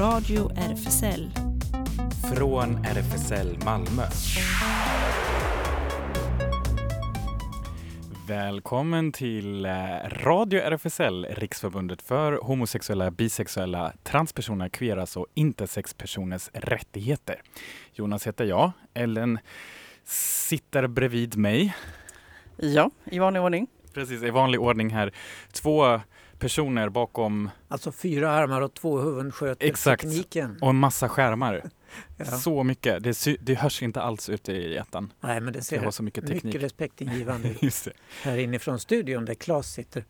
Radio 0.00 0.50
RFSL. 0.56 1.30
Från 2.34 2.84
RFSL 2.84 3.58
Malmö. 3.64 4.02
Välkommen 8.28 9.12
till 9.12 9.64
eh, 9.64 9.70
Radio 10.10 10.60
RFSL, 10.60 11.26
Riksförbundet 11.30 12.02
för 12.02 12.32
homosexuella, 12.42 13.10
bisexuella, 13.10 13.92
transpersoner, 14.02 14.68
queeras 14.68 15.16
och 15.16 15.26
intersexpersoners 15.34 16.50
rättigheter. 16.52 17.42
Jonas 17.92 18.26
heter 18.26 18.44
jag. 18.44 18.70
Ellen 18.94 19.38
sitter 20.04 20.86
bredvid 20.86 21.36
mig. 21.36 21.74
Ja, 22.56 22.90
i 23.04 23.18
vanlig 23.18 23.42
ordning. 23.42 23.66
Precis, 23.94 24.22
i 24.22 24.30
vanlig 24.30 24.60
ordning 24.60 24.90
här. 24.90 25.12
Två 25.52 26.00
personer 26.38 26.88
bakom... 26.88 27.50
Alltså 27.68 27.92
fyra 27.92 28.30
armar 28.30 28.60
och 28.60 28.74
två 28.74 28.98
huvuden 28.98 29.32
sköter 29.32 29.66
Exakt. 29.66 30.02
tekniken. 30.02 30.58
Och 30.60 30.70
en 30.70 30.76
massa 30.76 31.08
skärmar. 31.08 31.62
Ja. 32.16 32.24
Så 32.24 32.62
mycket. 32.64 33.02
Det, 33.02 33.14
sy- 33.14 33.36
det 33.40 33.54
hörs 33.54 33.82
inte 33.82 34.00
alls 34.02 34.28
ute 34.28 34.52
i 34.52 34.76
ettan. 34.76 35.12
Nej, 35.20 35.40
men 35.40 35.52
det 35.52 35.58
Det 35.58 35.64
ser 35.64 35.78
har 35.84 35.90
så 35.90 36.02
mycket 36.02 36.24
teknik. 36.26 36.44
mycket 36.44 36.62
respektingivande 36.62 37.48
ut 37.60 37.84
det. 37.84 37.92
här 38.22 38.36
inifrån 38.38 38.78
studion 38.80 39.24
där 39.24 39.34
Claes 39.34 39.72
sitter 39.72 40.04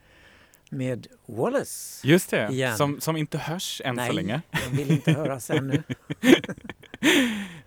med 0.70 1.06
Wallace. 1.26 2.06
Just 2.08 2.30
det, 2.30 2.48
Igen. 2.52 2.76
som, 2.76 3.00
som 3.00 3.16
inte 3.16 3.38
hörs 3.38 3.82
än 3.84 3.94
Nej, 3.94 4.06
så 4.06 4.12
länge. 4.12 4.40
jag 4.50 4.70
vill 4.70 4.90
inte 4.90 5.12
höras 5.12 5.50
ännu. 5.50 5.82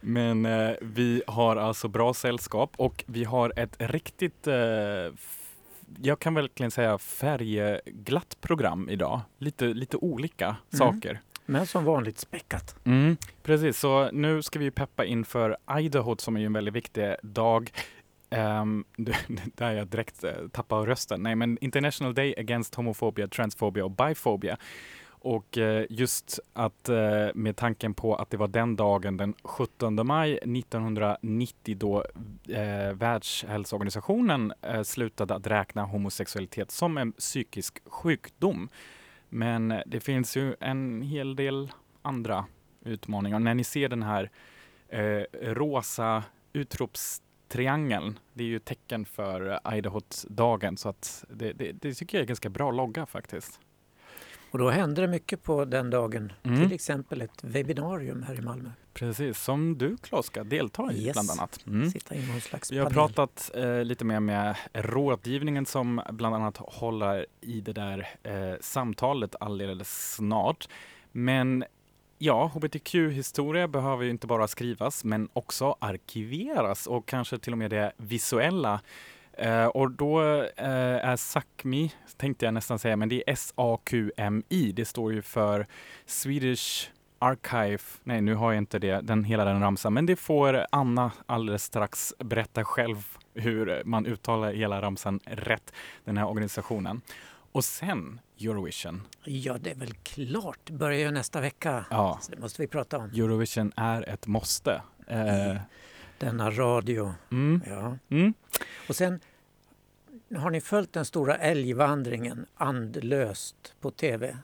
Men 0.02 0.46
eh, 0.46 0.72
vi 0.82 1.24
har 1.28 1.56
alltså 1.56 1.88
bra 1.88 2.14
sällskap 2.14 2.74
och 2.78 3.04
vi 3.08 3.24
har 3.24 3.54
ett 3.60 3.76
riktigt, 3.80 4.48
eh, 4.48 4.54
jag 6.02 6.20
kan 6.20 6.34
verkligen 6.34 6.72
säga 6.72 6.98
färgglatt 6.98 8.38
program 8.42 8.90
idag. 8.90 9.22
Lite, 9.38 9.66
lite 9.66 9.98
olika 9.98 10.46
Mm. 10.46 10.58
saker. 10.72 11.20
Men 11.46 11.68
som 11.68 11.86
vanligt 11.86 12.20
späckat. 12.20 12.76
Mm, 12.86 13.18
precis, 13.44 13.80
så 13.80 14.12
nu 14.12 14.42
ska 14.42 14.60
vi 14.60 14.72
peppa 14.72 15.06
inför 15.06 15.58
Idaho 15.80 16.16
som 16.20 16.38
är 16.38 16.46
en 16.46 16.54
väldigt 16.54 16.74
viktig 16.74 17.16
dag. 17.24 17.72
Um, 18.36 18.86
där 19.56 19.72
jag 19.72 19.88
direkt 19.88 20.24
uh, 20.24 20.48
tappar 20.52 20.86
rösten. 20.86 21.24
Nej, 21.24 21.36
men 21.36 21.58
International 21.62 22.14
Day 22.14 22.36
Against 22.38 22.76
Homophobia, 22.76 23.28
Transphobia 23.28 23.86
och 23.86 23.92
Biphobia. 23.92 24.58
Och 25.24 25.58
eh, 25.58 25.86
just 25.90 26.40
att 26.54 26.90
eh, 26.90 27.28
med 27.36 27.56
tanken 27.56 27.94
på 27.94 28.16
att 28.16 28.30
det 28.30 28.38
var 28.38 28.48
den 28.48 28.76
dagen 28.76 29.18
den 29.18 29.34
17 29.44 30.08
maj 30.08 30.34
1990 30.38 31.78
då 31.78 32.06
eh, 32.50 32.94
Världshälsoorganisationen 32.94 34.54
eh, 34.62 34.82
slutade 34.82 35.36
att 35.36 35.48
räkna 35.48 35.84
homosexualitet 35.84 36.72
som 36.72 36.98
en 36.98 37.12
psykisk 37.12 37.80
sjukdom. 37.86 38.70
Men 39.30 39.74
det 39.86 40.00
finns 40.00 40.38
ju 40.38 40.56
en 40.60 41.02
hel 41.02 41.36
del 41.36 41.72
andra 42.02 42.46
utmaningar. 42.82 43.40
När 43.40 43.54
ni 43.54 43.64
ser 43.64 43.90
den 43.90 44.04
här 44.04 44.32
eh, 44.88 45.24
rosa 45.42 46.24
utropstriangeln, 46.54 48.20
det 48.34 48.44
är 48.44 48.48
ju 48.48 48.60
tecken 48.60 49.06
för 49.06 49.60
Idaho-dagen 49.76 50.78
så 50.78 50.90
att 50.90 51.26
det, 51.30 51.54
det, 51.54 51.72
det 51.72 51.94
tycker 51.94 52.18
jag 52.18 52.24
är 52.24 52.28
ganska 52.28 52.50
bra 52.50 52.72
logga 52.72 53.06
faktiskt. 53.06 53.60
Och 54.52 54.60
då 54.60 54.70
händer 54.70 55.02
det 55.02 55.08
mycket 55.08 55.44
på 55.44 55.66
den 55.66 55.90
dagen. 55.90 56.34
Mm. 56.44 56.60
Till 56.64 56.74
exempel 56.74 57.22
ett 57.22 57.44
webbinarium 57.44 58.24
här 58.24 58.36
i 58.40 58.42
Malmö. 58.42 58.70
Precis, 58.94 59.40
som 59.40 59.78
du 59.78 59.98
Claes 59.98 60.26
ska 60.26 60.44
delta 60.44 60.92
i 60.94 61.06
Yes. 61.06 61.14
bland 61.14 61.30
annat. 61.32 61.60
Mm. 61.68 61.90
Sitta 61.90 62.16
i 62.16 62.28
någon 62.28 62.42
slags 62.42 62.72
Vi 62.72 62.78
har 62.78 62.90
pratat 62.90 63.52
eh, 63.56 63.84
lite 63.84 64.06
mer 64.06 64.20
med 64.20 64.56
rådgivningen 64.74 65.66
som 65.66 66.02
bland 66.10 66.36
annat 66.36 66.58
håller 66.58 67.26
i 67.42 67.62
det 67.62 67.74
där 67.74 68.08
eh, 68.24 68.54
samtalet 68.62 69.36
alldeles 69.40 70.14
snart. 70.16 70.70
Men 71.12 71.64
ja, 72.18 72.52
hbtq-historia 72.56 73.68
behöver 73.68 74.04
ju 74.04 74.10
inte 74.10 74.28
bara 74.28 74.48
skrivas 74.48 75.04
men 75.04 75.30
också 75.34 75.76
arkiveras 75.80 76.88
och 76.88 77.06
kanske 77.06 77.38
till 77.38 77.52
och 77.54 77.58
med 77.60 77.72
det 77.72 77.92
visuella. 77.98 78.82
Eh, 79.34 79.66
och 79.66 79.92
då 79.92 80.22
eh, 80.44 81.06
är 81.06 81.16
SACMI, 81.16 81.94
tänkte 82.18 82.46
jag 82.46 82.54
nästan 82.54 82.80
säga, 82.80 82.96
men 82.96 83.10
det 83.10 83.16
är 83.16 83.34
S-A-Q-M-I. 83.34 84.72
Det 84.72 84.86
står 84.86 85.14
ju 85.14 85.22
för 85.22 85.68
Swedish 86.06 86.90
Archive, 87.20 87.84
nej 88.04 88.22
nu 88.22 88.36
har 88.36 88.52
jag 88.52 88.58
inte 88.58 88.80
det, 88.80 89.02
den, 89.02 89.24
hela 89.24 89.46
den 89.46 89.62
ramsan, 89.62 89.94
men 89.94 90.06
det 90.06 90.16
får 90.16 90.66
Anna 90.72 91.12
alldeles 91.26 91.64
strax 91.64 92.14
berätta 92.20 92.64
själv 92.64 92.98
hur 93.34 93.82
man 93.86 94.06
uttalar 94.06 94.54
hela 94.54 94.82
ramsan 94.82 95.20
rätt, 95.26 95.74
den 96.06 96.18
här 96.18 96.28
organisationen. 96.28 97.02
Och 97.52 97.64
sen 97.66 98.20
Eurovision. 98.40 99.02
Ja, 99.24 99.58
det 99.58 99.72
är 99.72 99.76
väl 99.76 99.94
klart. 99.94 100.70
Börjar 100.70 101.00
ju 101.00 101.12
nästa 101.12 101.42
vecka. 101.42 101.86
Ja, 101.90 102.20
Så 102.22 102.32
det 102.32 102.38
måste 102.40 102.62
vi 102.62 102.68
prata 102.68 102.98
om. 102.98 103.04
Eurovision 103.06 103.72
är 103.76 104.10
ett 104.10 104.28
måste. 104.28 104.82
Eh, 105.08 105.56
Denna 106.22 106.52
radio. 106.52 107.14
mm, 107.32 107.62
Ja. 107.68 107.98
mm. 108.10 108.34
Och 108.90 108.96
sen 108.96 109.20
har 110.36 110.50
ni 110.50 110.62
följt 110.62 110.94
den 110.94 111.06
stora 111.06 111.36
älgvandringen 111.38 112.46
andlöst 112.56 113.76
på 113.82 113.92
tv? 113.92 114.38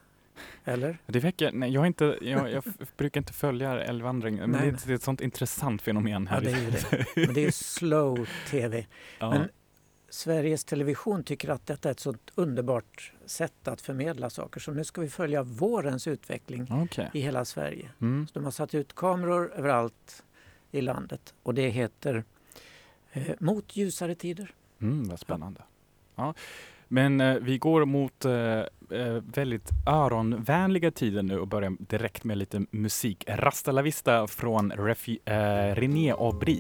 Eller? 0.66 0.98
Det 1.06 1.20
väcker, 1.20 1.52
nej, 1.52 1.72
jag, 1.74 1.88
inte, 1.88 2.18
jag, 2.22 2.52
jag 2.52 2.64
brukar 2.98 3.22
inte 3.22 3.34
följa 3.34 3.84
älgvandring, 3.84 4.36
men 4.36 4.50
Nej, 4.52 4.62
det, 4.62 4.68
är- 4.68 4.88
det 4.88 4.94
är 4.94 4.96
ett 4.96 5.04
sånt 5.04 5.22
intressant 5.22 5.82
fenomen 5.82 6.28
Ja, 6.32 6.36
här. 6.36 6.42
det 6.42 6.52
är 6.52 6.72
det. 7.16 7.26
Men 7.26 7.34
det 7.34 7.46
är 7.46 7.52
slow 7.52 8.30
tv. 8.50 8.86
Ja. 9.20 9.30
Men 9.30 9.50
Sveriges 10.10 10.64
Television 10.66 11.24
tycker 11.24 11.50
att 11.50 11.66
detta 11.68 11.90
är 11.90 11.92
ett 11.92 12.00
sånt 12.00 12.32
underbart 12.36 13.14
sätt 13.26 13.68
att 13.68 13.82
förmedla 13.82 14.30
saker. 14.30 14.60
Så 14.60 14.72
nu 14.72 14.84
ska 14.84 15.02
vi 15.02 15.10
följa 15.10 15.44
vårens 15.44 16.08
utveckling 16.08 16.68
Okej. 16.72 17.10
i 17.14 17.20
hela 17.20 17.46
Sverige. 17.46 17.90
Mm. 18.02 18.28
Så 18.28 18.34
de 18.40 18.44
har 18.44 18.52
satt 18.52 18.74
ut 18.76 18.96
kameror 18.96 19.52
överallt 19.56 20.24
i 20.72 20.82
landet 20.82 21.34
och 21.44 21.54
det 21.54 21.70
heter 21.70 22.24
eh, 23.12 23.28
Mot 23.40 23.76
ljusare 23.78 24.16
tider. 24.16 24.52
Mm, 24.82 25.10
vad 25.10 25.20
spännande. 25.20 25.62
Ja. 26.16 26.34
Men 26.88 27.22
eh, 27.22 27.36
vi 27.36 27.58
går 27.58 27.86
mot 27.86 28.26
eh, 28.26 28.32
eh, 28.34 29.24
väldigt 29.34 29.70
öronvänliga 29.88 30.92
tider 30.92 31.24
nu 31.24 31.40
och 31.40 31.48
börjar 31.48 31.76
direkt 31.80 32.24
med 32.24 32.38
lite 32.38 32.66
musik. 32.72 33.24
Rasta 33.28 33.72
la 33.72 33.82
vista 33.82 34.28
från 34.28 34.72
Refi- 34.74 35.20
eh, 35.26 35.76
René 35.76 36.12
Aubry. 36.12 36.60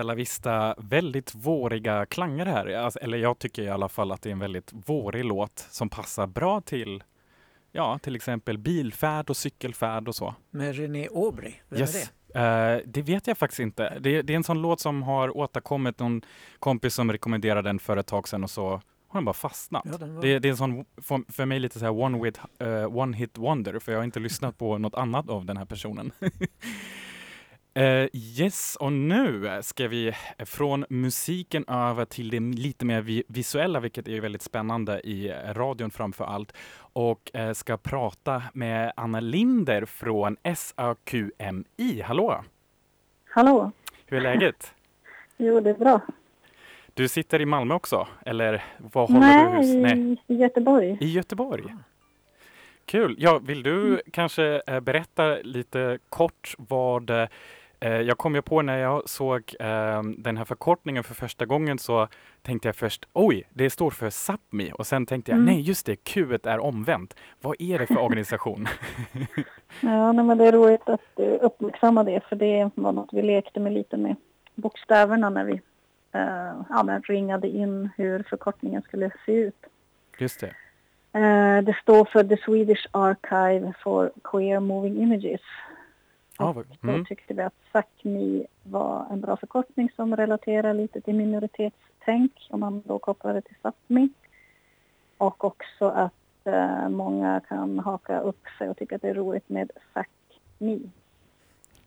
Rasta 0.00 0.06
la 0.08 0.14
vista, 0.14 0.74
väldigt 0.78 1.34
våriga 1.34 2.06
klanger 2.06 2.46
här. 2.46 2.66
Alltså, 2.74 2.98
eller 2.98 3.18
jag 3.18 3.38
tycker 3.38 3.62
i 3.62 3.68
alla 3.68 3.88
fall 3.88 4.12
att 4.12 4.22
det 4.22 4.28
är 4.28 4.32
en 4.32 4.38
väldigt 4.38 4.70
vårig 4.72 5.24
låt 5.24 5.66
som 5.70 5.88
passar 5.88 6.26
bra 6.26 6.60
till 6.60 7.02
Ja, 7.72 7.98
till 7.98 8.16
exempel 8.16 8.58
bilfärd 8.58 9.30
och 9.30 9.36
cykelfärd 9.36 10.08
och 10.08 10.14
så. 10.14 10.34
Med 10.50 10.76
René 10.76 11.08
Aubry. 11.14 11.52
Vem 11.68 11.76
är 11.76 11.80
Yes. 11.80 12.10
det? 12.32 12.40
Eh, 12.40 12.80
det 12.86 13.02
vet 13.02 13.26
jag 13.26 13.38
faktiskt 13.38 13.60
inte. 13.60 13.98
Det, 14.00 14.22
det 14.22 14.32
är 14.32 14.36
en 14.36 14.44
sån 14.44 14.62
låt 14.62 14.80
som 14.80 15.02
har 15.02 15.36
återkommit. 15.36 15.98
Någon 15.98 16.22
kompis 16.58 16.94
som 16.94 17.12
rekommenderade 17.12 17.68
den 17.68 17.78
för 17.78 17.96
ett 17.96 18.06
tag 18.06 18.28
sedan 18.28 18.44
och 18.44 18.50
så 18.50 18.68
har 19.08 19.20
den 19.20 19.24
bara 19.24 19.32
fastnat. 19.32 19.82
Ja, 19.92 19.98
den 19.98 20.14
var- 20.14 20.22
Det, 20.22 20.38
det 20.38 20.48
är 20.48 20.50
en 20.50 20.56
sån, 20.56 20.84
för, 21.02 21.32
för 21.32 21.46
mig 21.46 21.60
lite 21.60 21.78
så 21.78 21.84
här 21.84 22.00
one, 22.02 22.22
with, 22.22 22.40
eh, 22.58 22.96
one 22.96 23.16
hit 23.16 23.38
wonder, 23.38 23.78
för 23.78 23.92
jag 23.92 23.98
har 23.98 24.04
inte 24.04 24.20
lyssnat 24.20 24.58
på 24.58 24.78
något 24.78 24.94
annat 24.94 25.28
av 25.30 25.44
den 25.44 25.56
här 25.56 25.64
personen. 25.64 26.12
Eh, 27.80 28.08
yes, 28.12 28.76
och 28.76 28.92
nu 28.92 29.58
ska 29.62 29.88
vi 29.88 30.12
från 30.38 30.84
musiken 30.88 31.64
över 31.68 32.04
till 32.04 32.30
det 32.30 32.40
lite 32.40 32.84
mer 32.84 33.00
vi 33.00 33.22
visuella, 33.28 33.80
vilket 33.80 34.08
är 34.08 34.20
väldigt 34.20 34.42
spännande 34.42 35.00
i 35.00 35.34
radion 35.46 35.90
framför 35.90 36.24
allt. 36.24 36.52
Och 36.92 37.30
eh, 37.34 37.52
ska 37.52 37.76
prata 37.76 38.42
med 38.52 38.92
Anna 38.96 39.20
Linder 39.20 39.84
från 39.84 40.36
SAQMI. 40.56 42.02
Hallå! 42.04 42.44
Hallå! 43.30 43.70
Hur 44.06 44.18
är 44.18 44.22
läget? 44.22 44.74
Jo, 45.36 45.60
det 45.60 45.70
är 45.70 45.74
bra. 45.74 46.00
Du 46.94 47.08
sitter 47.08 47.40
i 47.40 47.46
Malmö 47.46 47.74
också, 47.74 48.08
eller 48.26 48.64
var 48.78 49.06
håller 49.06 49.50
du 49.50 49.56
hus? 49.56 49.74
Nej, 49.74 50.22
i 50.26 50.34
Göteborg. 50.34 50.98
I 51.00 51.12
Göteborg. 51.12 51.74
Kul. 52.84 53.16
Ja, 53.18 53.38
vill 53.38 53.62
du 53.62 54.02
kanske 54.12 54.62
eh, 54.66 54.80
berätta 54.80 55.36
lite 55.42 55.98
kort 56.08 56.54
vad 56.58 57.10
Eh, 57.10 57.28
jag 57.88 58.18
kom 58.18 58.34
ju 58.34 58.42
på 58.42 58.62
när 58.62 58.78
jag 58.78 59.08
såg 59.08 59.54
eh, 59.60 60.02
den 60.02 60.36
här 60.36 60.44
förkortningen 60.44 61.04
för 61.04 61.14
första 61.14 61.46
gången 61.46 61.78
så 61.78 62.08
tänkte 62.42 62.68
jag 62.68 62.76
först 62.76 63.08
oj, 63.12 63.48
det 63.50 63.70
står 63.70 63.90
för 63.90 64.10
Sápmi 64.10 64.72
och 64.72 64.86
sen 64.86 65.06
tänkte 65.06 65.30
jag 65.32 65.36
Mm. 65.40 65.46
nej 65.54 65.60
just 65.60 65.86
det, 65.86 65.96
Q 65.96 66.38
är 66.44 66.58
omvänt. 66.58 67.14
Vad 67.40 67.56
är 67.58 67.78
det 67.78 67.86
för 67.86 67.98
organisation? 67.98 68.66
Ja, 69.80 70.12
nej, 70.12 70.24
men 70.24 70.38
det 70.38 70.44
är 70.46 70.52
roligt 70.52 70.88
att 70.88 71.00
du 71.16 71.22
uppmärksammar 71.24 72.04
det 72.04 72.20
för 72.28 72.36
det 72.36 72.70
var 72.74 72.92
något 72.92 73.08
vi 73.12 73.22
lekte 73.22 73.60
med 73.60 73.72
lite 73.72 73.96
med 73.96 74.16
bokstäverna 74.54 75.30
när 75.30 75.44
vi 75.44 75.52
eh, 76.12 76.62
ja, 76.68 76.82
men 76.84 77.02
ringade 77.02 77.48
in 77.48 77.90
hur 77.96 78.22
förkortningen 78.22 78.82
skulle 78.82 79.10
se 79.26 79.32
ut. 79.32 79.66
just 80.18 80.40
det. 80.40 80.54
Eh, 81.20 81.62
det 81.64 81.76
står 81.82 82.04
för 82.04 82.24
The 82.24 82.36
Swedish 82.36 82.86
Archive 82.90 83.72
for 83.82 84.10
Queer 84.24 84.60
Moving 84.60 85.02
Images. 85.02 85.40
Då 86.40 86.88
mm. 86.88 87.04
tyckte 87.04 87.34
vi 87.34 87.42
att 87.42 87.54
SACMI 87.72 88.46
var 88.62 89.06
en 89.10 89.20
bra 89.20 89.36
förkortning 89.36 89.90
som 89.96 90.16
relaterar 90.16 90.74
lite 90.74 91.00
till 91.00 91.14
minoritetstänk 91.14 92.32
om 92.50 92.60
man 92.60 92.82
då 92.86 92.98
kopplar 92.98 93.34
det 93.34 93.40
till 93.40 93.56
SAPMI. 93.62 94.08
Och 95.18 95.44
också 95.44 95.88
att 95.88 96.12
eh, 96.44 96.88
många 96.88 97.40
kan 97.48 97.78
haka 97.78 98.20
upp 98.20 98.46
sig 98.58 98.68
och 98.68 98.76
tycka 98.76 98.96
att 98.96 99.02
det 99.02 99.08
är 99.08 99.14
roligt 99.14 99.48
med 99.48 99.70
SACMI. 99.94 100.90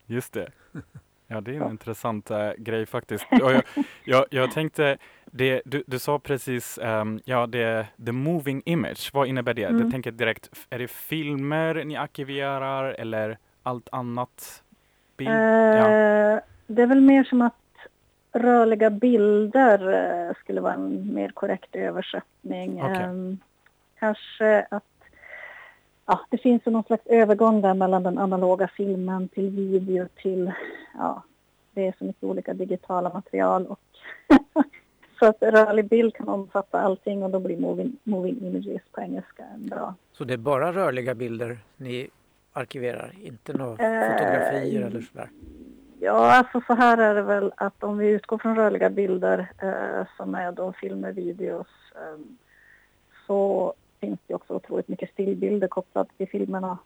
Just 0.06 0.34
det. 0.34 0.52
Ja, 1.28 1.42
det 1.42 1.56
är 1.56 1.62
en 1.62 1.72
intressant 1.72 2.32
äh, 2.32 2.52
grej 2.58 2.86
faktiskt. 2.86 3.26
Och 3.32 3.52
jag, 3.52 3.64
jag, 4.06 4.26
jag 4.30 4.52
tänkte, 4.52 4.98
det, 5.26 5.62
du, 5.66 5.84
du 5.88 6.00
sa 6.00 6.20
precis, 6.20 6.78
ehm, 6.78 7.20
ja, 7.26 7.48
det 7.48 7.88
the 8.06 8.12
moving 8.12 8.62
image, 8.66 9.10
vad 9.14 9.28
innebär 9.28 9.54
det? 9.54 9.62
Jag 9.62 9.72
Mm. 9.72 9.92
tänker 9.92 10.12
direkt, 10.12 10.68
är 10.70 10.80
det 10.80 10.88
filmer 10.88 11.84
ni 11.84 11.96
arkiverar 11.96 12.94
eller 12.94 13.38
allt 13.64 13.90
annat? 13.92 14.64
Bild? 15.18 15.30
ja. 15.30 15.90
Eh, 15.90 16.40
Det 16.68 16.82
är 16.82 16.88
väl 16.88 17.02
mer 17.02 17.24
som 17.24 17.42
att 17.42 17.54
rörliga 18.32 18.90
bilder 18.90 19.94
eh, 20.30 20.36
skulle 20.36 20.62
vara 20.62 20.74
en 20.74 21.14
mer 21.14 21.30
korrekt 21.30 21.76
översättning. 21.76 22.82
Okej. 22.84 23.04
Ehm, 23.04 23.38
kanske 24.00 24.66
att 24.70 24.84
ja, 26.06 26.20
det 26.30 26.38
finns 26.38 26.66
någon 26.66 26.84
slags 26.84 27.06
övergång 27.08 27.62
där 27.62 27.74
mellan 27.74 28.04
den 28.04 28.18
analoga 28.18 28.68
filmen 28.68 29.28
till 29.28 29.50
video 29.50 30.08
till, 30.22 30.52
ja, 30.98 31.24
det 31.74 31.88
är 31.88 31.94
så 31.98 32.06
mycket 32.06 32.24
olika 32.24 32.54
digitala 32.54 33.10
material 33.14 33.68
och 33.68 33.80
så 35.20 35.26
att 35.26 35.42
rörlig 35.42 35.86
bild 35.90 36.16
kan 36.16 36.28
omfatta 36.30 36.82
allting 36.82 37.24
och 37.24 37.30
då 37.30 37.40
blir 37.40 37.58
moving, 37.58 37.98
moving 38.04 38.38
images 38.42 38.82
på 38.92 39.02
engelska 39.02 39.44
en 39.54 39.68
bra. 39.68 39.96
Så 40.14 40.24
det 40.24 40.34
är 40.34 40.38
bara 40.38 40.74
rörliga 40.74 41.16
bilder 41.16 41.58
ni 41.78 42.10
arkiverar, 42.54 43.14
inte 43.22 43.54
några 43.54 43.72
Eh, 43.72 44.12
fotografier 44.12 44.82
eller 44.82 45.02
sådär? 45.02 45.30
Ja, 46.00 46.32
alltså 46.32 46.62
så 46.68 46.74
här 46.74 46.98
är 46.98 47.16
det 47.16 47.22
väl 47.22 47.54
att 47.58 47.84
om 47.84 47.98
vi 47.98 48.08
utgår 48.08 48.38
från 48.38 48.56
rörliga 48.56 48.90
bilder 48.90 49.52
eh, 49.58 50.08
som 50.18 50.36
är 50.36 50.52
då 50.52 50.74
filmer, 50.74 51.12
videos 51.12 51.68
eh, 51.96 52.20
så 53.28 53.74
finns 54.00 54.20
det 54.28 54.34
också 54.34 54.54
otroligt 54.54 54.88
mycket 54.88 55.12
stillbilder 55.12 55.68
kopplat 55.68 56.18
till 56.18 56.28
filmerna 56.28 56.78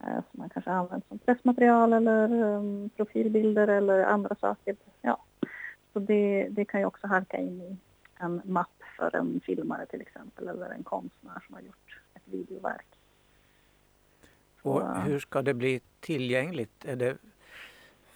eh, 0.00 0.14
som 0.14 0.40
man 0.40 0.48
kanske 0.48 0.70
använder 0.70 1.06
som 1.08 1.18
pressmaterial 1.18 1.92
eller 1.92 2.24
eh, 2.24 2.88
profilbilder 2.96 3.68
eller 3.68 4.04
andra 4.04 4.34
saker. 4.34 4.76
Ja. 5.00 5.18
Så 5.92 5.98
det, 5.98 6.48
det 6.50 6.64
kan 6.64 6.80
ju 6.80 6.86
också 6.86 7.06
halka 7.06 7.36
in 7.36 7.60
i 7.60 7.76
en 8.18 8.42
mapp 8.44 8.82
för 8.96 9.16
en 9.16 9.40
filmare 9.44 9.86
till 9.86 10.00
exempel 10.00 10.48
eller 10.48 10.70
en 10.70 10.82
konstnär 10.82 11.42
som 11.46 11.54
har 11.54 11.62
gjort 11.62 12.00
ett 12.14 12.22
videoverk. 12.24 12.86
Och 14.62 14.82
hur 15.04 15.18
ska 15.18 15.42
det 15.42 15.54
bli 15.54 15.80
tillgängligt? 16.00 16.84
Är 16.84 16.96
det 16.96 17.16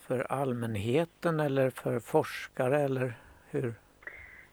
för 0.01 0.33
allmänheten 0.33 1.41
eller 1.41 1.71
för 1.71 2.01
forskare 2.01 2.81
eller 2.81 3.15
hur? 3.51 3.75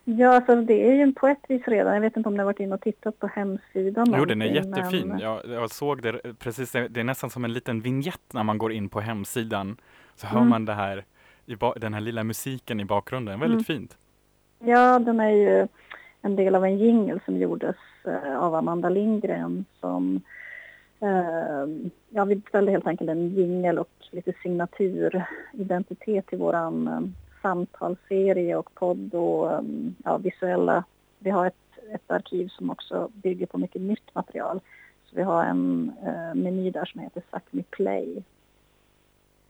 Ja, 0.03 0.35
alltså 0.35 0.55
det 0.61 0.87
är 0.89 0.93
ju 0.93 1.13
på 1.13 1.27
ett 1.27 1.39
vis 1.47 1.67
redan. 1.67 1.93
Jag 1.93 2.01
vet 2.01 2.17
inte 2.17 2.29
om 2.29 2.33
ni 2.33 2.39
har 2.39 2.45
varit 2.45 2.59
inne 2.59 2.75
och 2.75 2.81
tittat 2.81 3.19
på 3.19 3.27
hemsidan. 3.27 4.13
Jo, 4.17 4.25
den 4.25 4.41
är 4.41 4.45
jättefin. 4.45 5.07
men- 5.07 5.19
Jag, 5.19 5.41
jag 5.49 5.69
såg 5.71 6.01
det 6.01 6.39
precis, 6.39 6.71
det 6.71 6.97
är 6.97 7.03
nästan 7.03 7.29
som 7.29 7.45
en 7.45 7.53
liten 7.53 7.81
vignett 7.81 8.33
när 8.33 8.43
man 8.43 8.57
går 8.57 8.71
in 8.71 8.89
på 8.89 8.99
hemsidan. 8.99 9.77
Så 10.15 10.27
hör 10.27 10.37
Mm. 10.37 10.49
man 10.49 10.65
det 10.65 10.73
här, 10.73 11.03
den 11.75 11.93
här 11.93 12.01
lilla 12.01 12.23
musiken 12.23 12.79
i 12.79 12.85
bakgrunden. 12.85 13.39
Väldigt 13.39 13.69
Mm. 13.69 13.79
fint. 13.79 13.97
Ja, 14.59 14.99
den 14.99 15.19
är 15.19 15.29
ju 15.29 15.67
en 16.21 16.35
del 16.35 16.55
av 16.55 16.65
en 16.65 16.77
jingle 16.77 17.19
som 17.25 17.37
gjordes 17.37 17.75
eh, 18.05 18.37
av 18.39 18.55
Amanda 18.55 18.89
Lindgren 18.89 19.65
som 19.79 20.21
Ehm, 21.03 21.89
ja, 22.09 22.25
vi 22.25 22.35
beställde 22.35 22.71
helt 22.71 22.87
enkelt 22.87 23.09
en 23.09 23.29
jingel 23.29 23.79
och 23.79 23.89
lite 24.11 24.33
signaturidentitet 24.43 26.27
till 26.27 26.37
våran 26.37 26.87
ehm, 26.87 27.15
samtalsserie 27.41 28.55
och 28.55 28.73
podd 28.73 29.15
och 29.15 29.51
ehm, 29.51 29.95
ja, 30.03 30.17
visuella. 30.17 30.83
Vi 31.19 31.29
har 31.29 31.45
ett, 31.45 31.55
ett 31.93 32.11
arkiv 32.11 32.47
som 32.47 32.69
också 32.69 33.09
bygger 33.13 33.45
på 33.45 33.57
mycket 33.57 33.81
nytt 33.81 34.15
material. 34.15 34.59
Så 35.05 35.15
vi 35.15 35.21
har 35.21 35.45
en 35.45 35.91
eh, 36.05 36.35
meny 36.35 36.71
där 36.71 36.85
som 36.85 37.01
heter 37.01 37.23
Sápmi 37.31 37.63
Play. 37.69 38.23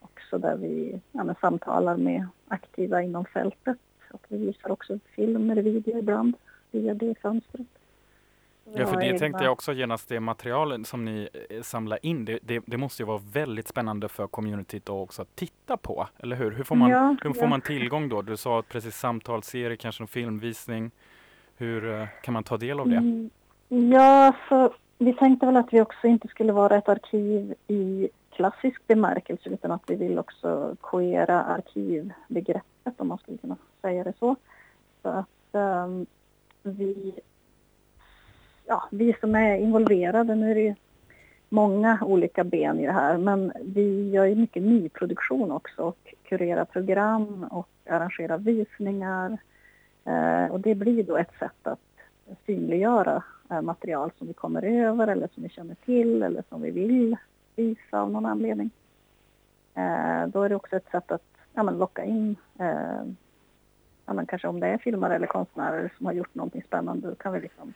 Också 0.00 0.38
där 0.38 0.56
vi 0.56 1.00
ja, 1.12 1.34
samtalar 1.40 1.96
med 1.96 2.26
aktiva 2.48 3.02
inom 3.02 3.24
fältet 3.24 3.78
och 4.12 4.26
vi 4.28 4.36
visar 4.36 4.70
också 4.70 4.98
filmer 5.16 5.58
och 5.58 5.66
video 5.66 5.98
ibland 5.98 6.36
via 6.70 6.94
det 6.94 7.14
fönstret. 7.22 7.66
Ja, 8.72 8.86
för 8.86 9.00
det 9.00 9.18
tänkte 9.18 9.44
jag 9.44 9.52
också 9.52 9.72
genast, 9.72 10.08
det 10.08 10.20
materialet 10.20 10.86
som 10.86 11.04
ni 11.04 11.28
eh, 11.50 11.62
samlar 11.62 11.98
in, 12.02 12.24
det, 12.24 12.38
det, 12.42 12.62
det 12.66 12.76
måste 12.76 13.02
ju 13.02 13.06
vara 13.06 13.20
väldigt 13.32 13.68
spännande 13.68 14.08
för 14.08 14.26
communityt 14.26 14.82
att 14.82 14.90
också 14.90 15.24
titta 15.34 15.76
på, 15.76 16.08
eller 16.18 16.36
hur? 16.36 16.50
Hur 16.50 16.64
får 16.64 16.76
man, 16.76 16.90
Ja, 16.90 17.16
hur 17.22 17.32
får 17.32 17.42
ja. 17.42 17.48
man 17.48 17.60
tillgång 17.60 18.08
då? 18.08 18.22
Du 18.22 18.36
sa 18.36 18.62
precis 18.68 18.96
samtalsserie, 18.96 19.76
kanske 19.76 20.02
en 20.02 20.08
filmvisning. 20.08 20.90
Hur 21.56 22.00
eh, 22.00 22.06
kan 22.22 22.34
man 22.34 22.44
ta 22.44 22.56
del 22.56 22.80
av 22.80 22.88
det? 22.88 22.96
Mm, 22.96 23.30
Ja, 23.68 24.32
så 24.48 24.74
vi 24.98 25.12
tänkte 25.12 25.46
väl 25.46 25.56
att 25.56 25.72
vi 25.72 25.80
också 25.80 26.06
inte 26.06 26.28
skulle 26.28 26.52
vara 26.52 26.76
ett 26.76 26.88
arkiv 26.88 27.54
i 27.68 28.08
klassisk 28.30 28.86
bemärkelse 28.86 29.48
utan 29.48 29.70
att 29.70 29.82
vi 29.86 29.94
vill 29.94 30.18
också 30.18 30.76
queera 30.82 31.42
arkivbegreppet 31.44 32.94
om 32.96 33.08
man 33.08 33.18
skulle 33.18 33.38
kunna 33.38 33.56
säga 33.82 34.04
det 34.04 34.12
så. 34.18 34.36
Så 35.02 35.08
att 35.08 35.54
ehm, 35.54 36.06
vi, 36.62 37.14
ja, 38.66 38.88
vi 38.90 39.16
som 39.20 39.34
är 39.34 39.56
involverade, 39.56 40.34
nu 40.34 40.50
är 40.50 40.54
det 40.54 40.60
ju 40.60 40.74
många 41.48 41.98
olika 42.02 42.44
ben 42.44 42.80
i 42.80 42.86
det 42.86 42.92
här 42.92 43.18
men 43.18 43.52
vi 43.62 44.10
gör 44.10 44.24
ju 44.24 44.34
mycket 44.34 44.62
nyproduktion 44.62 45.52
också 45.52 45.82
och 45.82 46.14
kurerar 46.22 46.64
program 46.64 47.44
och 47.50 47.68
arrangerar 47.86 48.38
visningar. 48.38 49.38
Eh, 50.04 50.44
och 50.44 50.60
det 50.60 50.74
blir 50.74 51.02
då 51.02 51.16
ett 51.16 51.38
sätt 51.38 51.66
att 51.66 51.80
synliggöra 52.46 53.22
eh, 53.50 53.62
material 53.62 54.10
som 54.18 54.26
vi 54.26 54.32
kommer 54.32 54.62
över 54.62 55.08
eller 55.08 55.28
som 55.34 55.42
vi 55.42 55.48
känner 55.48 55.74
till 55.74 56.22
eller 56.22 56.44
som 56.48 56.62
vi 56.62 56.70
vill 56.70 57.16
visa 57.56 58.00
av 58.00 58.10
någon 58.10 58.26
anledning. 58.26 58.70
Eh, 59.74 60.26
då 60.26 60.42
är 60.42 60.48
det 60.48 60.56
också 60.56 60.76
ett 60.76 60.90
sätt 60.90 61.12
att 61.12 61.26
ja, 61.54 61.62
men 61.62 61.78
locka 61.78 62.04
in, 62.04 62.36
eh, 62.58 63.04
ja, 64.06 64.12
men 64.12 64.26
kanske 64.26 64.48
om 64.48 64.60
det 64.60 64.66
är 64.66 64.78
filmare 64.78 65.14
eller 65.14 65.26
konstnärer 65.26 65.92
som 65.96 66.06
har 66.06 66.12
gjort 66.12 66.34
någonting 66.34 66.62
spännande, 66.62 67.08
då 67.08 67.14
kan 67.14 67.32
vi 67.32 67.40
liksom 67.40 67.72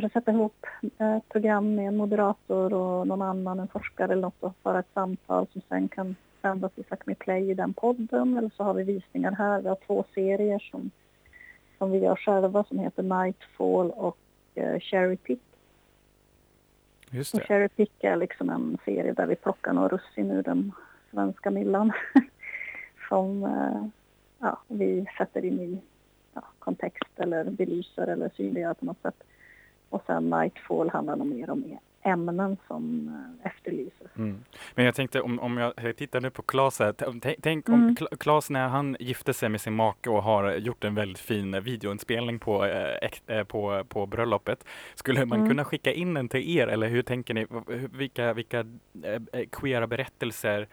kanske 0.00 0.20
sätta 0.20 0.32
ihop 0.32 0.66
eh, 0.98 1.16
ett 1.16 1.28
program 1.28 1.74
med 1.74 1.88
en 1.88 1.96
moderator 1.96 2.74
och 2.74 3.06
någon 3.06 3.22
annan, 3.22 3.60
en 3.60 3.68
forskare 3.68 4.12
eller 4.12 4.22
något 4.22 4.42
och 4.42 4.54
föra 4.62 4.78
ett 4.78 4.92
samtal 4.94 5.46
som 5.52 5.62
sen 5.68 5.88
kan 5.88 6.16
sändas 6.42 6.72
i 6.76 6.82
Sápmi 6.82 7.14
Play 7.14 7.50
i 7.50 7.54
den 7.54 7.74
podden 7.74 8.38
eller 8.38 8.50
så 8.56 8.62
har 8.62 8.74
vi 8.74 8.82
visningar 8.82 9.32
här. 9.32 9.60
Vi 9.60 9.68
har 9.68 9.78
två 9.86 10.04
serier 10.14 10.58
som 10.70 10.90
som 11.78 11.90
vi 11.90 11.98
gör 11.98 12.16
själva 12.16 12.64
som 12.64 12.78
heter 12.78 13.02
Nightfall 13.02 13.90
och 13.90 14.18
eh, 14.54 14.80
Cherry 14.80 15.16
Pick. 15.16 15.42
Just 17.10 17.34
Och 17.34 17.40
det. 17.40 17.46
Cherry 17.46 17.68
Pick 17.68 18.04
är 18.04 18.16
liksom 18.16 18.50
en 18.50 18.78
serie 18.84 19.12
där 19.12 19.26
vi 19.26 19.36
plockar 19.36 19.72
några 19.72 19.88
russin 19.88 20.30
ur 20.30 20.42
den 20.42 20.72
svenska 21.10 21.50
myllan 21.50 21.92
som 23.08 23.44
eh, 23.44 23.86
ja, 24.38 24.58
vi 24.68 25.06
sätter 25.18 25.44
in 25.44 25.60
i 25.60 25.78
ja, 26.34 26.42
kontext 26.58 27.10
eller 27.16 27.44
belyser 27.44 28.06
eller 28.06 28.30
synliggör 28.36 28.74
på 28.74 28.84
något 28.84 29.02
sätt. 29.02 29.22
Och 29.90 30.02
sen 30.06 30.30
Nightfall 30.30 30.90
handlar 30.90 31.16
nog 31.16 31.26
mer 31.26 31.50
om 31.50 31.78
ämnen 32.02 32.56
som 32.66 33.08
eh, 33.42 33.46
efterlyses. 33.46 34.16
Mm. 34.16 34.38
Men 34.74 34.84
jag 34.84 34.94
tänkte 34.94 35.20
om, 35.20 35.40
om 35.40 35.56
jag 35.56 35.96
tittar 35.96 36.20
nu 36.20 36.30
på 36.30 36.42
Claes 36.42 36.78
här, 36.78 36.94
tänk, 37.40 37.68
om 37.68 37.74
Mm. 37.74 37.94
Cla- 37.94 38.16
Claes 38.16 38.50
när 38.50 38.68
han 38.68 38.96
gifte 39.00 39.34
sig 39.34 39.48
med 39.48 39.60
sin 39.60 39.74
make 39.74 40.10
och 40.10 40.22
har 40.22 40.52
gjort 40.54 40.84
en 40.84 40.94
väldigt 40.94 41.18
fin 41.18 41.62
videoinspelning 41.62 42.38
på, 42.38 42.64
eh, 43.26 43.44
på, 43.44 43.84
på 43.88 44.06
bröllopet. 44.06 44.64
Skulle 44.94 45.26
man 45.26 45.38
Mm. 45.38 45.48
kunna 45.50 45.64
skicka 45.64 45.92
in 45.92 46.14
den 46.14 46.28
till 46.28 46.56
er 46.58 46.66
eller 46.66 46.88
hur 46.88 47.02
tänker 47.02 47.34
ni? 47.34 47.46
Vilka, 47.98 48.32
vilka 48.32 48.58
eh, 49.02 49.44
queera 49.52 49.86
berättelser? 49.86 50.68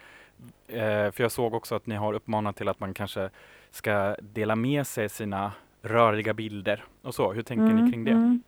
Eh, 0.67 1.11
för 1.11 1.21
jag 1.21 1.31
såg 1.31 1.53
också 1.53 1.75
att 1.75 1.85
ni 1.87 1.95
har 1.95 2.13
uppmanat 2.13 2.55
till 2.55 2.67
att 2.67 2.79
man 2.79 2.93
kanske 2.93 3.29
ska 3.71 4.15
dela 4.21 4.55
med 4.55 4.87
sig 4.87 5.09
sina 5.09 5.51
rörliga 5.81 6.33
bilder 6.33 6.83
och 7.01 7.15
så. 7.15 7.31
Hur 7.33 7.41
tänker 7.41 7.73
ni 7.73 7.91
kring 7.91 8.03
det? 8.03 8.39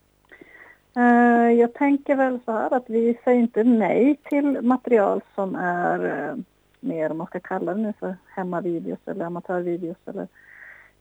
Eh, 0.98 1.52
jag 1.52 1.74
tänker 1.74 2.16
väl 2.16 2.40
så 2.46 2.52
här 2.52 2.74
att 2.74 2.90
vi 2.90 3.18
säger 3.24 3.40
inte 3.40 3.64
nej 3.64 4.20
till 4.24 4.62
material 4.62 5.22
som 5.36 5.56
är 5.56 6.30
eh, 6.30 6.36
mer, 6.80 7.12
om 7.12 7.18
man 7.18 7.28
ska 7.28 7.40
kalla 7.40 7.74
det 7.74 7.82
nu 7.82 7.94
för 8.00 8.16
hemmavideos 8.26 9.00
eller 9.06 9.26
amatörvideos 9.26 9.98
eller 10.06 10.28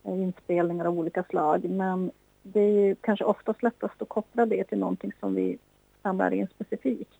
eh, 0.04 0.22
inspelningar 0.22 0.84
av 0.84 0.98
olika 0.98 1.22
slag. 1.22 1.64
Men 1.64 2.10
det 2.42 2.60
är 2.60 2.86
ju 2.86 2.94
kanske 2.94 3.24
oftast 3.24 3.62
lättast 3.62 4.02
att 4.02 4.08
koppla 4.08 4.46
det 4.46 4.64
till 4.64 4.78
någonting 4.78 5.12
som 5.20 5.34
vi 5.34 5.58
samlar 6.02 6.30
in 6.32 6.46
specifikt. 6.54 7.10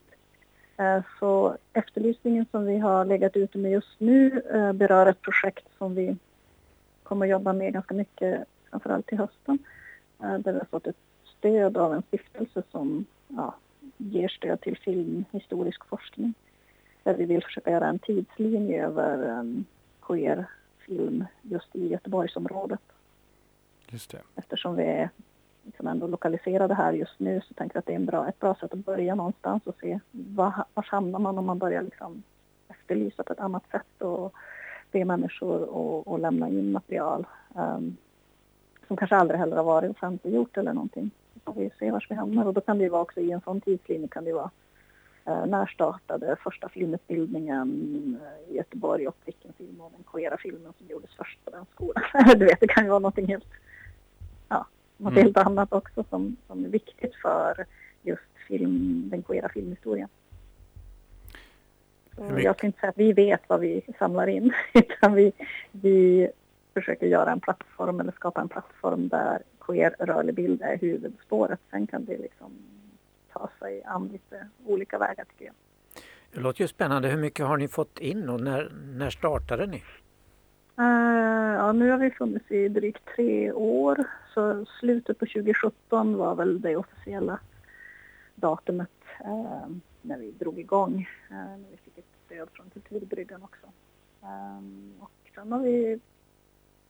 Så 1.18 1.56
efterlysningen 1.72 2.46
som 2.50 2.66
vi 2.66 2.78
har 2.78 3.04
legat 3.04 3.36
ute 3.36 3.58
med 3.58 3.72
just 3.72 4.00
nu 4.00 4.42
berör 4.74 5.06
ett 5.06 5.22
projekt 5.22 5.66
som 5.78 5.94
vi 5.94 6.16
kommer 7.02 7.26
att 7.26 7.30
jobba 7.30 7.52
med 7.52 7.72
ganska 7.72 7.94
mycket, 7.94 8.44
framförallt 8.70 9.06
till 9.06 9.18
hösten. 9.18 9.58
Där 10.18 10.52
vi 10.52 10.58
har 10.58 10.66
fått 10.70 10.86
ett 10.86 10.96
stöd 11.38 11.76
av 11.76 11.94
en 11.94 12.02
stiftelse 12.02 12.62
som 12.70 13.06
ja, 13.28 13.54
ger 13.96 14.28
stöd 14.28 14.60
till 14.60 14.78
filmhistorisk 14.78 15.84
forskning. 15.84 16.34
Där 17.02 17.14
vi 17.14 17.24
vill 17.24 17.44
försöka 17.44 17.70
göra 17.70 17.86
en 17.86 17.98
tidslinje 17.98 18.86
över 18.86 19.38
um, 19.38 19.64
queer-film 20.02 21.24
just 21.42 21.76
i 21.76 21.88
Göteborgsområdet. 21.88 22.80
Just 23.90 24.10
det. 24.10 24.20
Eftersom 24.34 24.76
vi 24.76 24.82
är 24.82 25.10
liksom 25.62 25.86
ändå 25.86 26.06
lokaliserade 26.06 26.74
här 26.74 26.92
just 26.92 27.20
nu 27.20 27.40
så 27.48 27.54
tänker 27.54 27.76
jag 27.76 27.80
att 27.80 27.86
det 27.86 27.92
är 27.92 27.96
en 27.96 28.06
bra, 28.06 28.28
ett 28.28 28.40
bra 28.40 28.54
sätt 28.54 28.72
att 28.72 28.84
börja 28.84 29.14
någonstans 29.14 29.66
och 29.66 29.76
se 29.80 30.00
var, 30.10 30.64
var 30.74 30.82
hamnar 30.82 31.18
man 31.18 31.38
om 31.38 31.46
man 31.46 31.58
börjar 31.58 31.82
liksom 31.82 32.22
efterlysa 32.68 33.22
på 33.22 33.32
ett 33.32 33.40
annat 33.40 33.70
sätt 33.70 34.02
och 34.02 34.34
be 34.92 35.04
människor 35.04 36.14
att 36.14 36.20
lämna 36.20 36.48
in 36.48 36.72
material 36.72 37.26
um, 37.54 37.96
som 38.86 38.96
kanske 38.96 39.16
aldrig 39.16 39.40
heller 39.40 39.56
har 39.56 39.64
varit 39.64 39.90
offentliggjort 39.90 40.56
eller 40.56 40.72
någonting. 40.72 41.10
Får 41.46 41.54
vi 41.54 41.70
se 41.78 41.90
var 41.90 42.06
vi 42.08 42.14
hamnar 42.14 42.46
och 42.46 42.54
då 42.54 42.60
kan 42.60 42.78
det 42.78 42.84
ju 42.84 42.90
vara 42.90 43.02
också 43.02 43.20
i 43.20 43.30
en 43.30 43.40
sån 43.40 43.60
tidslinje 43.60 44.08
kan 44.08 44.24
det 44.24 44.32
vara 44.32 44.50
uh, 45.28 45.46
när 45.46 45.66
startade 45.66 46.36
första 46.42 46.68
filmutbildningen 46.68 47.68
uh, 48.22 48.52
i 48.52 48.56
Göteborg 48.56 49.08
och 49.08 49.16
vilken 49.24 49.52
film 49.52 49.80
av 49.80 49.92
den 49.92 50.02
queera 50.12 50.36
filmen 50.36 50.72
som 50.78 50.86
gjordes 50.86 51.10
först 51.16 51.44
på 51.44 51.50
den 51.50 51.66
skolan. 51.74 52.02
du 52.38 52.44
vet, 52.44 52.60
det 52.60 52.68
kan 52.68 52.84
ju 52.84 52.90
vara 52.90 52.98
någonting 52.98 53.26
helt, 53.26 53.48
ja, 54.48 54.66
något 54.96 55.12
mm. 55.12 55.24
helt 55.24 55.36
annat 55.36 55.72
också 55.72 56.04
som, 56.10 56.36
som 56.46 56.64
är 56.64 56.68
viktigt 56.68 57.14
för 57.14 57.66
just 58.02 58.22
film, 58.48 59.08
den 59.10 59.22
queera 59.22 59.48
filmhistorien. 59.48 60.08
Jag 62.38 62.56
kan 62.58 62.66
inte 62.66 62.80
säga 62.80 62.90
att 62.90 62.98
vi 62.98 63.12
vet 63.12 63.40
vad 63.46 63.60
vi 63.60 63.82
samlar 63.98 64.26
in 64.26 64.52
utan 64.74 65.14
vi, 65.14 65.32
vi 65.70 66.28
försöker 66.74 67.06
göra 67.06 67.32
en 67.32 67.40
plattform 67.40 68.00
eller 68.00 68.12
skapa 68.12 68.40
en 68.40 68.48
plattform 68.48 69.08
där 69.08 69.42
queer 69.66 69.94
rörlig 69.98 70.34
bild 70.34 70.62
är 70.62 70.78
huvudspåret. 70.78 71.60
Sen 71.70 71.86
kan 71.86 72.04
det 72.04 72.18
liksom 72.18 72.52
ta 73.32 73.48
sig 73.58 73.82
an 73.84 74.08
lite 74.08 74.48
olika 74.66 74.98
vägar 74.98 75.24
tycker 75.24 75.44
jag. 75.44 75.54
Det 76.32 76.40
låter 76.40 76.60
ju 76.60 76.68
spännande. 76.68 77.08
Hur 77.08 77.18
mycket 77.18 77.46
har 77.46 77.56
ni 77.56 77.68
fått 77.68 77.98
in 77.98 78.28
och 78.28 78.40
när, 78.40 78.72
när 78.84 79.10
startade 79.10 79.66
ni? 79.66 79.82
Uh, 80.78 81.54
ja, 81.56 81.72
nu 81.72 81.90
har 81.90 81.98
vi 81.98 82.10
funnits 82.10 82.50
i 82.50 82.68
drygt 82.68 83.02
tre 83.16 83.52
år. 83.52 84.04
Så 84.34 84.66
slutet 84.80 85.18
på 85.18 85.26
2017 85.26 86.16
var 86.16 86.34
väl 86.34 86.60
det 86.60 86.76
officiella 86.76 87.38
datumet 88.34 88.90
uh, 89.24 89.76
när 90.02 90.18
vi 90.18 90.30
drog 90.30 90.58
igång. 90.58 91.08
Uh, 91.30 91.36
när 91.36 91.70
vi 91.70 91.76
fick 91.76 91.98
ett 91.98 92.04
stöd 92.26 92.48
från 92.52 92.70
Kulturbryggan 92.70 93.42
också. 93.42 93.66
Um, 94.20 94.92
och 95.00 95.30
sen 95.34 95.52
har 95.52 95.60
vi 95.60 96.00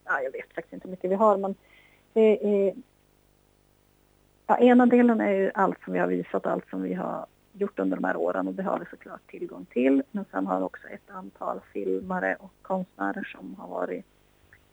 ja, 0.07 0.21
jag 0.21 0.33
vet 0.33 0.55
faktiskt 0.55 0.73
inte 0.73 0.89
hur 0.89 0.91
mycket 0.91 1.11
vi 1.11 1.15
har, 1.15 1.37
men 1.37 1.55
det 2.17 2.65
är... 2.67 2.75
Ja, 4.47 4.59
ena 4.59 4.87
delen 4.87 5.21
är 5.21 5.33
ju 5.33 5.51
allt 5.55 5.81
som 5.85 5.93
vi 5.93 5.99
har 5.99 6.07
visat, 6.07 6.47
allt 6.47 6.69
som 6.71 6.83
vi 6.83 6.95
har 6.95 7.27
gjort 7.53 7.79
under 7.79 7.97
de 7.97 8.05
här 8.05 8.17
åren 8.17 8.49
och 8.49 8.55
det 8.55 8.63
har 8.63 8.79
vi 8.79 8.85
såklart 8.91 9.31
tillgång 9.31 9.65
till. 9.65 10.03
Men 10.11 10.25
sen 10.31 10.47
har 10.47 10.59
vi 10.59 10.65
också 10.65 10.89
ett 10.89 11.11
antal 11.11 11.61
filmare 11.73 12.37
och 12.41 12.53
konstnärer 12.63 13.37
som 13.37 13.55
har 13.55 13.69
varit 13.69 14.05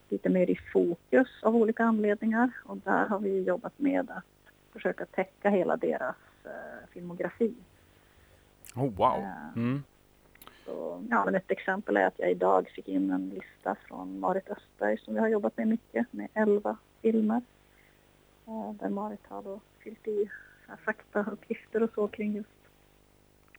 lite 0.09 0.29
mer 0.29 0.49
i 0.49 0.59
fokus 0.73 1.27
av 1.41 1.55
olika 1.55 1.83
anledningar 1.83 2.49
och 2.65 2.77
där 2.77 3.05
har 3.07 3.19
vi 3.19 3.43
jobbat 3.43 3.79
med 3.79 4.11
att 4.11 4.53
försöka 4.73 5.05
täcka 5.05 5.49
hela 5.49 5.77
deras 5.77 6.15
uh, 6.45 6.87
filmografi. 6.93 7.53
Oh, 8.75 8.91
wow! 8.95 9.17
Eh, 9.17 9.55
mm. 9.55 9.83
Så, 10.65 11.03
ja, 11.09 11.25
men 11.25 11.35
ett 11.35 11.51
exempel 11.51 11.97
är 11.97 12.05
att 12.05 12.19
jag 12.19 12.31
idag 12.31 12.69
fick 12.75 12.87
in 12.87 13.11
en 13.11 13.29
lista 13.29 13.75
från 13.87 14.19
Marit 14.19 14.49
Östberg 14.49 14.97
som 14.97 15.13
vi 15.13 15.19
har 15.19 15.27
jobbat 15.27 15.57
med 15.57 15.67
mycket, 15.67 16.13
med 16.13 16.27
elva 16.33 16.77
filmer. 17.03 17.41
Eh, 18.47 18.73
där 18.79 18.89
Marit 18.89 19.27
har 19.27 19.41
då 19.41 19.59
fyllt 19.83 20.07
i 20.07 20.29
faktauppgifter 20.85 21.83
och 21.83 21.89
så 21.95 22.07
kring 22.07 22.35
just, 22.35 22.49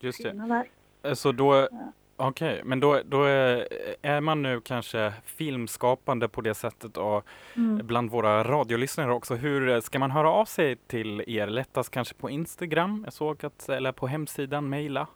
just 0.01 0.23
sina 0.23 0.47
verk. 0.47 0.71
Eh, 1.03 1.15
så 1.15 1.33
då, 1.33 1.55
ja. 1.55 1.69
Okej, 2.17 2.53
okay, 2.53 2.65
men 2.65 2.81
då, 2.81 3.01
då 3.05 3.25
är, 3.25 3.67
är, 4.03 4.21
man 4.21 4.43
nu 4.43 4.61
kanske 4.61 5.13
filmskapande 5.25 6.29
på 6.29 6.41
det 6.41 6.55
sättet 6.55 6.97
och 6.97 7.27
mm. 7.57 7.87
bland 7.87 8.11
våra 8.11 8.45
radiolyssnare 8.45 9.13
också. 9.13 9.35
Hur 9.35 9.81
ska 9.81 9.99
man 9.99 10.11
höra 10.11 10.31
av 10.31 10.45
sig 10.45 10.77
till 10.77 11.25
er? 11.27 11.47
Lättast 11.47 11.91
kanske 11.91 12.15
på 12.15 12.31
Instagram? 12.31 13.03
Jag 13.05 13.13
såg 13.13 13.45
att, 13.45 13.69
eller 13.69 13.93
på 13.93 14.07
hemsidan, 14.07 14.69
mejla? 14.69 15.07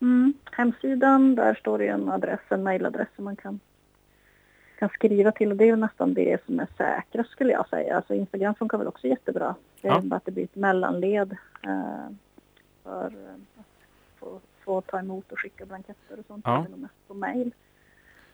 Mm. 0.00 0.32
Hemsidan, 0.52 1.34
där 1.34 1.54
står 1.54 1.78
det 1.78 1.86
en 1.86 2.08
adress, 2.08 2.40
en 2.48 2.62
mejladress 2.62 3.08
som 3.16 3.24
man 3.24 3.36
kan, 3.36 3.60
kan 4.80 4.88
skriva 4.88 5.32
till 5.32 5.50
och 5.50 5.56
det 5.56 5.68
är 5.68 5.76
nästan 5.76 6.14
det 6.14 6.44
som 6.46 6.60
är 6.60 6.68
säkrast 6.76 7.30
skulle 7.30 7.52
jag 7.52 7.68
säga. 7.68 7.96
Alltså 7.96 8.14
Instagram 8.14 8.54
funkar 8.54 8.78
väl 8.78 8.86
också 8.86 9.06
jättebra. 9.06 9.54
Det 9.80 9.88
är 9.88 9.92
ja. 9.92 10.00
bara 10.00 10.16
att 10.16 10.24
det 10.24 10.30
blir 10.30 10.44
ett 10.44 10.56
mellanled 10.56 11.36
eh, 11.62 12.14
för 12.82 13.06
att 13.06 13.86
få, 14.18 14.40
få 14.64 14.80
ta 14.80 14.98
emot 14.98 15.32
och 15.32 15.38
skicka 15.38 15.66
blanketter 15.66 16.18
och 16.18 16.26
sånt. 16.26 16.44
Ja. 16.44 16.66
Mest 16.76 17.08
på 17.08 17.14
mejl. 17.14 17.52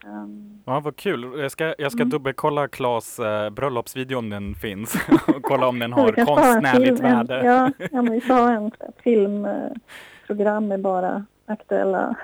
Um, 0.04 0.62
ja, 0.64 0.80
vad 0.80 0.96
kul. 0.96 1.38
Jag 1.38 1.50
ska, 1.50 1.74
jag 1.78 1.92
ska 1.92 2.02
mm. 2.02 2.10
dubbelkolla 2.10 2.68
Klas 2.68 3.18
eh, 3.18 3.50
bröllopsvideo 3.50 4.18
om 4.18 4.30
den 4.30 4.54
finns 4.54 4.94
och 5.26 5.42
kolla 5.42 5.68
om 5.68 5.78
den 5.78 5.92
har 5.92 6.12
konstnärligt 6.12 7.00
värde. 7.00 7.44
ja, 7.44 7.72
ja, 7.78 8.02
men 8.02 8.12
vi 8.12 8.20
ha 8.28 8.50
en 8.50 8.70
filmprogram 8.96 10.68
med 10.68 10.80
bara 10.80 11.24
aktuella 11.46 12.16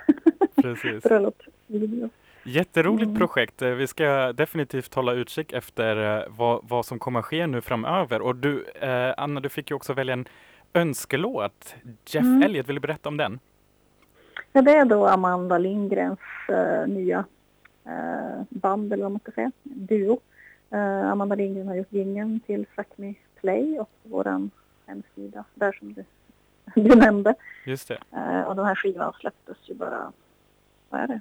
bröllopsvideor. 1.03 2.11
Jätteroligt 2.45 3.09
mm. 3.09 3.19
projekt. 3.19 3.63
Vi 3.63 3.87
ska 3.87 4.33
definitivt 4.33 4.95
hålla 4.95 5.13
utkik 5.13 5.53
efter 5.53 6.19
eh, 6.19 6.25
vad, 6.29 6.61
vad 6.69 6.87
som 6.87 6.99
kommer 6.99 7.23
ske 7.23 7.47
nu 7.47 7.61
framöver. 7.61 8.23
Och 8.23 8.37
du, 8.37 8.65
eh, 8.65 9.15
Anna, 9.17 9.41
du 9.41 9.49
fick 9.49 9.71
ju 9.71 9.77
också 9.77 9.93
välja 9.93 10.13
en 10.13 10.29
önskelåt. 10.73 11.75
Jeff 12.07 12.25
mm. 12.25 12.43
Elliot, 12.43 12.69
vill 12.69 12.75
du 12.75 12.81
berätta 12.81 13.09
om 13.09 13.17
den? 13.17 13.39
Ja, 14.53 14.63
det 14.63 14.71
är 14.71 14.85
då 14.85 15.07
Amanda 15.07 15.59
Lindgrens 15.59 16.19
uh, 16.51 16.87
nya 16.89 17.25
uh, 17.87 18.43
band, 18.49 18.93
eller 18.93 19.03
vad 19.03 19.13
man 19.13 19.21
ska 19.21 19.33
säga, 19.33 19.53
duo. 19.63 20.21
Uh, 20.73 21.11
Amanda 21.11 21.35
Lindgren 21.35 21.69
har 21.69 21.75
gjort 21.75 21.93
gingen 21.93 22.41
till 22.41 22.67
Fuck 22.77 22.89
Me 22.97 23.15
Play 23.41 23.79
och 23.81 23.91
vår 24.03 24.49
hemsida, 24.87 25.45
där 25.55 25.73
som 25.73 25.93
du 25.93 26.05
du 26.75 26.97
nämnde. 26.97 27.35
Just 27.67 27.89
det. 27.89 27.99
Och 28.47 28.57
den 28.57 28.65
här 28.65 28.75
skivan 28.75 29.13
släpptes 29.21 29.57
ju 29.63 29.75
bara, 29.75 30.13
vad 30.89 31.01
är 31.01 31.07
det, 31.07 31.21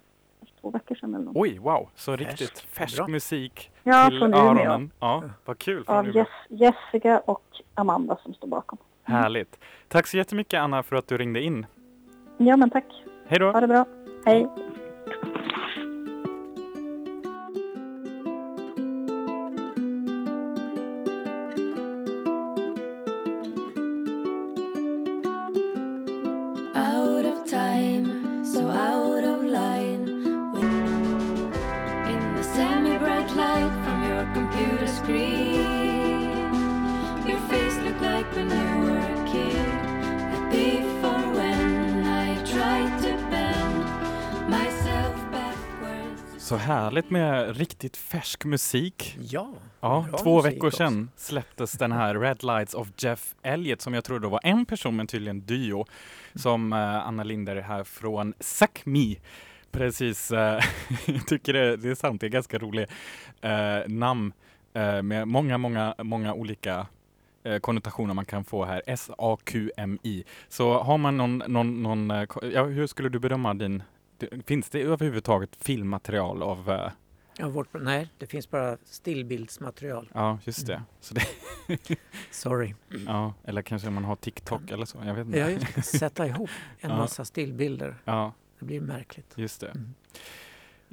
två 0.61 0.69
veckor 0.69 0.95
sedan 0.95 1.15
eller 1.15 1.25
något. 1.25 1.35
Oj, 1.35 1.57
wow, 1.59 1.89
så 1.95 2.17
färsk. 2.17 2.29
riktigt 2.29 2.59
färsk 2.59 2.97
Bra. 2.97 3.07
musik 3.07 3.71
ja, 3.83 4.09
till 4.09 4.19
från 4.19 4.33
öronen. 4.33 4.91
Ja, 4.99 5.23
vad 5.45 5.57
kul. 5.57 5.83
Av 5.87 6.15
Jess, 6.15 6.27
Jessica 6.49 7.19
och 7.19 7.43
Amanda 7.75 8.17
som 8.23 8.33
står 8.33 8.47
bakom. 8.47 8.77
Mm. 9.05 9.21
Härligt. 9.21 9.59
Tack 9.87 10.07
så 10.07 10.17
jättemycket 10.17 10.59
Anna 10.59 10.83
för 10.83 10.95
att 10.95 11.07
du 11.07 11.17
ringde 11.17 11.41
in. 11.41 11.65
Ja, 12.37 12.57
men 12.57 12.69
tack. 12.69 12.85
Hej 13.27 13.39
då. 13.39 13.51
Ha 13.51 13.61
det 13.61 13.67
bra. 13.67 13.85
Hej. 14.25 14.47
Härligt 46.91 47.09
med 47.09 47.57
riktigt 47.57 47.97
färsk 47.97 48.45
musik. 48.45 49.17
Ja, 49.21 49.53
ja 49.81 50.07
Två 50.23 50.41
veckor 50.41 50.69
sedan 50.69 51.09
släpptes 51.15 51.71
den 51.71 51.91
här 51.91 52.15
Red 52.15 52.43
Lights 52.43 52.73
of 52.73 52.87
Jeff 52.97 53.35
Elliott 53.41 53.81
som 53.81 53.93
jag 53.93 54.03
tror 54.03 54.19
då 54.19 54.29
var 54.29 54.39
en 54.43 54.65
person 54.65 54.95
men 54.95 55.07
tydligen 55.07 55.41
duo 55.41 55.85
som 56.35 56.73
uh, 56.73 57.07
Anna 57.07 57.23
Linder 57.23 57.55
här 57.55 57.83
från 57.83 58.33
Suck 58.39 58.85
Me 58.85 59.15
precis 59.71 60.31
uh, 61.07 61.19
tycker 61.27 61.53
det, 61.53 61.77
det 61.77 61.89
är 61.89 61.95
sant, 61.95 62.21
det 62.21 62.27
är 62.27 62.29
ganska 62.29 62.57
roligt 62.57 62.89
uh, 63.45 63.91
namn 63.93 64.33
uh, 64.77 65.01
med 65.01 65.27
många, 65.27 65.57
många, 65.57 65.95
många 65.97 66.33
olika 66.33 66.87
konnotationer 67.61 68.13
man 68.13 68.25
kan 68.25 68.43
få 68.43 68.65
här. 68.65 68.81
S-A-Q-M-I. 68.87 70.23
Så 70.47 70.79
har 70.79 70.97
man 70.97 71.17
någon, 71.17 71.43
någon, 71.47 71.83
någon 71.83 72.09
ja, 72.53 72.63
hur 72.63 72.87
skulle 72.87 73.09
du 73.09 73.19
bedöma 73.19 73.53
din 73.53 73.83
finns 74.45 74.69
det 74.69 74.81
överhuvudtaget 74.81 75.55
filmmaterial 75.55 76.43
av 76.43 76.69
eh, 76.71 76.91
Ja, 77.37 77.49
vårt, 77.49 77.67
nej, 77.73 78.09
det 78.17 78.25
finns 78.27 78.49
bara 78.49 78.77
stillbildsmaterial. 78.85 80.09
Ja, 80.13 80.39
just 80.43 80.67
det. 80.67 80.73
Mm. 80.73 80.85
Det 81.87 81.95
Sorry. 82.31 82.73
ja, 83.07 83.33
eller 83.43 83.61
kanske 83.61 83.89
man 83.89 84.05
har 84.05 84.15
TikTok 84.15 84.71
eller 84.71 84.85
så. 84.85 84.97
Jag 85.05 85.13
vet 85.13 85.25
inte. 85.25 85.39
Ja, 85.39 85.49
just 85.49 85.75
det. 85.75 85.81
Sätta 85.81 86.27
ihop 86.27 86.49
en 86.79 86.89
Ja. 86.89 86.97
massa 86.97 87.25
stillbilder. 87.25 87.95
Ja, 88.05 88.33
Det 88.59 88.65
blir 88.65 88.81
märkligt. 88.81 89.33
just 89.35 89.61
det. 89.61 89.67
Mm. 89.67 89.93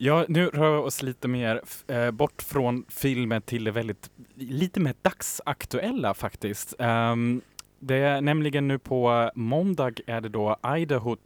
Ja, 0.00 0.25
nu 0.28 0.47
rör 0.47 0.73
vi 0.73 0.78
oss 0.78 1.02
lite 1.02 1.28
mer 1.28 1.62
eh, 1.87 2.11
bort 2.11 2.42
från 2.42 2.85
filmen 2.88 3.42
till 3.42 3.64
det 3.64 3.70
väldigt, 3.70 4.11
lite 4.35 4.80
mer 4.80 4.94
dagsaktuella 5.02 6.14
faktiskt. 6.14 6.75
Ehm, 6.78 7.40
det 7.78 7.97
är 7.97 8.20
nämligen 8.20 8.68
nu 8.68 8.78
på 8.78 9.30
måndag 9.35 9.92
är 10.06 10.20
det 10.20 10.28
då 10.28 10.56
Idaho 10.76 11.16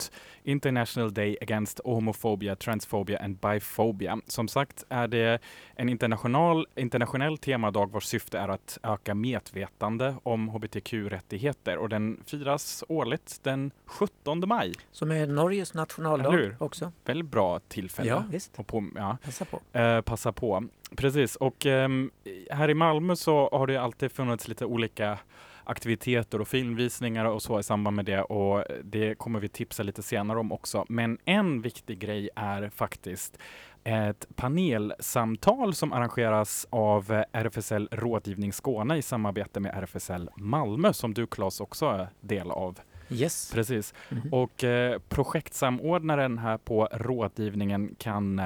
International 0.45 1.15
Day 1.15 1.37
Against 1.41 1.81
Homophobia, 1.85 2.57
Transphobia 2.57 3.19
and 3.19 3.37
Biphobia. 3.37 4.21
Som 4.27 4.49
sagt 4.49 4.85
är 4.89 5.09
det 5.09 5.39
en 5.75 5.89
international, 5.89 6.67
internationell 6.77 7.39
temadag 7.39 7.91
vars 7.93 8.05
syfte 8.05 8.39
är 8.39 8.49
att 8.49 8.79
öka 8.83 9.15
medvetande 9.15 10.15
om 10.23 10.49
hbtq-rättigheter 10.49 11.77
och 11.77 11.89
den 11.89 12.21
firas 12.27 12.85
årligt 12.89 13.41
den 13.43 13.71
17 13.87 14.49
maj. 14.49 14.75
Som 14.93 15.11
är 15.11 15.27
Norges 15.27 15.75
nationaldag 15.75 16.57
också. 16.59 16.93
Väldigt 17.05 17.31
bra 17.31 17.61
tillfälle. 17.61 18.09
Ja, 18.09 18.25
visst. 18.31 18.67
På, 18.67 18.85
ja. 18.95 19.17
Passa 19.25 19.45
på. 19.45 19.79
Eh, 19.79 20.01
passa 20.01 20.33
på. 20.33 20.65
Precis, 20.97 21.37
och 21.37 21.67
ehm, 21.67 22.11
här 22.51 22.71
i 22.71 22.75
Malmö 22.75 23.17
så 23.17 23.49
har 23.53 23.67
det 23.67 23.77
alltid 23.77 24.13
funnits 24.13 24.49
lite 24.49 24.65
olika 24.65 25.19
aktiviteter 25.65 26.41
och 26.41 26.49
filmvisningar 26.49 27.25
och 27.25 27.43
så 27.43 27.61
i 27.61 27.63
samband 27.63 27.97
med 27.97 28.05
det 28.05 28.23
och 28.23 28.65
det 28.85 29.15
kommer 29.15 29.41
vi 29.41 29.49
tipsa 29.49 29.83
lite 29.83 30.03
senare 30.03 30.39
om 30.39 30.53
också. 30.53 30.85
Men 30.89 31.19
en 31.25 31.63
viktig 31.63 31.99
grej 31.99 32.31
är 32.37 32.69
faktiskt 32.69 33.39
ett 33.85 34.27
panelsamtal 34.37 35.75
som 35.75 35.93
arrangeras 35.93 36.67
av 36.71 37.25
RFSL 37.33 37.89
Rådgivning 37.91 38.53
Skåne 38.53 38.97
i 38.97 39.03
samarbete 39.03 39.61
med 39.61 39.75
RFSL 39.75 40.31
Malmö 40.37 40.93
som 40.93 41.15
du 41.15 41.27
Claes 41.27 41.61
också 41.61 41.87
är 41.87 42.09
del 42.21 42.51
av. 42.51 42.79
Yes. 43.11 43.51
Precis. 43.55 43.95
Mhm. 44.09 44.33
Och 44.33 44.65
eh, 44.65 44.99
projektsamordnaren 45.09 46.39
här 46.39 46.59
på 46.59 46.89
rådgivningen 46.93 47.95
kan 47.99 48.39
eh, 48.39 48.45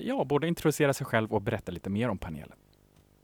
ja, 0.00 0.24
både 0.24 0.48
introducera 0.48 0.92
sig 0.92 1.06
själv 1.06 1.32
och 1.32 1.42
berätta 1.42 1.72
lite 1.72 1.90
mer 1.90 2.08
om 2.08 2.18
panelen. 2.18 2.56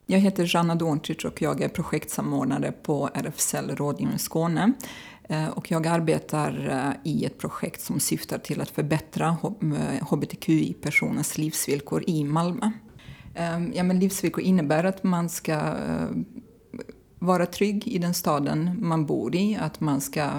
Jag 0.07 0.19
heter 0.19 0.55
Jana 0.55 0.75
Dorntic 0.75 1.25
och 1.25 1.43
jag 1.43 1.61
är 1.61 1.69
projektsamordnare 1.69 2.73
på 2.73 3.11
RFSL 3.15 3.77
Rådgivning 3.77 4.19
Skåne. 4.19 4.73
Eh, 5.29 5.49
och 5.49 5.71
jag 5.71 5.87
arbetar 5.87 6.69
eh, 6.71 7.13
i 7.13 7.25
ett 7.25 7.39
projekt 7.39 7.81
som 7.81 8.01
syftar 8.01 8.39
till 8.39 8.61
att 8.61 8.71
förbättra 8.71 9.37
eh, 9.43 10.07
hbtqi-personers 10.11 11.39
livsvillkor 11.39 12.05
i 12.07 12.25
Malmö. 12.25 12.71
Ja, 13.73 13.83
men 13.83 13.99
livsvillkor 13.99 14.45
innebär 14.45 14.85
att 14.85 15.05
man 15.05 15.29
ska 15.29 15.75
vara 17.19 17.47
trygg 17.47 17.89
i 17.89 17.99
den 17.99 18.15
staden 18.15 18.77
man 18.81 19.07
bor 19.07 19.35
i, 19.35 19.57
att 19.61 19.81
man 19.81 20.01
ska 20.01 20.31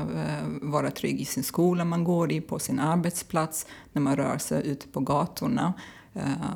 vara 0.62 0.91
trygg 0.91 1.22
i 1.22 1.25
sin 1.25 1.43
skola 1.43 1.86
man 1.86 2.03
går 2.03 2.31
i, 2.31 2.41
på 2.41 2.60
sin 2.60 2.79
arbetsplats, 2.79 3.67
när 3.93 4.01
man 4.01 4.15
rör 4.15 4.38
sig 4.38 4.67
ute 4.67 4.88
på 4.88 5.00
gatorna 5.00 5.74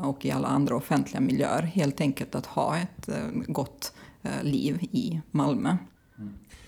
och 0.04 0.26
i 0.26 0.32
alla 0.32 0.48
andra 0.48 0.76
offentliga 0.76 1.22
miljöer. 1.22 1.62
Helt 1.62 2.02
enkelt 2.02 2.36
att 2.36 2.46
ha 2.46 2.78
ett 2.78 3.10
eh, 3.10 3.28
gott 3.48 3.94
eh, 4.24 4.44
liv 4.44 4.78
i 4.92 5.22
Malmö. 5.32 5.78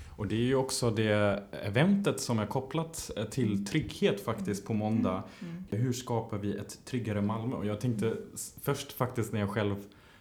Och 0.09 0.27
det 0.27 0.35
är 0.35 0.45
ju 0.45 0.55
också 0.55 0.91
det 0.91 1.43
eventet 1.65 2.19
som 2.19 2.39
är 2.39 2.45
kopplat 2.45 3.11
eh, 3.17 3.23
till 3.25 3.65
trygghet 3.65 4.25
faktiskt 4.25 4.65
på 4.65 4.73
måndag. 4.73 5.23
Hur 5.69 5.93
skapar 5.93 6.37
vi 6.37 6.57
ett 6.57 6.85
tryggare 6.85 7.21
Malmö? 7.21 7.55
Och 7.55 7.65
jag 7.65 7.81
tänkte 7.81 8.13
först 8.61 8.91
faktiskt 8.91 9.33
när 9.33 9.39
jag 9.39 9.49
själv 9.49 9.75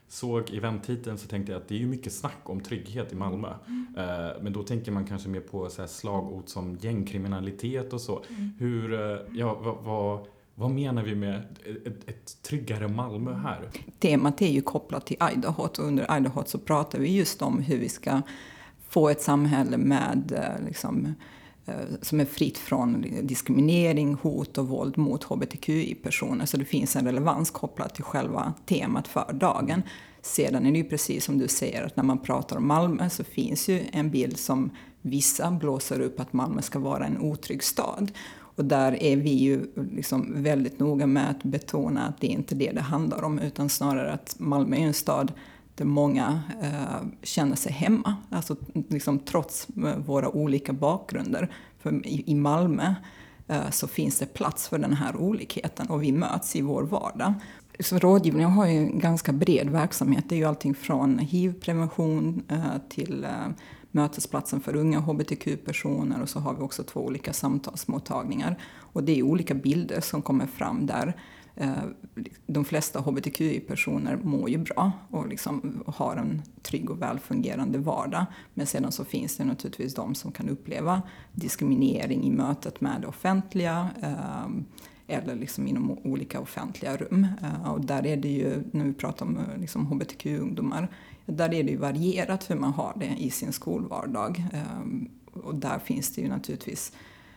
såg 0.08 0.54
eventtiteln 0.54 1.18
så 1.18 1.28
tänkte 1.28 1.52
jag 1.52 1.62
att 1.62 1.68
det 1.68 1.74
är 1.74 1.78
ju 1.78 1.86
mycket 1.86 2.12
snack 2.12 2.40
om 2.42 2.60
trygghet 2.60 3.12
i 3.12 3.16
Malmö. 3.16 3.48
Eh, 3.96 4.42
Men 4.42 4.52
då 4.52 4.62
tänker 4.62 4.92
man 4.92 5.06
kanske 5.06 5.28
mer 5.28 5.40
på 5.40 5.68
så 5.70 5.87
slagord 5.87 6.48
som 6.48 6.76
gängkriminalitet 6.80 7.92
och 7.92 8.00
så. 8.00 8.22
Hur, 8.59 8.92
eh, 8.94 9.18
ja, 9.33 9.54
vad, 9.54 9.76
vad, 9.85 10.26
vad 10.61 10.70
menar 10.70 11.03
vi 11.03 11.14
med 11.14 11.42
ett, 11.85 12.09
ett 12.09 12.42
tryggare 12.42 12.88
Malmö 12.88 13.35
här? 13.35 13.68
Temat 13.99 14.42
är 14.42 14.49
ju 14.49 14.62
kopplat 14.62 15.07
till 15.07 15.16
Idaho 15.33 15.62
och 15.62 15.79
under 15.79 16.16
Idaho 16.16 16.42
så 16.46 16.59
pratar 16.59 16.99
vi 16.99 17.16
just 17.16 17.42
om 17.42 17.59
hur 17.59 17.79
vi 17.79 17.88
ska 17.88 18.23
få 18.88 19.09
ett 19.09 19.23
samhälle 19.23 19.77
med 19.77 20.33
eh, 20.33 20.66
liksom, 20.66 21.14
eh, 21.66 21.75
som 22.03 22.20
är 22.20 22.25
fritt 22.25 22.59
från 22.59 23.07
diskriminering, 23.23 24.14
hot 24.14 24.59
och 24.59 24.68
våld 24.68 24.99
mot 24.99 25.25
hbtqi-personer. 25.25 26.46
Så 26.46 26.57
det 26.57 26.64
finns 26.64 26.96
en 26.96 27.05
relevans 27.05 27.51
kopplat 27.51 27.94
till 27.94 28.05
själva 28.05 28.55
temat 28.66 29.09
för 29.09 29.33
dagen. 29.33 29.83
Sedan 30.23 30.66
är 30.66 30.73
det 30.73 30.79
ju 30.79 30.85
precis 30.85 31.25
som 31.25 31.38
du 31.38 31.49
säger 31.49 31.87
att 31.87 31.96
när 31.96 32.05
man 32.05 32.18
pratar 32.18 32.57
om 32.57 32.66
Malmö 32.66 33.11
så 33.11 33.25
finns 33.25 33.68
ju 33.68 33.83
en 33.92 34.11
bild 34.11 34.38
som 34.38 34.70
vissa 35.03 35.51
blåser 35.51 36.01
upp 36.01 36.20
att 36.20 36.33
Malmö 36.33 36.62
ska 36.62 36.79
vara 36.79 37.07
en 37.07 37.18
otrygg 37.18 37.62
stad. 37.62 38.12
Och 38.61 38.66
där 38.66 39.03
är 39.03 39.16
vi 39.16 39.31
ju 39.31 39.66
liksom 39.92 40.42
väldigt 40.42 40.79
noga 40.79 41.07
med 41.07 41.31
att 41.31 41.42
betona 41.42 42.07
att 42.07 42.20
det 42.20 42.27
är 42.27 42.31
inte 42.31 42.55
det 42.55 42.73
det 42.73 42.81
handlar 42.81 43.25
om 43.25 43.38
utan 43.38 43.68
snarare 43.68 44.12
att 44.12 44.35
Malmö 44.38 44.77
är 44.77 44.81
en 44.81 44.94
stad 44.94 45.33
där 45.75 45.85
många 45.85 46.42
eh, 46.62 47.07
känner 47.23 47.57
sig 47.57 47.73
hemma. 47.73 48.16
Alltså 48.31 48.57
liksom 48.88 49.18
trots 49.18 49.68
eh, 49.68 49.96
våra 49.96 50.29
olika 50.29 50.73
bakgrunder. 50.73 51.53
För 51.79 52.07
i, 52.07 52.25
i 52.27 52.35
Malmö 52.35 52.94
eh, 53.49 53.70
så 53.70 53.88
finns 53.88 54.18
det 54.18 54.27
plats 54.27 54.68
för 54.68 54.79
den 54.79 54.92
här 54.92 55.16
olikheten 55.16 55.87
och 55.87 56.03
vi 56.03 56.12
möts 56.12 56.57
i 56.57 56.62
vår 56.62 56.83
vardag. 56.83 57.35
Så 57.81 57.99
rådgivningen 57.99 58.51
har 58.51 58.66
ju 58.66 58.77
en 58.77 58.99
ganska 58.99 59.33
bred 59.33 59.70
verksamhet. 59.70 60.25
Det 60.29 60.35
är 60.35 60.38
ju 60.38 60.44
allting 60.44 60.75
från 60.75 61.18
hiv-prevention 61.18 62.42
eh, 62.49 62.59
till 62.88 63.25
eh, 63.25 63.31
mötesplatsen 63.90 64.61
för 64.61 64.76
unga 64.76 65.00
hbtq-personer 65.00 66.22
och 66.22 66.29
så 66.29 66.40
har 66.40 66.55
vi 66.55 66.62
också 66.62 66.83
två 66.83 67.00
olika 67.00 67.33
samtalsmottagningar. 67.33 68.59
Och 68.79 69.05
det 69.05 69.18
är 69.18 69.22
olika 69.22 69.55
bilder 69.55 70.00
som 70.00 70.22
kommer 70.22 70.46
fram 70.46 70.87
där. 70.87 71.16
Eh, 71.55 71.85
de 72.46 72.64
flesta 72.64 73.00
hbtqi-personer 73.00 74.16
mår 74.16 74.50
ju 74.50 74.59
bra 74.59 74.92
och 75.11 75.29
liksom 75.29 75.85
har 75.87 76.16
en 76.16 76.42
trygg 76.62 76.90
och 76.90 77.03
välfungerande 77.03 77.79
vardag. 77.79 78.26
Men 78.55 78.66
sedan 78.66 78.92
så 78.92 79.05
finns 79.05 79.37
det 79.37 79.44
naturligtvis 79.44 79.94
de 79.94 80.14
som 80.14 80.33
kan 80.33 80.48
uppleva 80.48 81.03
diskriminering 81.33 82.24
i 82.24 82.31
mötet 82.31 82.81
med 82.81 83.00
det 83.00 83.07
offentliga 83.07 83.88
eh, 84.03 84.48
eller 85.07 85.35
liksom 85.35 85.68
inom 85.68 85.90
olika 85.90 86.40
offentliga 86.40 86.96
rum. 86.96 87.26
Eh, 87.42 87.72
och 87.72 87.81
där 87.81 88.07
är 88.07 88.16
det 88.16 88.29
ju, 88.29 88.62
när 88.70 88.85
vi 88.85 88.92
pratar 88.92 89.26
om 89.26 89.38
liksom 89.59 89.87
hbtq-ungdomar, 89.87 90.88
där 91.31 91.55
är 91.55 91.62
det 91.62 91.71
ju 91.71 91.77
varierat 91.77 92.51
hur 92.51 92.57
man 92.57 92.73
har 92.73 92.97
det 92.97 93.14
i 93.19 93.31
sin 93.31 93.53
skolvardag. 93.53 94.45
Eh, 94.53 94.81
Och 95.33 95.55
där 95.55 95.79
finns 95.79 96.14
det 96.14 96.23
ju 96.23 96.29
naturligtvis 96.29 96.93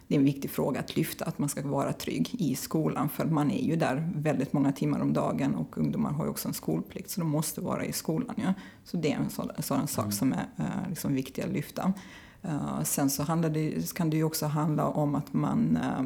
det 0.07 0.15
är 0.15 0.19
en 0.19 0.25
viktig 0.25 0.51
fråga 0.51 0.79
att 0.79 0.95
lyfta, 0.95 1.25
att 1.25 1.39
man 1.39 1.49
ska 1.49 1.67
vara 1.67 1.93
trygg 1.93 2.35
i 2.39 2.55
skolan. 2.55 3.09
För 3.09 3.25
man 3.25 3.51
är 3.51 3.63
ju 3.63 3.75
där 3.75 4.09
väldigt 4.15 4.53
många 4.53 4.71
timmar 4.71 4.99
om 5.01 5.13
dagen 5.13 5.55
och 5.55 5.77
ungdomar 5.77 6.11
har 6.11 6.25
ju 6.25 6.29
också 6.29 6.47
en 6.47 6.53
skolplikt 6.53 7.09
så 7.09 7.21
de 7.21 7.29
måste 7.29 7.61
vara 7.61 7.85
i 7.85 7.93
skolan. 7.93 8.35
Ja. 8.37 8.53
Så 8.83 8.97
det 8.97 9.11
är 9.11 9.17
en 9.17 9.29
sån, 9.29 9.49
en 9.57 9.63
sån 9.63 9.87
sak 9.87 10.13
som 10.13 10.33
är 10.33 10.45
eh, 10.57 10.89
liksom 10.89 11.13
viktig 11.13 11.41
att 11.41 11.51
lyfta. 11.51 11.93
Eh, 12.41 12.83
sen 12.83 13.09
så 13.09 13.23
det, 13.35 13.93
kan 13.93 14.09
det 14.09 14.17
ju 14.17 14.23
också 14.23 14.45
handla 14.45 14.87
om 14.87 15.15
att 15.15 15.33
man 15.33 15.77
eh, 15.77 16.03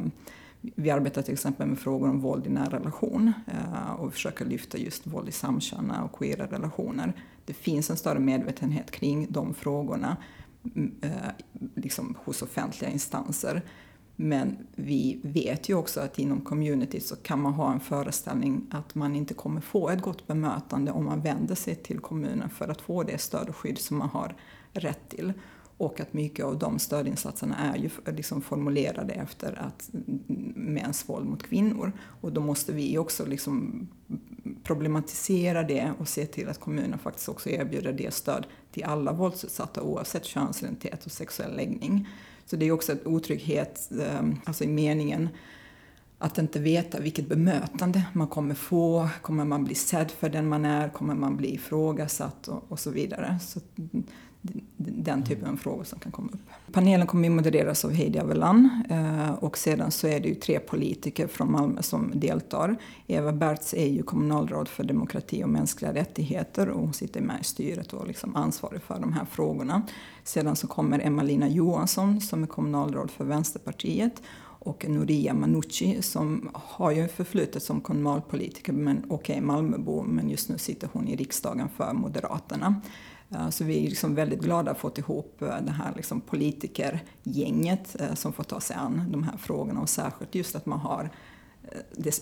vi 0.60 0.90
arbetar 0.90 1.22
till 1.22 1.32
exempel 1.32 1.66
med 1.66 1.78
frågor 1.78 2.08
om 2.08 2.20
våld 2.20 2.46
i 2.46 2.50
nära 2.50 2.78
relation 2.78 3.32
eh, 3.46 3.92
och 3.92 4.12
försöker 4.12 4.44
lyfta 4.44 4.78
just 4.78 5.06
våld 5.06 5.28
i 5.28 5.32
samkönade 5.32 6.02
och 6.02 6.18
queera 6.18 6.46
relationer. 6.46 7.12
Det 7.44 7.52
finns 7.52 7.90
en 7.90 7.96
större 7.96 8.18
medvetenhet 8.18 8.90
kring 8.90 9.26
de 9.30 9.54
frågorna 9.54 10.16
mm, 10.74 10.94
eh, 11.02 11.10
liksom 11.74 12.16
hos 12.24 12.42
offentliga 12.42 12.90
instanser. 12.90 13.62
Men 14.16 14.56
vi 14.74 15.20
vet 15.22 15.68
ju 15.68 15.74
också 15.74 16.00
att 16.00 16.18
inom 16.18 16.40
community 16.40 17.00
så 17.00 17.16
kan 17.16 17.40
man 17.40 17.52
ha 17.52 17.72
en 17.72 17.80
föreställning 17.80 18.66
att 18.70 18.94
man 18.94 19.16
inte 19.16 19.34
kommer 19.34 19.60
få 19.60 19.90
ett 19.90 20.02
gott 20.02 20.26
bemötande 20.26 20.92
om 20.92 21.04
man 21.04 21.20
vänder 21.20 21.54
sig 21.54 21.74
till 21.74 21.98
kommunen 21.98 22.50
för 22.50 22.68
att 22.68 22.80
få 22.80 23.02
det 23.02 23.18
stöd 23.18 23.48
och 23.48 23.56
skydd 23.56 23.78
som 23.78 23.98
man 23.98 24.08
har 24.08 24.36
rätt 24.72 25.08
till. 25.08 25.32
Och 25.78 26.00
att 26.00 26.12
mycket 26.12 26.44
av 26.44 26.58
de 26.58 26.78
stödinsatserna 26.78 27.56
är 27.56 27.76
ju 27.76 27.90
liksom 28.12 28.42
formulerade 28.42 29.12
efter 29.12 29.58
att 29.62 29.90
mäns 30.54 31.08
våld 31.08 31.26
mot 31.26 31.42
kvinnor. 31.42 31.92
Och 32.20 32.32
då 32.32 32.40
måste 32.40 32.72
vi 32.72 32.98
också 32.98 33.26
liksom 33.26 33.88
problematisera 34.62 35.62
det 35.62 35.92
och 35.98 36.08
se 36.08 36.26
till 36.26 36.48
att 36.48 36.60
kommunen 36.60 36.98
faktiskt 36.98 37.28
också 37.28 37.50
erbjuder 37.50 37.92
det 37.92 38.14
stöd 38.14 38.46
till 38.72 38.84
alla 38.84 39.12
våldsutsatta 39.12 39.82
oavsett 39.82 40.24
könsidentitet 40.24 41.06
och 41.06 41.12
sexuell 41.12 41.56
läggning. 41.56 42.08
Så 42.46 42.56
det 42.56 42.66
är 42.66 42.72
också 42.72 42.92
en 42.92 42.98
otrygghet, 43.04 43.90
ehm, 44.00 44.36
alltså 44.44 44.64
i 44.64 44.68
meningen 44.68 45.28
att 46.18 46.38
inte 46.38 46.58
veta 46.58 47.00
vilket 47.00 47.28
bemötande 47.28 48.02
man 48.12 48.28
kommer 48.28 48.54
få. 48.54 49.08
Kommer 49.22 49.44
man 49.44 49.64
bli 49.64 49.74
sedd 49.74 50.10
för 50.10 50.28
den 50.28 50.48
man 50.48 50.64
är? 50.64 50.88
Kommer 50.88 51.14
man 51.14 51.36
bli 51.36 51.54
ifrågasatt? 51.54 52.48
Och, 52.48 52.64
och 52.68 52.80
så 52.80 52.90
vidare. 52.90 53.38
Så 53.42 53.60
den 54.76 55.22
typen 55.22 55.48
av 55.48 55.56
frågor 55.56 55.84
som 55.84 55.98
kan 55.98 56.12
komma 56.12 56.28
upp. 56.32 56.72
Panelen 56.72 57.06
kommer 57.06 57.28
att 57.28 57.34
modereras 57.34 57.84
av 57.84 57.92
Heidi 57.92 58.18
Avellan 58.18 58.82
eh, 58.90 59.30
och 59.30 59.58
sedan 59.58 59.90
så 59.90 60.06
är 60.06 60.20
det 60.20 60.28
ju 60.28 60.34
tre 60.34 60.58
politiker 60.58 61.26
från 61.26 61.52
Malmö 61.52 61.82
som 61.82 62.12
deltar. 62.14 62.76
Eva 63.06 63.32
Bertz 63.32 63.74
är 63.74 63.86
ju 63.86 64.02
kommunalråd 64.02 64.68
för 64.68 64.84
demokrati 64.84 65.44
och 65.44 65.48
mänskliga 65.48 65.94
rättigheter 65.94 66.68
och 66.68 66.80
hon 66.80 66.92
sitter 66.92 67.20
med 67.20 67.40
i 67.40 67.44
styret 67.44 67.92
och 67.92 68.06
liksom 68.06 68.36
ansvarig 68.36 68.82
för 68.82 69.00
de 69.00 69.12
här 69.12 69.24
frågorna. 69.30 69.82
Sedan 70.24 70.56
så 70.56 70.66
kommer 70.66 71.00
Emma-Lina 71.00 71.48
Johansson 71.48 72.20
som 72.20 72.42
är 72.42 72.46
kommunalråd 72.46 73.10
för 73.10 73.24
Vänsterpartiet 73.24 74.22
och 74.60 74.88
Noria 74.88 75.34
Manucci 75.34 76.02
som 76.02 76.50
har 76.52 76.90
ju 76.90 77.08
förflutet 77.08 77.62
som 77.62 77.80
kommunalpolitiker 77.80 78.72
men, 78.72 78.98
okej 78.98 79.14
okay, 79.14 79.40
Malmöbo 79.40 80.02
men 80.02 80.30
just 80.30 80.48
nu 80.48 80.58
sitter 80.58 80.88
hon 80.92 81.08
i 81.08 81.16
riksdagen 81.16 81.68
för 81.76 81.92
Moderaterna. 81.92 82.80
Eh, 83.30 83.48
så 83.48 83.64
vi 83.64 83.86
är 83.86 83.90
liksom 83.90 84.14
väldigt 84.14 84.40
glada 84.40 84.70
att 84.70 84.78
fått 84.78 84.98
ihop 84.98 85.42
eh, 85.42 85.60
det 85.60 85.72
här 85.72 85.92
liksom 85.96 86.20
politikergänget 86.20 88.00
eh, 88.00 88.14
som 88.14 88.32
får 88.32 88.44
ta 88.44 88.60
sig 88.60 88.76
an 88.76 89.04
de 89.08 89.22
här 89.22 89.36
frågorna 89.36 89.80
och 89.80 89.88
särskilt 89.88 90.34
just 90.34 90.56
att 90.56 90.66
man 90.66 90.78
har 90.78 91.10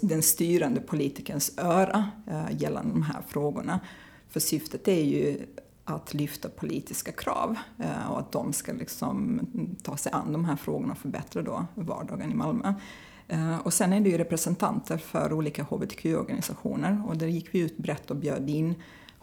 den 0.00 0.22
styrande 0.22 0.80
politikerns 0.80 1.58
öra 1.58 2.10
gällande 2.50 2.92
de 2.92 3.02
här 3.02 3.22
frågorna. 3.28 3.80
För 4.28 4.40
syftet 4.40 4.88
är 4.88 5.04
ju 5.04 5.46
att 5.84 6.14
lyfta 6.14 6.48
politiska 6.48 7.12
krav 7.12 7.56
och 8.10 8.18
att 8.18 8.32
de 8.32 8.52
ska 8.52 8.72
liksom 8.72 9.40
ta 9.82 9.96
sig 9.96 10.12
an 10.12 10.32
de 10.32 10.44
här 10.44 10.56
frågorna 10.56 10.92
och 10.92 10.98
förbättra 10.98 11.42
då 11.42 11.66
vardagen 11.74 12.32
i 12.32 12.34
Malmö. 12.34 12.74
Och 13.62 13.72
sen 13.72 13.92
är 13.92 14.00
det 14.00 14.10
ju 14.10 14.18
representanter 14.18 14.98
för 14.98 15.32
olika 15.32 15.62
hbtq-organisationer 15.62 17.02
och 17.06 17.16
där 17.16 17.26
gick 17.26 17.54
vi 17.54 17.58
ut 17.58 17.78
brett 17.78 18.10
och 18.10 18.16
bjöd 18.16 18.50
in 18.50 18.74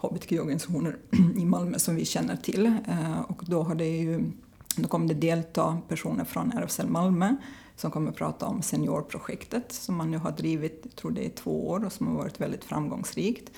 hbtq-organisationer 0.08 0.96
i 1.36 1.44
Malmö 1.44 1.78
som 1.78 1.96
vi 1.96 2.04
känner 2.04 2.36
till. 2.36 2.66
Eh, 2.66 3.20
och 3.20 3.42
då, 3.46 3.62
har 3.62 3.74
det 3.74 3.88
ju, 3.88 4.30
då 4.76 4.88
kommer 4.88 5.08
det 5.08 5.14
delta 5.14 5.78
personer 5.88 6.24
från 6.24 6.52
RFSL 6.52 6.88
Malmö 6.88 7.36
som 7.76 7.90
kommer 7.90 8.10
att 8.10 8.16
prata 8.16 8.46
om 8.46 8.62
seniorprojektet 8.62 9.72
som 9.72 9.96
man 9.96 10.10
nu 10.10 10.18
har 10.18 10.32
drivit, 10.32 10.80
jag 10.82 10.96
tror 10.96 11.10
det 11.10 11.26
är 11.26 11.30
två 11.30 11.68
år 11.68 11.84
och 11.84 11.92
som 11.92 12.06
har 12.06 12.14
varit 12.14 12.40
väldigt 12.40 12.64
framgångsrikt. 12.64 13.50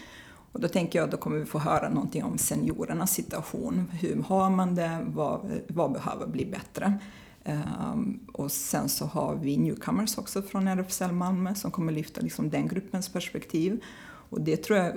Och 0.53 0.61
då 0.61 0.69
tänker 0.69 0.99
jag 0.99 1.05
att 1.05 1.11
då 1.11 1.17
kommer 1.17 1.39
vi 1.39 1.45
få 1.45 1.59
höra 1.59 1.89
någonting 1.89 2.25
om 2.25 2.39
seniorernas 2.39 3.13
situation. 3.13 3.91
Hur 3.93 4.23
har 4.23 4.51
man 4.51 4.75
det? 4.75 4.99
Vad, 5.07 5.51
vad 5.69 5.93
behöver 5.93 6.27
bli 6.27 6.47
bättre? 6.47 6.99
Um, 7.45 8.21
och 8.33 8.53
sen 8.53 8.89
så 8.89 9.07
har 9.07 9.35
vi 9.35 9.57
newcomers 9.57 10.19
också 10.19 10.43
från 10.43 10.69
RFSL 10.69 11.13
Malmö 11.13 11.55
som 11.55 11.71
kommer 11.71 11.93
lyfta 11.93 12.21
liksom 12.21 12.51
den 12.51 12.69
gruppens 12.69 13.09
perspektiv. 13.09 13.85
Och 14.29 14.41
det 14.41 14.57
tror 14.57 14.79
jag, 14.79 14.95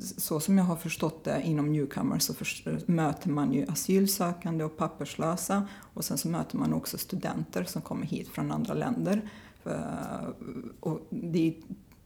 så 0.00 0.40
som 0.40 0.58
jag 0.58 0.64
har 0.64 0.76
förstått 0.76 1.24
det 1.24 1.42
inom 1.42 1.72
Newcomer 1.72 2.18
så 2.18 2.34
för, 2.34 2.90
möter 2.90 3.28
man 3.28 3.52
ju 3.52 3.66
asylsökande 3.68 4.64
och 4.64 4.76
papperslösa 4.76 5.68
och 5.94 6.04
sen 6.04 6.18
så 6.18 6.28
möter 6.28 6.56
man 6.56 6.74
också 6.74 6.98
studenter 6.98 7.64
som 7.64 7.82
kommer 7.82 8.06
hit 8.06 8.28
från 8.28 8.52
andra 8.52 8.74
länder. 8.74 9.30
Eh, 9.64 10.28
och 10.80 11.06
det 11.10 11.48
är 11.48 11.54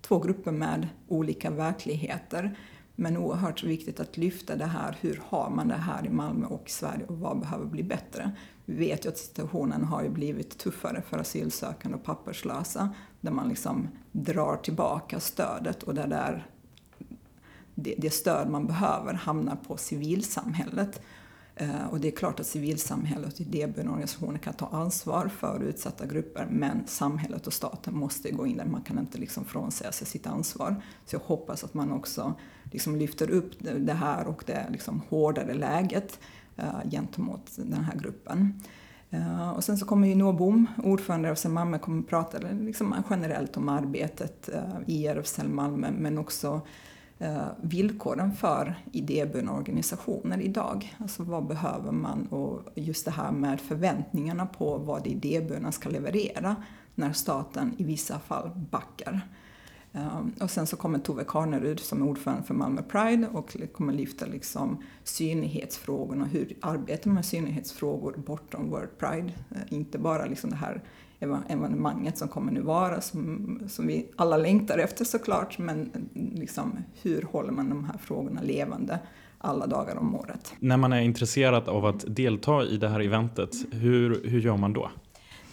två 0.00 0.18
grupper 0.18 0.52
med 0.52 0.88
olika 1.08 1.50
verkligheter. 1.50 2.58
Men 2.96 3.16
oerhört 3.16 3.64
viktigt 3.64 4.00
att 4.00 4.16
lyfta 4.16 4.56
det 4.56 4.66
här, 4.66 4.96
hur 5.00 5.22
har 5.26 5.50
man 5.50 5.68
det 5.68 5.74
här 5.74 6.06
i 6.06 6.10
Malmö 6.10 6.46
och 6.46 6.70
Sverige 6.70 7.04
och 7.06 7.18
vad 7.18 7.40
behöver 7.40 7.66
bli 7.66 7.82
bättre? 7.82 8.32
Vi 8.64 8.74
vet 8.74 9.04
ju 9.04 9.08
att 9.08 9.18
situationen 9.18 9.84
har 9.84 10.02
ju 10.02 10.08
blivit 10.08 10.58
tuffare 10.58 11.02
för 11.02 11.18
asylsökande 11.18 11.96
och 11.96 12.04
papperslösa 12.04 12.94
där 13.24 13.30
man 13.30 13.48
liksom 13.48 13.88
drar 14.12 14.56
tillbaka 14.56 15.20
stödet 15.20 15.82
och 15.82 15.94
där 15.94 16.06
där 16.06 16.46
det, 17.74 17.94
det 17.98 18.10
stöd 18.10 18.50
man 18.50 18.66
behöver 18.66 19.14
hamnar 19.14 19.56
på 19.56 19.76
civilsamhället. 19.76 21.00
Eh, 21.56 21.86
och 21.90 22.00
det 22.00 22.08
är 22.08 22.12
klart 22.16 22.40
att 22.40 22.46
civilsamhället 22.46 23.34
och 23.34 23.40
idéburna 23.40 23.90
organisationer 23.90 24.38
kan 24.38 24.54
ta 24.54 24.66
ansvar 24.66 25.28
för 25.28 25.62
utsatta 25.62 26.06
grupper 26.06 26.46
men 26.50 26.86
samhället 26.86 27.46
och 27.46 27.52
staten 27.52 27.96
måste 27.96 28.30
gå 28.30 28.46
in 28.46 28.56
där. 28.56 28.64
Man 28.64 28.82
kan 28.82 28.98
inte 28.98 29.18
liksom 29.18 29.44
frånsäga 29.44 29.92
sig 29.92 30.06
sitt 30.06 30.26
ansvar. 30.26 30.82
Så 31.06 31.16
jag 31.16 31.20
hoppas 31.20 31.64
att 31.64 31.74
man 31.74 31.92
också 31.92 32.34
liksom 32.72 32.96
lyfter 32.96 33.30
upp 33.30 33.52
det 33.58 33.92
här 33.92 34.26
och 34.26 34.44
det 34.46 34.66
liksom 34.70 35.02
hårdare 35.08 35.54
läget 35.54 36.20
eh, 36.56 36.90
gentemot 36.90 37.50
den 37.56 37.84
här 37.84 37.96
gruppen. 37.96 38.62
Uh, 39.14 39.50
och 39.50 39.64
sen 39.64 39.78
så 39.78 39.86
kommer 39.86 40.08
ju 40.08 40.14
Noah 40.14 40.36
Bohm, 40.36 40.66
ordförande 40.82 41.28
i 41.28 41.30
RFSL 41.30 41.50
Malmö, 41.50 41.78
kommer 41.78 42.00
att 42.00 42.08
prata 42.08 42.38
liksom 42.38 42.94
generellt 43.10 43.56
om 43.56 43.68
arbetet 43.68 44.48
uh, 44.54 44.76
i 44.86 45.06
RFSL 45.06 45.48
Malmö 45.48 45.90
men 45.90 46.18
också 46.18 46.60
uh, 47.22 47.46
villkoren 47.60 48.32
för 48.32 48.74
idéburna 48.92 49.52
organisationer 49.52 50.40
idag. 50.40 50.96
Alltså 50.98 51.22
vad 51.22 51.46
behöver 51.46 51.92
man 51.92 52.26
och 52.26 52.60
just 52.74 53.04
det 53.04 53.10
här 53.10 53.32
med 53.32 53.60
förväntningarna 53.60 54.46
på 54.46 54.78
vad 54.78 55.06
idéburna 55.06 55.72
ska 55.72 55.88
leverera 55.88 56.56
när 56.94 57.12
staten 57.12 57.74
i 57.78 57.84
vissa 57.84 58.18
fall 58.18 58.50
backar. 58.70 59.20
Ehm, 59.94 60.32
och 60.40 60.50
sen 60.50 60.66
så 60.66 60.76
kommer 60.76 60.98
Tove 60.98 61.24
Karnerud 61.24 61.80
som 61.80 62.02
är 62.02 62.06
ordförande 62.06 62.42
för 62.42 62.54
Malmö 62.54 62.82
Pride 62.82 63.28
och 63.32 63.56
kommer 63.72 63.92
lyfta 63.92 64.26
liksom 64.26 64.82
synlighetsfrågorna 65.04 66.24
och 66.24 66.30
hur 66.30 66.56
arbetar 66.60 67.10
med 67.10 67.24
synlighetsfrågor 67.24 68.14
bortom 68.26 68.70
World 68.70 68.98
Pride. 68.98 69.32
Ehm, 69.50 69.60
inte 69.68 69.98
bara 69.98 70.26
liksom 70.26 70.50
det 70.50 70.56
här 70.56 70.82
evenemanget 71.48 72.18
som 72.18 72.28
kommer 72.28 72.52
nu 72.52 72.60
vara, 72.60 73.00
som, 73.00 73.60
som 73.68 73.86
vi 73.86 74.10
alla 74.16 74.36
längtar 74.36 74.78
efter 74.78 75.04
såklart, 75.04 75.58
men 75.58 76.08
liksom, 76.34 76.78
hur 77.02 77.22
håller 77.22 77.52
man 77.52 77.68
de 77.68 77.84
här 77.84 77.98
frågorna 77.98 78.42
levande 78.42 78.98
alla 79.38 79.66
dagar 79.66 79.96
om 79.96 80.14
året? 80.14 80.54
När 80.58 80.76
man 80.76 80.92
är 80.92 81.00
intresserad 81.00 81.68
av 81.68 81.86
att 81.86 82.04
delta 82.06 82.64
i 82.64 82.76
det 82.76 82.88
här 82.88 83.00
eventet, 83.00 83.50
hur, 83.70 84.28
hur 84.28 84.40
gör 84.40 84.56
man 84.56 84.72
då? 84.72 84.90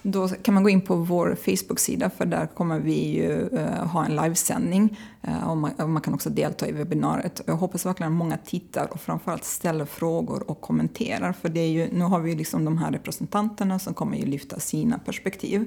Då 0.04 0.28
kan 0.28 0.54
man 0.54 0.64
gå 0.64 0.70
in 0.70 0.82
på 0.82 0.96
vår 0.96 1.36
Facebook-sida 1.36 2.10
för 2.10 2.26
där 2.26 2.48
kommer 2.48 2.80
vi 2.80 3.10
ju 3.10 3.30
uh, 3.30 3.86
ha 3.86 4.06
en 4.06 4.16
livesändning 4.16 5.00
uh, 5.28 5.50
och, 5.50 5.58
man, 5.58 5.72
och 5.72 5.90
man, 5.90 6.02
kan 6.02 6.14
också 6.14 6.30
delta 6.30 6.68
i 6.68 6.72
webbinariet. 6.72 7.42
Jag 7.46 7.56
hoppas 7.56 7.86
verkligen 7.86 8.12
att 8.12 8.18
många 8.18 8.38
tittar 8.38 8.94
och 8.94 9.02
framförallt 9.02 9.44
ställer 9.44 9.86
frågor 9.86 10.50
och 10.50 10.62
kommenterar 10.62 11.34
för 11.34 11.50
det 11.50 11.60
är 11.60 11.70
ju, 11.70 11.90
nu 11.92 12.06
har 12.06 12.20
vi 12.20 12.36
liksom 12.36 12.66
de 12.66 12.78
här 12.78 12.92
representanterna 12.92 13.80
som 13.80 13.94
kommer 13.94 14.18
ju 14.18 14.26
lyfta 14.26 14.60
sina 14.60 15.00
perspektiv. 15.00 15.62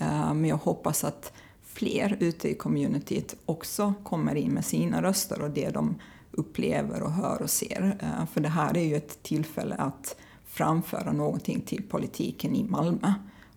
Uh, 0.00 0.34
men 0.34 0.44
jag 0.44 0.56
hoppas 0.56 1.04
att 1.04 1.32
fler 1.62 2.16
ute 2.20 2.50
i 2.50 2.54
communityt 2.54 3.36
också 3.46 3.94
kommer 4.02 4.34
in 4.34 4.50
med 4.50 4.64
sina 4.64 5.02
röster 5.02 5.42
och 5.42 5.50
det 5.50 5.70
de 5.70 5.94
upplever 6.30 7.02
och 7.02 7.12
hör 7.12 7.42
och 7.42 7.50
ser. 7.50 7.96
För 8.32 8.40
det 8.40 8.48
här 8.48 8.76
är 8.76 8.82
ju 8.82 8.96
ett 8.96 9.22
tillfälle 9.22 9.74
att 9.74 10.16
framföra 10.46 11.12
någonting 11.12 11.60
till 11.60 11.82
politiken 11.82 12.56
i 12.56 12.64
Malmö 12.64 13.12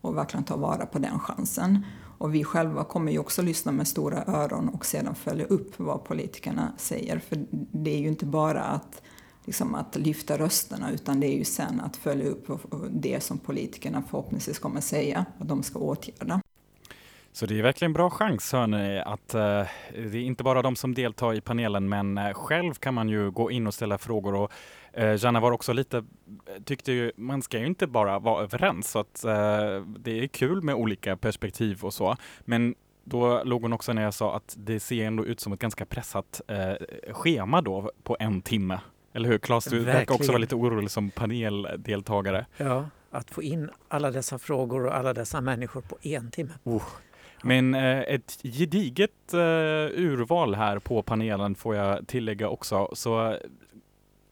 och 0.05 0.17
verkligen 0.17 0.43
ta 0.43 0.55
vara 0.55 0.85
på 0.85 0.99
den 0.99 1.19
chansen. 1.19 1.85
Och 2.17 2.35
vi 2.35 2.43
själva 2.43 2.83
kommer 2.83 3.11
ju 3.11 3.19
också 3.19 3.41
lyssna 3.41 3.71
med 3.71 3.87
stora 3.87 4.23
öron 4.27 4.69
och 4.69 4.85
sedan 4.85 5.15
följa 5.15 5.45
upp 5.45 5.73
vad 5.77 6.03
politikerna 6.03 6.71
säger. 6.77 7.19
För 7.19 7.45
det 7.71 7.95
är 7.95 7.99
ju 7.99 8.07
inte 8.07 8.25
bara 8.25 8.61
att, 8.61 9.01
liksom 9.45 9.75
att 9.75 9.95
lyfta 9.95 10.37
rösterna 10.37 10.91
utan 10.91 11.19
det 11.19 11.27
är 11.27 11.37
ju 11.37 11.43
sen 11.43 11.81
att 11.81 11.97
följa 11.97 12.29
upp 12.29 12.47
det 12.89 13.23
som 13.23 13.37
politikerna 13.37 14.03
förhoppningsvis 14.09 14.59
kommer 14.59 14.81
säga 14.81 15.25
och 15.39 15.45
de 15.45 15.63
ska 15.63 15.79
åtgärda. 15.79 16.41
Så 17.35 17.45
det 17.45 17.59
är 17.59 17.63
verkligen 17.63 17.93
bra 17.93 18.09
chans 18.09 18.51
hörni, 18.51 18.99
att 18.99 19.33
eh, 19.33 19.63
det 19.93 20.17
är 20.17 20.23
inte 20.23 20.43
bara 20.43 20.61
de 20.61 20.75
som 20.75 20.93
deltar 20.93 21.33
i 21.33 21.41
panelen 21.41 21.89
men 21.89 22.17
eh, 22.17 22.33
själv 22.33 22.73
kan 22.73 22.93
man 22.93 23.09
ju 23.09 23.31
gå 23.31 23.51
in 23.51 23.67
och 23.67 23.73
ställa 23.73 23.97
frågor 23.97 24.35
och 24.35 24.51
uh, 24.99 25.15
Janna 25.15 25.39
var 25.39 25.51
också 25.51 25.73
lite, 25.73 26.03
tyckte 26.65 26.91
ju, 26.91 27.11
man 27.15 27.41
ska 27.41 27.59
ju 27.59 27.65
inte 27.65 27.87
bara 27.87 28.19
vara 28.19 28.43
överens 28.43 28.91
så 28.91 28.99
att 28.99 29.23
uh, 29.25 29.87
det 29.99 30.23
är 30.23 30.27
kul 30.27 30.61
med 30.61 30.75
olika 30.75 31.17
perspektiv 31.17 31.83
och 31.83 31.93
så. 31.93 32.15
Men 32.41 32.75
då 33.03 33.43
låg 33.43 33.61
hon 33.61 33.73
också 33.73 33.93
när 33.93 34.03
jag 34.03 34.13
sa 34.13 34.35
att 34.35 34.55
det 34.57 34.79
ser 34.79 35.05
ändå 35.05 35.25
ut 35.25 35.39
som 35.39 35.53
ett 35.53 35.59
ganska 35.59 35.85
pressat 35.85 36.41
schema 37.11 37.61
då 37.61 37.91
på 38.03 38.17
en 38.19 38.41
timme. 38.41 38.79
Eller 39.13 39.29
hur? 39.29 39.37
Claes, 39.37 39.65
du 39.65 39.79
verkar 39.79 40.15
också 40.15 40.31
vara 40.31 40.37
lite 40.37 40.55
orolig 40.55 40.91
som 40.91 41.09
paneldeltagare. 41.09 42.45
Ja, 42.57 42.89
att 43.11 43.31
få 43.31 43.43
in 43.43 43.69
alla 43.87 44.11
dessa 44.11 44.39
frågor 44.39 44.85
och 44.85 44.95
alla 44.95 45.13
dessa 45.13 45.41
människor 45.41 45.81
på 45.81 45.97
en 46.01 46.31
timme. 46.31 46.51
Oh. 46.63 46.83
Men 47.43 47.73
eh, 47.73 47.99
ett 47.99 48.39
gediget 48.43 49.33
eh, 49.33 49.39
urval 49.95 50.55
här 50.55 50.79
på 50.79 51.01
panelen 51.01 51.55
får 51.55 51.75
jag 51.75 52.07
tillägga 52.07 52.49
också. 52.49 52.89
Så 52.93 53.31
eh, 53.31 53.37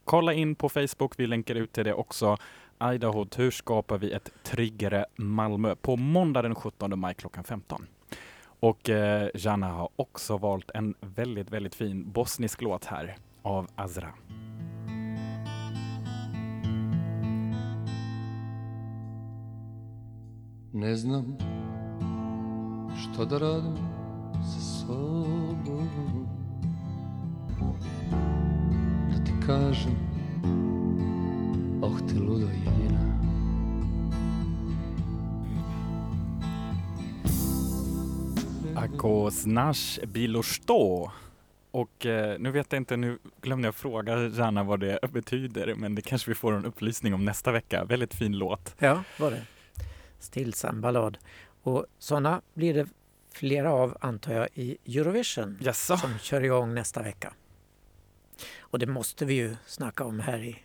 kolla 0.06 0.34
in 0.34 0.56
på 0.56 0.70
Facebook, 0.70 1.14
vi 1.18 1.28
länkar 1.28 1.56
ut 1.56 1.72
till 1.72 1.86
det 1.86 1.94
också. 1.94 2.38
Idaho, 2.84 3.26
hur 3.36 3.52
skapar 3.52 3.98
vi 3.98 4.12
ett 4.12 4.32
tryggare 4.44 5.06
Malmö? 5.16 5.76
På 5.76 5.96
måndag 5.98 6.42
den 6.42 6.56
17 6.56 7.00
maj 7.00 7.14
klockan 7.14 7.44
15. 7.44 7.88
Och 8.60 8.90
eh, 8.90 9.30
Jana 9.34 9.68
har 9.68 9.90
också 9.96 10.38
valt 10.38 10.72
en 10.74 10.96
väldigt, 11.02 11.50
väldigt 11.50 11.76
fin 11.76 12.12
bosnisk 12.12 12.62
låt 12.62 12.86
här 12.86 13.16
av 13.42 13.68
Azra. 13.76 14.14
Ne 20.72 20.96
znam 20.96 21.38
Što 22.98 23.26
da 23.26 23.40
radim 23.40 23.78
sa 24.44 24.86
sobom 24.88 26.28
kažu 29.48 29.90
Oh 31.82 32.00
ti 32.08 32.16
ludo 32.16 32.48
jedina 32.48 33.00
Ako 38.76 39.30
znaš 39.32 40.00
bilosto 40.06 41.12
och 41.72 42.06
eh, 42.06 42.40
nu 42.40 42.52
vet 42.52 42.72
jag 42.72 42.80
inte, 42.80 42.98
nu 42.98 43.18
glömde 43.42 43.68
jag 43.68 43.76
fråga 43.76 44.28
gärna 44.28 44.64
vad 44.64 44.80
det 44.80 45.00
betyder, 45.12 45.76
men 45.76 45.96
det 45.96 46.02
kanske 46.02 46.32
vi 46.32 46.36
får 46.36 46.54
en 46.54 46.66
upplysning 46.66 47.14
om 47.14 47.26
nästa 47.26 47.52
vecka. 47.52 47.86
Väldigt 47.86 48.14
fin 48.14 48.38
låt. 48.38 48.76
Ja, 48.80 49.04
var 49.20 49.32
det. 49.32 49.42
Stillsam 50.20 50.82
ballad. 50.82 51.18
Och 51.64 51.86
sådana 52.00 52.42
blir 52.54 52.74
det 52.74 52.88
flera 53.34 53.72
av, 53.72 53.98
antar 54.02 54.34
jag, 54.34 54.48
i 54.54 54.78
Eurovision 54.86 55.58
yes, 55.62 55.86
som 55.86 56.20
kör 56.20 56.44
igång 56.44 56.74
nästa 56.74 57.02
vecka. 57.02 57.34
Och 58.74 58.80
det 58.80 58.86
måste 58.88 59.26
vi 59.26 59.34
ju 59.34 59.56
snacka 59.66 60.04
om 60.04 60.20
här 60.20 60.44
i 60.44 60.60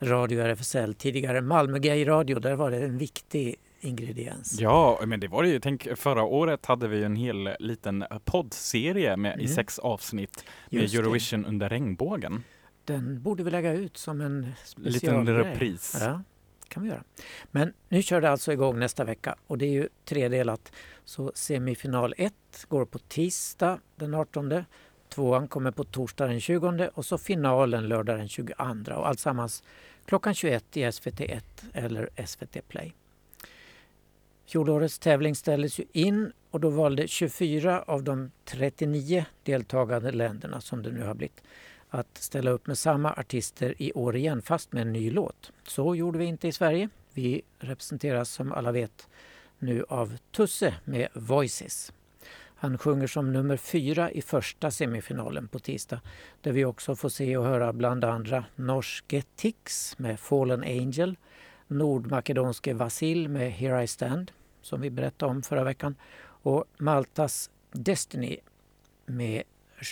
Radio 0.00 0.40
RFSL. 0.40 0.94
Tidigare 0.94 1.40
Malmö 1.40 1.78
Gay 1.78 2.04
Radio, 2.04 2.38
där 2.38 2.54
var 2.54 2.70
det 2.70 2.76
en 2.84 2.98
viktig 2.98 3.56
ingrediens. 3.80 4.60
Ja, 4.60 5.00
men 5.06 5.20
det 5.20 5.28
var 5.28 5.42
det 5.42 5.48
ju. 5.48 5.60
Tänk, 5.60 5.88
förra 5.98 6.22
året 6.22 6.66
hade 6.66 6.88
vi 6.88 7.04
en 7.04 7.16
hel 7.16 7.50
liten 7.60 8.04
poddserie 8.24 9.16
med, 9.16 9.32
i 9.32 9.42
Mm. 9.42 9.54
sex 9.54 9.78
avsnitt 9.78 10.44
med 10.70 10.82
Just 10.82 10.94
det. 10.94 11.00
Eurovision 11.00 11.44
under 11.46 11.68
regnbågen. 11.68 12.44
Den 12.84 13.22
borde 13.22 13.42
vi 13.42 13.50
lägga 13.50 13.72
ut 13.72 13.96
som 13.96 14.20
en 14.20 14.40
Liten 14.76 14.92
specialgrej. 14.92 15.34
repris. 15.34 15.96
Ja, 16.00 16.22
kan 16.68 16.82
vi 16.82 16.88
göra. 16.88 17.02
Men 17.50 17.72
nu 17.88 18.02
kör 18.02 18.20
det 18.20 18.30
alltså 18.30 18.52
igång 18.52 18.78
nästa 18.78 19.04
vecka 19.04 19.36
och 19.46 19.58
det 19.58 19.66
är 19.66 19.70
ju 19.72 19.88
tredelat. 20.04 20.72
Så 21.04 21.32
semifinal 21.34 22.14
1 22.18 22.32
går 22.68 22.84
på 22.84 22.98
tisdag 22.98 23.78
den 23.96 24.14
18. 24.14 24.64
Tvåan 25.08 25.48
kommer 25.48 25.70
på 25.70 25.84
torsdag 25.84 26.26
den 26.26 26.40
20 26.40 26.90
och 26.94 27.04
så 27.04 27.18
finalen 27.18 27.88
lördag 27.88 28.18
den 28.18 28.28
22. 28.28 28.54
Och 28.94 29.08
alltsammans 29.08 29.62
klockan 30.04 30.34
21 30.34 30.76
i 30.76 30.84
SVT1 30.84 31.42
eller 31.72 32.26
SVT 32.26 32.68
Play. 32.68 32.94
Fjolårets 34.46 34.98
tävling 34.98 35.34
ställdes 35.34 35.80
ju 35.80 35.84
in 35.92 36.32
och 36.50 36.60
då 36.60 36.70
valde 36.70 37.08
24 37.08 37.82
av 37.82 38.02
de 38.02 38.30
39 38.44 39.24
deltagande 39.42 40.12
länderna 40.12 40.60
som 40.60 40.82
det 40.82 40.90
nu 40.90 41.02
har 41.02 41.14
blivit 41.14 41.42
att 41.90 42.18
ställa 42.18 42.50
upp 42.50 42.66
med 42.66 42.78
samma 42.78 43.12
artister 43.12 43.74
i 43.78 43.92
år 43.92 44.16
igen 44.16 44.42
fast 44.42 44.72
med 44.72 44.82
en 44.82 44.92
ny 44.92 45.10
låt. 45.10 45.52
Så 45.62 45.94
gjorde 45.94 46.18
vi 46.18 46.24
inte 46.24 46.48
i 46.48 46.52
Sverige. 46.52 46.88
Vi 47.12 47.42
representeras 47.58 48.30
som 48.30 48.52
alla 48.52 48.72
vet 48.72 49.08
nu 49.58 49.84
av 49.88 50.16
Tusse 50.30 50.74
med 50.84 51.08
Voices. 51.14 51.92
Han 52.60 52.78
sjunger 52.78 53.06
som 53.06 53.32
nummer 53.32 53.56
fyra 53.56 54.10
i 54.10 54.22
första 54.22 54.70
semifinalen 54.70 55.48
på 55.48 55.58
tisdag 55.58 56.00
där 56.40 56.52
vi 56.52 56.64
också 56.64 56.96
får 56.96 57.08
se 57.08 57.36
och 57.36 57.44
höra 57.44 57.72
bland 57.72 58.04
andra 58.04 58.44
norske 58.56 59.22
Tix 59.36 59.98
med 59.98 60.20
Fallen 60.20 60.62
Angel, 60.62 61.16
nordmakedonske 61.66 62.74
Vasil 62.74 63.28
med 63.28 63.52
Here 63.52 63.82
I 63.82 63.86
Stand 63.86 64.32
som 64.60 64.80
vi 64.80 64.90
berättade 64.90 65.30
om 65.30 65.42
förra 65.42 65.64
veckan 65.64 65.94
och 66.20 66.64
Maltas 66.78 67.50
Destiny 67.72 68.36
med 69.06 69.42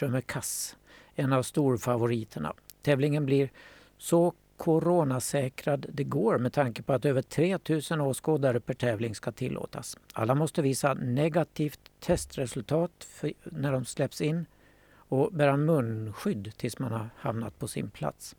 Je 0.01 0.09
me 0.09 0.21
casse 0.21 0.77
en 1.15 1.33
av 1.33 1.43
storfavoriterna. 1.43 2.53
Tävlingen 2.83 3.27
blir 3.27 3.51
så 3.99 4.33
coronasäkrad 4.57 5.87
det 5.93 6.05
går 6.05 6.39
med 6.39 6.53
tanke 6.53 6.83
på 6.83 6.93
att 6.93 7.05
över 7.05 7.23
3000 7.23 8.01
åskådare 8.01 8.61
per 8.61 8.75
tävling 8.75 9.15
ska 9.15 9.33
tillåtas. 9.33 9.99
Alla 10.13 10.35
måste 10.35 10.63
visa 10.63 10.95
negativt 10.95 11.81
testresultat 12.01 13.07
för 13.09 13.33
när 13.45 13.73
de 13.73 13.85
släpps 13.85 14.21
in 14.21 14.47
och 14.95 15.33
bära 15.33 15.57
munskydd 15.57 16.53
tills 16.57 16.79
man 16.79 16.93
har 16.93 17.09
hamnat 17.17 17.59
på 17.59 17.69
sin 17.69 17.91
plats. 17.91 18.37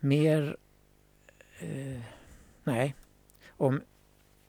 Mer... 0.00 0.56
Eh, 1.58 2.00
nej. 2.64 2.94
Om 3.48 3.80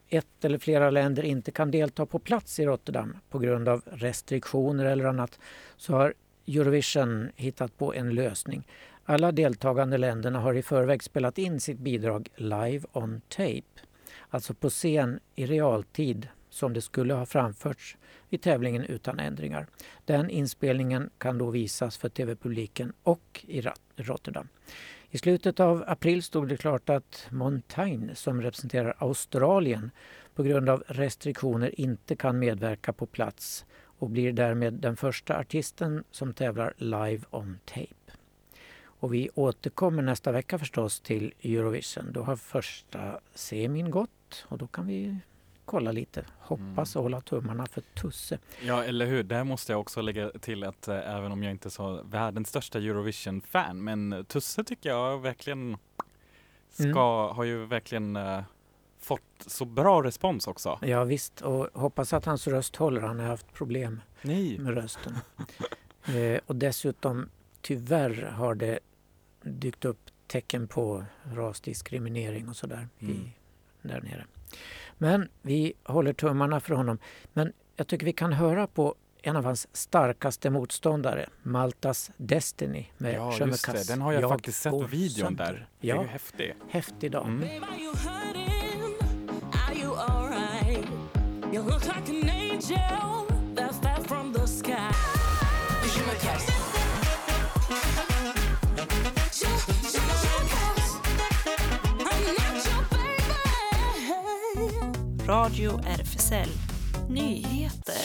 ett 0.09 0.45
eller 0.45 0.57
flera 0.57 0.89
länder 0.89 1.23
inte 1.23 1.51
kan 1.51 1.71
delta 1.71 2.05
på 2.05 2.19
plats 2.19 2.59
i 2.59 2.65
Rotterdam 2.65 3.17
på 3.29 3.39
grund 3.39 3.69
av 3.69 3.81
restriktioner 3.85 4.85
eller 4.85 5.05
annat 5.05 5.39
så 5.77 5.93
har 5.93 6.13
Eurovision 6.47 7.29
hittat 7.35 7.77
på 7.77 7.93
en 7.93 8.15
lösning. 8.15 8.67
Alla 9.09 9.31
deltagande 9.31 9.97
länderna 9.97 10.39
har 10.39 10.53
i 10.53 10.61
förväg 10.61 11.03
spelat 11.03 11.37
in 11.37 11.59
sitt 11.59 11.79
bidrag 11.79 12.29
live 12.35 12.87
on 12.91 13.21
tape, 13.27 13.81
alltså 14.29 14.53
på 14.53 14.69
scen 14.69 15.19
i 15.35 15.45
realtid 15.45 16.27
som 16.49 16.73
det 16.73 16.81
skulle 16.81 17.13
ha 17.13 17.25
framförts 17.25 17.97
i 18.29 18.37
tävlingen 18.37 18.83
utan 18.83 19.19
ändringar. 19.19 19.67
Den 20.05 20.29
inspelningen 20.29 21.09
kan 21.17 21.37
då 21.37 21.49
visas 21.49 21.97
för 21.97 22.09
tv-publiken 22.09 22.93
och 23.03 23.45
i 23.47 23.61
Rotterdam. 23.95 24.47
I 25.09 25.17
slutet 25.17 25.59
av 25.59 25.83
april 25.87 26.23
stod 26.23 26.47
det 26.47 26.57
klart 26.57 26.89
att 26.89 27.27
Montaigne, 27.29 28.15
som 28.15 28.41
representerar 28.41 28.95
Australien, 28.97 29.91
på 30.35 30.43
grund 30.43 30.69
av 30.69 30.83
restriktioner 30.87 31.79
inte 31.81 32.15
kan 32.15 32.39
medverka 32.39 32.93
på 32.93 33.05
plats 33.05 33.65
och 33.83 34.09
blir 34.09 34.33
därmed 34.33 34.73
den 34.73 34.97
första 34.97 35.37
artisten 35.37 36.03
som 36.11 36.33
tävlar 36.33 36.73
live 36.77 37.21
on 37.29 37.59
tape. 37.65 37.98
Och 38.99 39.13
vi 39.13 39.29
återkommer 39.35 40.01
nästa 40.03 40.31
vecka 40.31 40.59
förstås 40.59 40.99
till 40.99 41.33
Eurovision. 41.41 42.11
Då 42.13 42.23
har 42.23 42.35
första 42.35 43.19
semin 43.35 43.91
gått 43.91 44.45
och 44.47 44.57
då 44.57 44.67
kan 44.67 44.87
vi 44.87 45.17
kolla 45.65 45.91
lite. 45.91 46.25
Hoppas 46.39 46.95
och 46.95 47.03
hålla 47.03 47.21
tummarna 47.21 47.65
för 47.65 47.81
Tusse. 47.81 48.39
Ja, 48.61 48.83
eller 48.83 49.05
hur. 49.05 49.23
Där 49.23 49.43
måste 49.43 49.71
jag 49.71 49.79
också 49.81 50.01
lägga 50.01 50.29
till 50.29 50.63
att 50.63 50.87
eh, 50.87 51.15
även 51.15 51.31
om 51.31 51.43
jag 51.43 51.51
inte 51.51 51.67
är 51.67 51.69
så 51.69 52.03
världens 52.03 52.49
största 52.49 52.79
Eurovision-fan, 52.79 53.83
men 53.83 54.25
Tusse 54.25 54.63
tycker 54.63 54.89
jag 54.89 55.21
verkligen 55.21 55.77
ska, 56.69 56.83
Mm. 56.83 57.35
har 57.35 57.43
ju 57.43 57.65
verkligen 57.65 58.15
eh, 58.15 58.41
fått 58.99 59.21
så 59.47 59.65
bra 59.65 60.03
respons 60.03 60.47
också. 60.47 60.79
Ja 60.81 61.03
visst, 61.03 61.41
och 61.41 61.69
hoppas 61.73 62.13
att 62.13 62.25
hans 62.25 62.47
röst 62.47 62.75
håller. 62.75 63.01
Han 63.01 63.19
har 63.19 63.27
haft 63.27 63.53
problem 63.53 64.01
Nej. 64.21 64.57
med 64.59 64.73
rösten. 64.73 65.17
eh, 66.15 66.39
och 66.45 66.55
dessutom, 66.55 67.29
tyvärr 67.61 68.21
har 68.21 68.55
det 68.55 68.79
dykt 69.43 69.85
upp 69.85 69.99
tecken 70.27 70.67
på 70.67 71.05
rasdiskriminering 71.35 72.49
och 72.49 72.55
sådär 72.55 72.87
Mm. 72.99 73.15
i, 73.15 73.33
där 73.81 74.01
nere. 74.01 74.25
Men 74.97 75.29
vi 75.41 75.73
håller 75.83 76.13
tummarna 76.13 76.59
för 76.59 76.73
honom. 76.75 76.97
Men 77.33 77.53
jag 77.75 77.87
tycker 77.87 78.05
vi 78.05 78.13
kan 78.13 78.33
höra 78.33 78.67
på 78.67 78.95
en 79.21 79.35
av 79.35 79.45
hans 79.45 79.67
starkaste 79.73 80.49
motståndare, 80.49 81.29
Maltas 81.43 82.11
Destiny 82.17 82.85
med 82.97 83.13
Ja, 83.13 83.37
just 83.47 83.65
det. 83.71 83.87
Den 83.87 84.01
har 84.01 84.13
jag, 84.13 84.29
faktiskt 84.29 84.61
sett 84.61 84.71
går 84.71 84.87
videon 84.87 85.27
sönder. 85.27 85.45
där. 85.45 85.67
Det 85.79 85.89
är 85.89 85.95
Ja, 85.95 86.01
ju 86.01 86.07
häftig. 86.07 86.53
häftig 86.69 87.11
dag. 87.11 87.27
Mm. 87.27 87.39
Babe, 87.39 87.67
Radio 105.29 105.71
RFSL 105.71 106.49
Nyheter. 107.09 107.95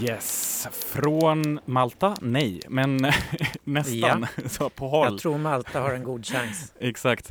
Yes, 0.00 0.68
från 0.72 1.60
Malta? 1.64 2.16
Nej, 2.20 2.60
men 2.68 2.96
nästan. 3.64 4.26
Så 4.46 4.70
på 4.70 4.88
håll. 4.88 5.06
Jag 5.12 5.18
tror 5.20 5.38
Malta 5.38 5.80
har 5.80 5.90
en 5.90 6.04
god 6.04 6.26
chans. 6.26 6.74
Exakt. 6.80 7.28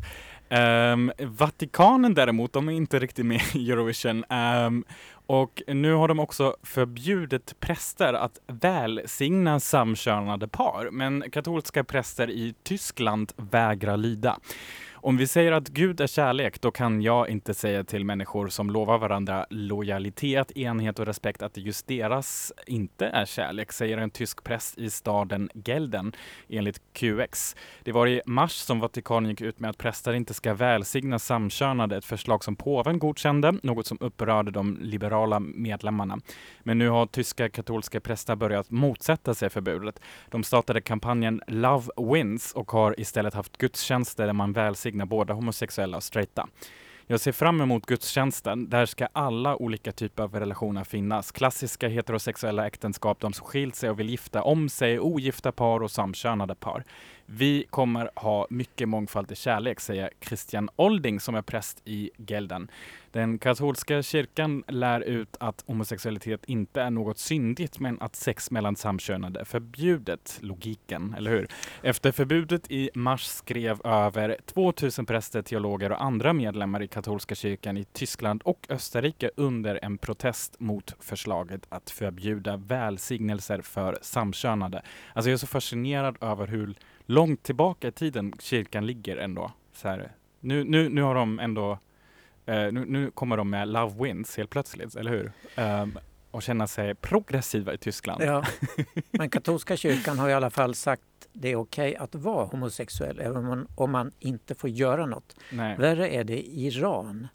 Ehm, 0.50 1.12
Vatikanen 1.20 2.14
däremot, 2.14 2.54
de 2.54 2.70
är 2.70 2.74
inte 2.74 3.00
riktigt 3.00 3.26
med 3.26 3.42
i 3.54 3.72
Eurovision. 3.72 4.24
Ehm, 4.30 4.84
och 5.26 5.62
nu 5.68 5.94
har 5.94 6.08
de 6.08 6.20
också 6.20 6.56
förbjudit 6.64 7.60
präster 7.60 8.14
att 8.14 8.40
välsigna 8.48 9.60
samkönade 9.60 10.48
par. 10.48 10.90
Men 10.92 11.24
katolska 11.32 11.84
präster 11.84 12.30
i 12.30 12.56
Tyskland 12.64 13.32
vägrar 13.38 13.98
lyda. 13.98 14.40
Om 15.02 15.18
vi 15.18 15.28
säger 15.28 15.52
att 15.52 15.68
Gud 15.68 16.02
är 16.02 16.08
kärlek, 16.08 16.62
då 16.62 16.72
kan 16.72 17.02
jag 17.02 17.30
inte 17.30 17.54
säga 17.54 17.84
till 17.84 18.06
människor 18.06 18.48
som 18.48 18.70
lovar 18.70 18.98
varandra 18.98 19.46
lojalitet, 19.50 20.52
enhet 20.52 21.00
och 21.00 21.06
respekt 21.06 21.42
att 21.42 21.58
just 21.58 21.88
deras 21.88 22.54
inte 22.68 23.06
är 23.06 23.26
kärlek, 23.26 23.72
säger 23.72 23.98
en 23.98 24.10
tysk 24.10 24.44
präst 24.44 24.78
i 24.78 24.90
staden 24.90 25.50
Gelden 25.54 26.12
enligt 26.50 26.82
QX. 26.94 27.56
Det 27.84 27.92
var 27.92 28.08
i 28.08 28.22
mars 28.26 28.52
som 28.52 28.80
Vatikanen 28.80 29.30
gick 29.30 29.42
ut 29.42 29.60
med 29.60 29.70
att 29.70 29.78
präster 29.78 30.14
inte 30.14 30.34
ska 30.34 30.54
välsigna 30.54 31.20
samkönade, 31.20 31.98
ett 31.98 32.06
förslag 32.06 32.44
som 32.44 32.56
påven 32.56 33.00
godkände, 33.00 33.54
något 33.64 33.88
som 33.88 33.98
upprörde 34.02 34.52
de 34.52 34.78
liberala 34.82 35.40
medlemmarna. 35.40 36.20
Men 36.64 36.78
nu 36.78 36.90
har 36.90 37.06
tyska 37.06 37.50
katolska 37.50 38.00
präster 38.00 38.36
börjat 38.36 38.72
motsätta 38.72 39.34
sig 39.34 39.50
förbudet. 39.50 40.00
De 40.30 40.44
startade 40.44 40.82
kampanjen 40.82 41.42
Love 41.48 41.88
Wins 42.14 42.54
och 42.54 42.72
har 42.72 43.00
istället 43.00 43.34
haft 43.34 43.58
gudstjänster 43.58 44.26
där 44.26 44.34
man 44.34 44.54
välsignar 44.54 44.89
både 44.96 45.34
homosexuella 45.34 45.98
och 45.98 46.04
straighta. 46.04 46.48
Jag 47.12 47.20
ser 47.20 47.32
fram 47.32 47.62
emot 47.62 47.86
gudstjänsten. 47.86 48.70
Där 48.70 48.86
ska 48.86 49.08
alla 49.14 49.56
olika 49.56 49.92
typer 49.92 50.24
av 50.24 50.36
relationer 50.36 50.84
finnas. 50.84 51.32
Klassiska 51.32 51.88
heterosexuella 51.88 52.68
äktenskap, 52.68 53.20
de 53.20 53.34
som 53.34 53.46
skilt 53.46 53.76
sig 53.76 53.90
och 53.90 54.00
vill 54.00 54.10
gifta 54.10 54.44
om 54.44 54.70
sig, 54.70 55.00
ogifta 55.00 55.52
par 55.52 55.84
och 55.84 55.92
samkönade 55.92 56.56
par. 56.56 56.84
Vi 57.32 57.66
kommer 57.70 58.10
ha 58.16 58.48
mycket 58.50 58.90
mångfald 58.90 59.32
i 59.32 59.36
kärlek, 59.36 59.80
säger 59.80 60.10
Christian 60.22 60.70
Olding 60.76 61.20
som 61.20 61.36
är 61.36 61.42
präst 61.42 61.82
i 61.86 62.12
Gelden. 62.18 62.72
Den 63.12 63.40
katolska 63.40 64.04
kyrkan 64.04 64.64
lär 64.68 65.02
ut 65.02 65.38
att 65.40 65.64
homosexualitet 65.68 66.46
inte 66.46 66.82
är 66.82 66.90
något 66.90 67.18
syndigt 67.18 67.80
men 67.80 68.02
att 68.02 68.16
sex 68.16 68.52
mellan 68.52 68.76
samkönade 68.76 69.40
är 69.40 69.44
förbjudet. 69.44 70.40
Logiken, 70.42 71.16
eller 71.18 71.32
hur? 71.32 71.48
Efter 71.82 72.12
förbudet 72.12 72.72
i 72.72 72.90
mars 72.94 73.26
skrev 73.26 73.88
över 73.88 74.38
2000 74.46 75.06
präster, 75.06 75.42
teologer 75.42 75.92
och 75.92 76.04
andra 76.04 76.34
medlemmar 76.34 76.84
i 76.84 76.88
katolska 76.88 77.36
kyrkan 77.36 77.78
i 77.78 77.84
Tyskland 77.84 78.42
och 78.46 78.66
Österrike 78.70 79.32
under 79.36 79.80
en 79.82 79.98
protest 79.98 80.60
mot 80.60 80.96
förslaget 81.00 81.66
att 81.70 81.90
förbjuda 81.90 82.58
välsignelser 82.58 83.62
för 83.62 83.98
samkönade. 84.02 84.82
Alltså 85.14 85.30
jag 85.30 85.34
är 85.34 85.38
så 85.38 85.48
fascinerad 85.48 86.18
över 86.22 86.48
hur 86.48 86.76
långt 87.10 87.44
tillbaka 87.44 87.88
i 87.88 87.92
tiden 87.92 88.34
kyrkan 88.40 88.86
ligger 88.86 89.18
ändå. 89.18 89.52
Så 89.74 89.88
här, 89.88 90.12
nu, 90.40 90.64
nu, 90.64 90.90
nu 90.90 91.02
har 91.02 91.16
de 91.16 91.40
ändå 91.40 91.80
Eh, 92.50 92.72
nu, 92.72 92.86
nu, 92.86 93.12
kommer 93.12 93.38
de 93.38 93.50
med 93.50 93.68
Love 93.68 94.04
Wins 94.04 94.38
helt 94.38 94.50
plötsligt, 94.50 94.96
eller 94.96 95.12
hur? 95.12 95.32
Um, 95.64 96.00
och 96.32 96.44
känna 96.44 96.68
sig 96.68 96.96
progressiva 96.96 97.74
i 97.74 97.78
Tyskland. 97.78 98.24
Ja, 98.24 98.44
men 99.12 99.30
katolska 99.30 99.78
kyrkan 99.78 100.20
har 100.20 100.30
i 100.30 100.34
alla 100.34 100.50
fall 100.50 100.76
sagt 100.76 101.04
det 101.34 101.52
är 101.52 101.56
okej 101.56 101.90
okay 101.90 102.04
att 102.04 102.16
vara 102.16 102.46
homosexuell 102.46 103.20
även 103.20 103.38
om 103.38 103.46
man, 103.46 103.68
om 103.76 103.92
man 103.92 104.12
inte 104.20 104.56
får 104.56 104.70
göra 104.70 105.06
något. 105.06 105.36
Nej. 105.52 105.78
Värre 105.78 106.10
är 106.10 106.24
det 106.24 106.38
i 106.38 106.68
Iran. 106.68 107.28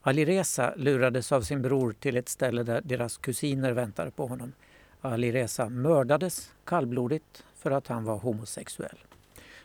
Alireza 0.00 0.74
lurades 0.76 1.32
av 1.32 1.42
sin 1.42 1.62
bror 1.62 1.92
till 1.92 2.16
ett 2.16 2.28
ställe 2.28 2.62
där 2.62 2.80
deras 2.84 3.16
kusiner 3.16 3.72
väntade 3.72 4.10
på 4.10 4.26
honom. 4.26 4.52
Alireza 5.00 5.68
mördades 5.68 6.52
kallblodigt 6.64 7.44
för 7.56 7.70
att 7.70 7.86
han 7.86 8.04
var 8.04 8.18
homosexuell. 8.18 8.98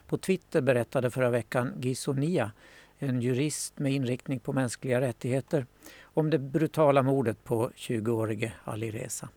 På 0.08 0.18
Twitter 0.18 0.62
berättade 0.62 1.12
förra 1.12 1.30
veckan 1.30 1.74
Gisonia 1.82 2.52
en 3.00 3.22
jurist 3.22 3.80
med 3.80 3.94
inriktning 3.94 4.40
på 4.40 4.54
mänskliga 4.54 5.02
rättigheter, 5.02 5.66
om 6.04 6.30
det 6.30 6.40
brutala 6.40 7.04
mordet 7.04 7.44
på 7.44 7.70
20-årige 7.70 8.54
Alireza. 8.64 9.30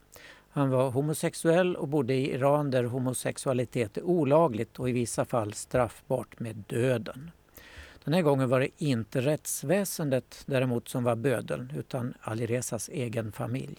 Han 0.50 0.70
var 0.70 0.90
homosexuell 0.90 1.76
och 1.76 1.88
bodde 1.88 2.14
i 2.14 2.34
Iran 2.34 2.70
där 2.70 2.84
homosexualitet 2.84 3.96
är 3.96 4.02
olagligt 4.02 4.78
och 4.78 4.88
i 4.88 4.92
vissa 4.92 5.24
fall 5.24 5.52
straffbart 5.52 6.40
med 6.40 6.56
döden. 6.56 7.30
Den 8.04 8.14
här 8.14 8.22
gången 8.22 8.48
var 8.48 8.60
det 8.60 8.68
inte 8.78 9.20
rättsväsendet 9.20 10.42
däremot 10.46 10.88
som 10.88 11.04
var 11.04 11.16
bödeln 11.16 11.72
utan 11.76 12.14
Alirezas 12.20 12.88
egen 12.88 13.32
familj. 13.32 13.78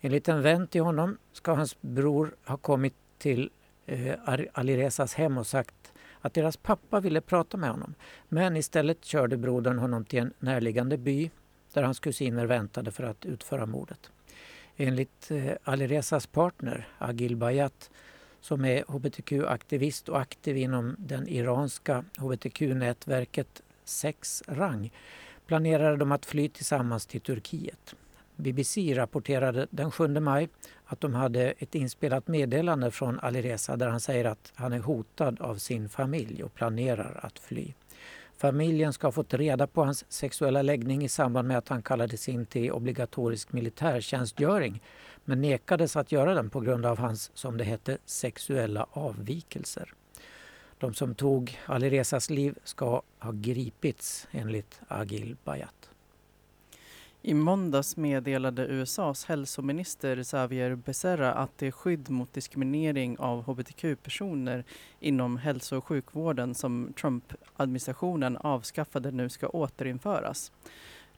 Enligt 0.00 0.28
en 0.28 0.42
vän 0.42 0.66
till 0.66 0.80
honom 0.80 1.18
ska 1.32 1.52
hans 1.52 1.80
bror 1.80 2.36
ha 2.44 2.56
kommit 2.56 2.94
till 3.18 3.50
eh, 3.86 4.14
Alirezas 4.52 5.14
hem 5.14 5.38
och 5.38 5.46
sagt 5.46 5.92
att 6.20 6.34
deras 6.34 6.56
pappa 6.56 7.00
ville 7.00 7.20
prata 7.20 7.56
med 7.56 7.70
honom. 7.70 7.94
Men 8.28 8.56
istället 8.56 9.04
körde 9.04 9.36
brodern 9.36 9.78
honom 9.78 10.04
till 10.04 10.18
en 10.18 10.32
närliggande 10.38 10.98
by 10.98 11.30
där 11.72 11.82
hans 11.82 12.00
kusiner 12.00 12.46
väntade 12.46 12.90
för 12.90 13.04
att 13.04 13.26
utföra 13.26 13.66
mordet. 13.66 14.10
Enligt 14.76 15.30
eh, 15.30 15.52
Alirezas 15.64 16.26
partner 16.26 16.88
Agil 16.98 17.36
Bayat 17.36 17.90
som 18.40 18.64
är 18.64 18.82
hbtq-aktivist 18.82 20.08
och 20.08 20.20
aktiv 20.20 20.56
inom 20.56 20.96
den 20.98 21.28
iranska 21.28 22.04
hbtq-nätverket 22.18 23.62
Sex 23.84 24.42
Rang 24.46 24.92
planerade 25.46 25.96
de 25.96 26.12
att 26.12 26.26
fly 26.26 26.48
tillsammans 26.48 27.06
till 27.06 27.20
Turkiet. 27.20 27.94
BBC 28.36 28.94
rapporterade 28.94 29.66
den 29.70 29.90
7 29.90 30.08
maj 30.08 30.48
att 30.90 31.00
de 31.00 31.14
hade 31.14 31.50
ett 31.50 31.74
inspelat 31.74 32.28
meddelande 32.28 32.90
från 32.90 33.20
Alireza 33.20 33.76
där 33.76 33.88
han 33.88 34.00
säger 34.00 34.24
att 34.24 34.52
han 34.54 34.72
är 34.72 34.78
hotad 34.78 35.40
av 35.40 35.56
sin 35.56 35.88
familj 35.88 36.44
och 36.44 36.54
planerar 36.54 37.20
att 37.22 37.38
fly. 37.38 37.72
Familjen 38.36 38.92
ska 38.92 39.06
ha 39.06 39.12
fått 39.12 39.34
reda 39.34 39.66
på 39.66 39.84
hans 39.84 40.12
sexuella 40.12 40.62
läggning 40.62 41.04
i 41.04 41.08
samband 41.08 41.48
med 41.48 41.58
att 41.58 41.68
han 41.68 41.82
kallades 41.82 42.28
in 42.28 42.46
till 42.46 42.72
obligatorisk 42.72 43.52
militärtjänstgöring 43.52 44.82
men 45.24 45.40
nekades 45.40 45.96
att 45.96 46.12
göra 46.12 46.34
den 46.34 46.50
på 46.50 46.60
grund 46.60 46.86
av 46.86 46.98
hans, 46.98 47.30
som 47.34 47.56
det 47.56 47.64
hette, 47.64 47.98
sexuella 48.04 48.86
avvikelser. 48.90 49.94
De 50.78 50.94
som 50.94 51.14
tog 51.14 51.58
Alirezas 51.66 52.30
liv 52.30 52.58
ska 52.64 53.02
ha 53.18 53.32
gripits 53.32 54.28
enligt 54.30 54.80
Agil 54.88 55.36
Bayat. 55.44 55.87
I 57.28 57.34
måndags 57.34 57.96
meddelade 57.96 58.66
USAs 58.66 59.24
hälsominister 59.24 60.22
Xavier 60.22 60.74
Becerra 60.74 61.32
att 61.32 61.58
det 61.58 61.72
skydd 61.72 62.10
mot 62.10 62.32
diskriminering 62.32 63.18
av 63.18 63.42
hbtq-personer 63.42 64.64
inom 65.00 65.36
hälso 65.36 65.76
och 65.76 65.84
sjukvården 65.84 66.54
som 66.54 66.92
Trump-administrationen 67.00 68.36
avskaffade 68.36 69.10
nu 69.10 69.28
ska 69.28 69.48
återinföras. 69.48 70.52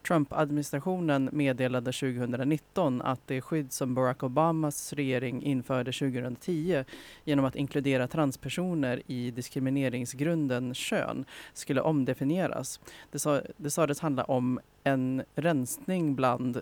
Trump-administrationen 0.07 1.29
meddelade 1.33 1.93
2019 1.93 3.03
att 3.03 3.21
det 3.27 3.41
skydd 3.41 3.73
som 3.73 3.95
Barack 3.95 4.23
Obamas 4.23 4.93
regering 4.93 5.43
införde 5.43 5.93
2010 5.93 6.85
genom 7.25 7.45
att 7.45 7.57
inkludera 7.57 8.09
transpersoner 8.09 9.03
i 9.07 9.31
diskrimineringsgrunden 9.31 10.75
kön 10.75 11.25
skulle 11.53 11.81
omdefinieras. 11.81 12.81
Det, 13.11 13.19
sa, 13.19 13.41
det 13.57 13.71
sades 13.71 14.01
handla 14.01 14.25
om 14.25 14.61
en 14.85 15.23
rensning 15.35 16.15
bland 16.15 16.61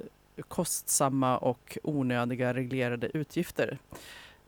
kostsamma 0.49 1.39
och 1.39 1.79
onödiga 1.83 2.55
reglerade 2.55 3.11
utgifter, 3.15 3.79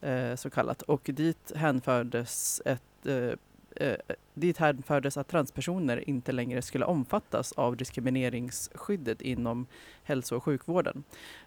eh, 0.00 0.34
så 0.34 0.50
kallat. 0.50 0.82
Och 0.82 1.10
dit 1.12 1.52
hänfördes 1.54 2.62
ett 2.64 3.06
eh, 3.06 3.32
eh, 3.76 3.96
dit 4.34 4.58
hänfördes 4.58 5.16
att 5.16 5.28
transpersoner 5.28 6.08
inte 6.08 6.32
längre 6.32 6.62
skulle 6.62 6.84
omfattas 6.84 7.52
av 7.52 7.76
diskrimineringsskyddet 7.76 9.22
inom 9.22 9.66
hälso 10.02 10.36
och 10.36 10.44
sjukvården. 10.44 11.04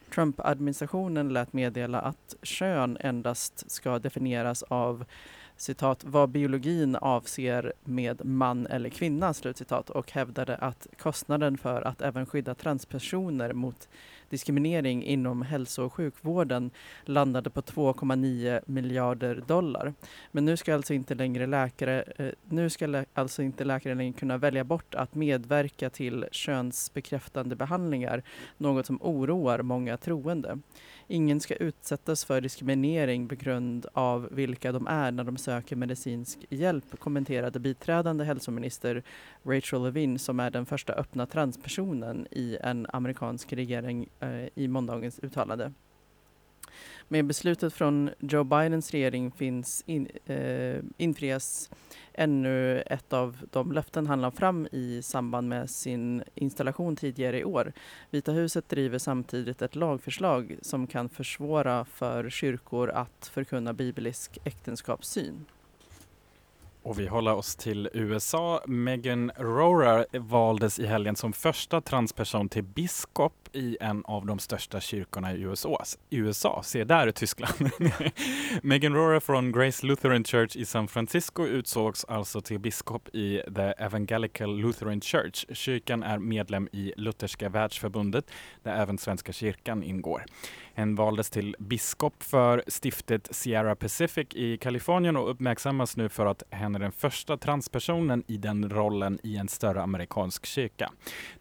Trump-administrationen 0.10 1.30
lät 1.34 1.54
meddela 1.54 2.02
att 2.02 2.36
kön 2.42 2.98
endast 3.00 3.72
ska 3.72 4.00
definieras 4.00 4.64
av 4.64 5.06
citat, 5.58 6.04
vad 6.04 6.30
biologin 6.30 6.96
avser 6.96 7.74
med 7.84 8.26
man 8.26 8.68
eller 8.68 8.90
kvinna, 8.90 9.34
slutcitat, 9.34 9.90
och 9.90 10.12
hävdade 10.12 10.56
att 10.58 10.88
kostnaden 10.98 11.58
för 11.58 11.82
att 11.82 12.02
även 12.02 12.26
skydda 12.26 12.56
transpersoner 12.56 13.54
mot 13.54 13.90
diskriminering 14.30 15.04
inom 15.04 15.42
hälso 15.42 15.84
och 15.84 15.94
sjukvården 15.94 16.72
landade 17.06 17.50
på 17.50 17.62
2,9 17.62 18.62
miljarder 18.66 19.44
dollar. 19.48 19.94
Men 20.32 20.46
nu 20.46 20.58
ska 20.58 20.74
alltså 20.74 20.94
inte 20.94 21.16
längre 21.16 21.48
läkare, 21.48 22.04
eh, 22.18 22.28
nu 22.50 22.70
ska 22.70 22.88
lä 22.88 23.06
alltså 23.14 23.42
inte 23.42 23.64
läkare 23.64 23.96
längre 23.96 24.14
kunna 24.14 24.38
välja 24.38 24.64
bort 24.64 24.96
att 24.96 25.16
medverka 25.16 25.90
till 25.90 26.26
könsbekräftande 26.32 27.56
behandlingar, 27.56 28.24
något 28.58 28.86
som 28.86 29.00
oroar 29.02 29.62
många 29.62 29.98
troende. 29.98 30.60
Ingen 31.08 31.40
ska 31.40 31.56
utsättas 31.56 32.26
för 32.26 32.42
diskriminering 32.42 33.28
på 33.28 33.36
grund 33.36 33.86
av 33.94 34.30
vilka 34.32 34.72
de 34.72 34.88
är 34.88 35.12
när 35.12 35.24
de 35.24 35.38
söker 35.38 35.76
medicinsk 35.76 36.46
hjälp, 36.50 37.00
kommenterade 37.00 37.60
biträdande 37.60 38.24
hälsominister 38.24 39.04
Rachel 39.44 39.84
Levin 39.84 40.20
som 40.20 40.40
är 40.40 40.52
den 40.52 40.66
första 40.66 40.94
öppna 40.94 41.26
transpersonen 41.26 42.28
i 42.32 42.58
en 42.62 42.88
amerikansk 42.94 43.54
regering 43.54 44.10
eh, 44.20 44.48
i 44.56 44.68
måndagens 44.68 45.20
uttalande. 45.20 45.74
Med 47.08 47.26
beslutet 47.26 47.74
från 47.74 48.10
Joe 48.20 48.44
Bidens 48.44 48.92
regering 48.92 49.32
finns 49.32 49.84
in, 49.86 50.08
eh, 50.26 50.80
infrias 50.98 51.70
ännu 52.14 52.82
ett 52.82 53.14
av 53.14 53.38
de 53.52 53.72
löften 53.72 54.08
han 54.08 54.22
la 54.22 54.32
fram 54.32 54.68
i 54.72 55.02
samband 55.02 55.50
med 55.50 55.70
sin 55.70 56.24
installation 56.36 56.96
tidigare 56.96 57.40
i 57.40 57.44
år. 57.44 57.74
Vita 58.10 58.32
huset 58.32 58.70
driver 58.70 58.98
samtidigt 58.98 59.62
ett 59.62 59.76
lagförslag 59.76 60.58
som 60.62 60.88
kan 60.88 61.10
försvåra 61.10 61.86
för 61.86 62.30
kyrkor 62.30 62.90
att 62.90 63.30
förkunna 63.34 63.74
biblisk 63.74 64.38
äktenskapssyn. 64.44 65.46
Och 66.84 67.00
vi 67.00 67.08
håller 67.08 67.34
oss 67.34 67.56
till 67.56 67.90
USA. 67.94 68.62
Megan 68.68 69.32
Rohrer 69.38 70.06
valdes 70.20 70.80
i 70.80 70.86
helgen 70.86 71.16
som 71.16 71.34
första 71.34 71.82
transperson 71.82 72.50
till 72.50 72.64
biskop 72.64 73.34
i 73.54 73.78
en 73.82 74.04
av 74.06 74.26
de 74.26 74.40
största 74.40 74.80
kyrkorna 74.80 75.34
i 75.34 75.42
USA. 75.42 75.84
USA, 76.10 76.62
se 76.64 76.84
där 76.84 77.12
Tyskland. 77.12 77.54
Megan 78.64 78.94
Rohrer 78.94 79.20
från 79.20 79.52
Grace 79.52 79.86
Lutheran 79.86 80.24
Church 80.24 80.56
i 80.56 80.66
San 80.66 80.88
Francisco 80.88 81.46
utsågs 81.46 82.06
alltså 82.06 82.42
till 82.42 82.60
biskop 82.60 83.10
i 83.16 83.42
The 83.56 83.62
Evangelical 83.62 84.58
Lutheran 84.58 85.02
Church. 85.02 85.46
Kyrkan 85.54 86.04
är 86.04 86.20
medlem 86.20 86.70
i 86.72 86.94
Lutherska 86.98 87.50
världsförbundet 87.50 88.32
där 88.64 88.76
även 88.76 88.98
Svenska 88.98 89.34
kyrkan 89.34 89.84
ingår. 89.84 90.26
Hen 90.76 90.96
valdes 90.96 91.30
till 91.30 91.56
biskop 91.60 92.24
för 92.24 92.64
stiftet 92.68 93.28
Sierra 93.32 93.76
Pacific 93.76 94.28
i 94.32 94.58
Kalifornien 94.58 95.18
och 95.18 95.30
uppmärksammas 95.30 95.98
nu 95.98 96.10
för 96.10 96.26
att 96.26 96.44
hen 96.50 96.76
är 96.76 96.80
den 96.80 96.92
första 96.92 97.38
transpersonen 97.38 98.24
i 98.28 98.38
den 98.38 98.70
rollen 98.70 99.20
i 99.24 99.38
en 99.38 99.48
större 99.48 99.82
amerikansk 99.82 100.46
kyrka. 100.46 100.92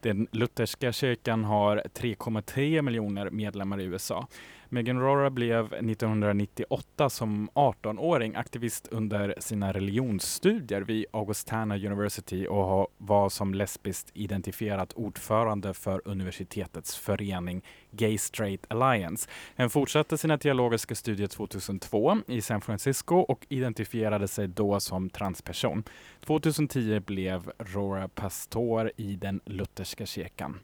Den 0.00 0.26
lutherska 0.30 0.92
kyrkan 0.92 1.44
har 1.44 1.82
3,3 1.94 2.82
miljoner 2.82 3.30
medlemmar 3.30 3.80
i 3.80 3.84
USA. 3.84 4.26
Megan 4.74 5.00
Rora 5.00 5.30
blev 5.30 5.64
1998 5.74 7.10
som 7.10 7.50
18-åring 7.54 8.34
aktivist 8.36 8.88
under 8.90 9.34
sina 9.38 9.72
religionsstudier 9.72 10.80
vid 10.80 11.04
Augustana 11.12 11.76
University 11.76 12.46
och 12.46 12.92
var 12.98 13.28
som 13.28 13.54
lesbiskt 13.54 14.10
identifierat 14.14 14.92
ordförande 14.92 15.74
för 15.74 16.02
universitetets 16.04 16.96
förening 16.96 17.62
Gay 17.90 18.18
Straight 18.18 18.66
Alliance. 18.68 19.28
Hen 19.56 19.70
fortsatte 19.70 20.18
sina 20.18 20.38
teologiska 20.38 20.94
studier 20.94 21.28
2002 21.28 22.16
i 22.26 22.40
San 22.40 22.60
Francisco 22.60 23.16
och 23.16 23.46
identifierade 23.48 24.28
sig 24.28 24.48
då 24.48 24.80
som 24.80 25.10
transperson. 25.10 25.84
2010 26.20 27.00
blev 27.00 27.52
Rora 27.58 28.08
pastor 28.08 28.92
i 28.96 29.16
den 29.16 29.40
lutherska 29.44 30.06
kyrkan. 30.06 30.58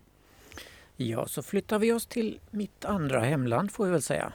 Ja, 1.01 1.27
så 1.27 1.43
flyttar 1.43 1.79
vi 1.79 1.93
oss 1.93 2.07
till 2.07 2.41
mitt 2.51 2.85
andra 2.85 3.21
hemland 3.21 3.73
får 3.73 3.85
vi 3.85 3.91
väl 3.91 4.03
säga, 4.03 4.33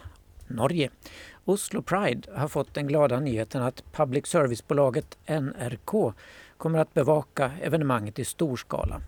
Norge. 0.48 0.90
Oslo 1.46 1.82
Pride 1.82 2.30
har 2.36 2.48
fått 2.48 2.74
den 2.74 2.88
glada 2.88 3.20
nyheten 3.20 3.64
att 3.64 3.84
public 3.92 4.28
service-bolaget 4.28 5.18
NRK 5.28 6.14
kommer 6.58 6.80
att 6.80 6.94
bevaka 6.94 7.52
evenemanget 7.62 8.20
i 8.20 8.26
stor 8.26 8.58
skala. 8.58 9.02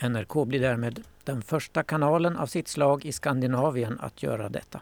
NRK 0.00 0.46
blir 0.46 0.60
därmed 0.60 1.02
den 1.24 1.42
första 1.42 1.82
kanalen 1.82 2.36
av 2.36 2.46
sitt 2.46 2.68
slag 2.68 3.04
i 3.04 3.12
Skandinavien 3.12 4.00
att 4.00 4.22
göra 4.22 4.48
detta. 4.48 4.80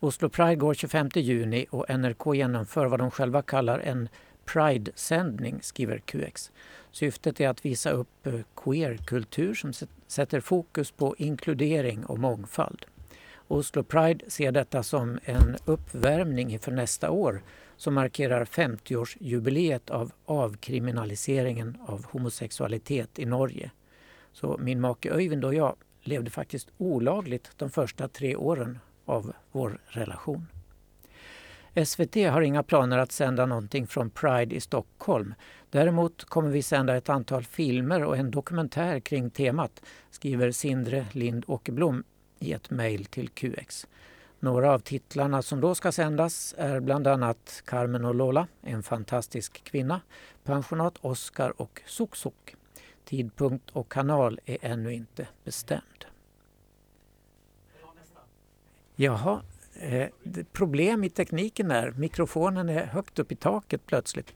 Oslo 0.00 0.28
Pride 0.28 0.56
går 0.56 0.74
25 0.74 1.08
juni 1.14 1.66
och 1.70 1.86
NRK 1.88 2.34
genomför 2.34 2.86
vad 2.86 2.98
de 2.98 3.10
själva 3.10 3.42
kallar 3.42 3.78
en 3.78 4.08
Pride-sändning, 4.52 5.58
skriver 5.62 5.98
QX. 5.98 6.50
Syftet 6.90 7.40
är 7.40 7.48
att 7.48 7.64
visa 7.64 7.90
upp 7.90 8.26
eh, 8.26 8.34
queerkultur 8.56 9.54
som 9.54 9.72
sätter 10.06 10.40
fokus 10.40 10.90
på 10.90 11.14
inkludering 11.18 12.04
och 12.04 12.18
mångfald. 12.18 12.86
Oslo 13.48 13.82
Pride 13.82 14.24
ser 14.28 14.52
detta 14.52 14.82
som 14.82 15.18
en 15.24 15.56
uppvärmning 15.64 16.52
inför 16.52 16.72
nästa 16.72 17.10
år 17.10 17.42
som 17.76 17.94
markerar 17.94 18.44
50-årsjubileet 18.44 19.90
av 19.90 20.12
avkriminaliseringen 20.24 21.76
av 21.86 22.04
homosexualitet 22.04 23.18
i 23.18 23.26
Norge. 23.26 23.70
Så 24.32 24.58
min 24.60 24.80
make 24.80 25.10
Öyvind 25.10 25.44
och 25.44 25.54
jag 25.54 25.76
levde 26.02 26.30
faktiskt 26.30 26.68
olagligt 26.78 27.50
de 27.56 27.70
första 27.70 28.08
tre 28.08 28.36
åren 28.36 28.78
av 29.04 29.32
vår 29.52 29.80
relation. 29.86 30.46
SVT 31.74 32.14
har 32.14 32.40
inga 32.40 32.62
planer 32.62 32.98
att 32.98 33.12
sända 33.12 33.46
någonting 33.46 33.86
från 33.86 34.10
Pride 34.10 34.54
i 34.54 34.60
Stockholm. 34.60 35.34
Däremot 35.70 36.24
kommer 36.24 36.50
vi 36.50 36.62
sända 36.62 36.96
ett 36.96 37.08
antal 37.08 37.44
filmer 37.44 38.04
och 38.04 38.16
en 38.16 38.30
dokumentär 38.30 39.00
kring 39.00 39.30
temat, 39.30 39.82
skriver 40.10 40.50
Sindre 40.50 41.06
Lind 41.12 41.44
Åkerblom 41.46 42.04
i 42.38 42.52
ett 42.52 42.70
mejl 42.70 43.04
till 43.04 43.28
QX. 43.28 43.86
Några 44.40 44.72
av 44.72 44.78
titlarna 44.78 45.42
som 45.42 45.60
då 45.60 45.74
ska 45.74 45.92
sändas 45.92 46.54
är 46.58 46.80
bland 46.80 47.06
annat 47.06 47.62
Carmen 47.64 48.04
och 48.04 48.14
Lola, 48.14 48.46
En 48.62 48.82
fantastisk 48.82 49.64
kvinna, 49.64 50.00
Pensionat 50.44 50.94
Oscar 51.00 51.60
och 51.60 51.82
Suk 51.86 52.16
Suk. 52.16 52.56
Tidpunkt 53.04 53.70
och 53.70 53.92
kanal 53.92 54.40
är 54.44 54.58
ännu 54.62 54.94
inte 54.94 55.28
bestämd. 55.44 56.04
Jaha, 58.96 59.42
eh, 59.80 60.08
problem 60.52 61.04
i 61.04 61.10
tekniken 61.10 61.68
där. 61.68 61.90
Mikrofonen 61.90 62.68
är 62.68 62.86
högt 62.86 63.18
upp 63.18 63.32
i 63.32 63.36
taket 63.36 63.86
plötsligt. 63.86 64.34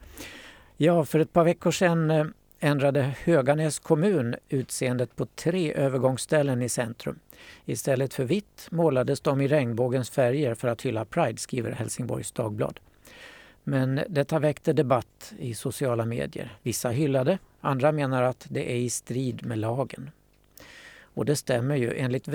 Ja, 0.76 1.04
för 1.04 1.18
ett 1.18 1.32
par 1.32 1.44
veckor 1.44 1.70
sedan 1.70 2.10
eh, 2.10 2.26
ändrade 2.60 3.14
Höganäs 3.24 3.78
kommun 3.78 4.34
utseendet 4.48 5.16
på 5.16 5.26
tre 5.26 5.74
övergångsställen 5.74 6.62
i 6.62 6.68
centrum. 6.68 7.18
Istället 7.64 8.14
för 8.14 8.24
vitt 8.24 8.68
målades 8.70 9.20
de 9.20 9.40
i 9.40 9.48
regnbågens 9.48 10.10
färger 10.10 10.54
för 10.54 10.68
att 10.68 10.82
hylla 10.82 11.04
Pride, 11.04 11.38
skriver 11.38 11.70
Helsingborgs 11.72 12.32
Dagblad. 12.32 12.80
Men 13.64 14.00
detta 14.08 14.38
väckte 14.38 14.72
debatt 14.72 15.32
i 15.38 15.54
sociala 15.54 16.04
medier. 16.04 16.56
Vissa 16.62 16.90
hyllade, 16.90 17.38
andra 17.60 17.92
menar 17.92 18.22
att 18.22 18.46
det 18.48 18.72
är 18.72 18.76
i 18.76 18.90
strid 18.90 19.46
med 19.46 19.58
lagen. 19.58 20.10
Och 21.00 21.24
det 21.24 21.36
stämmer 21.36 21.76
ju. 21.76 21.94
Enligt 21.96 22.28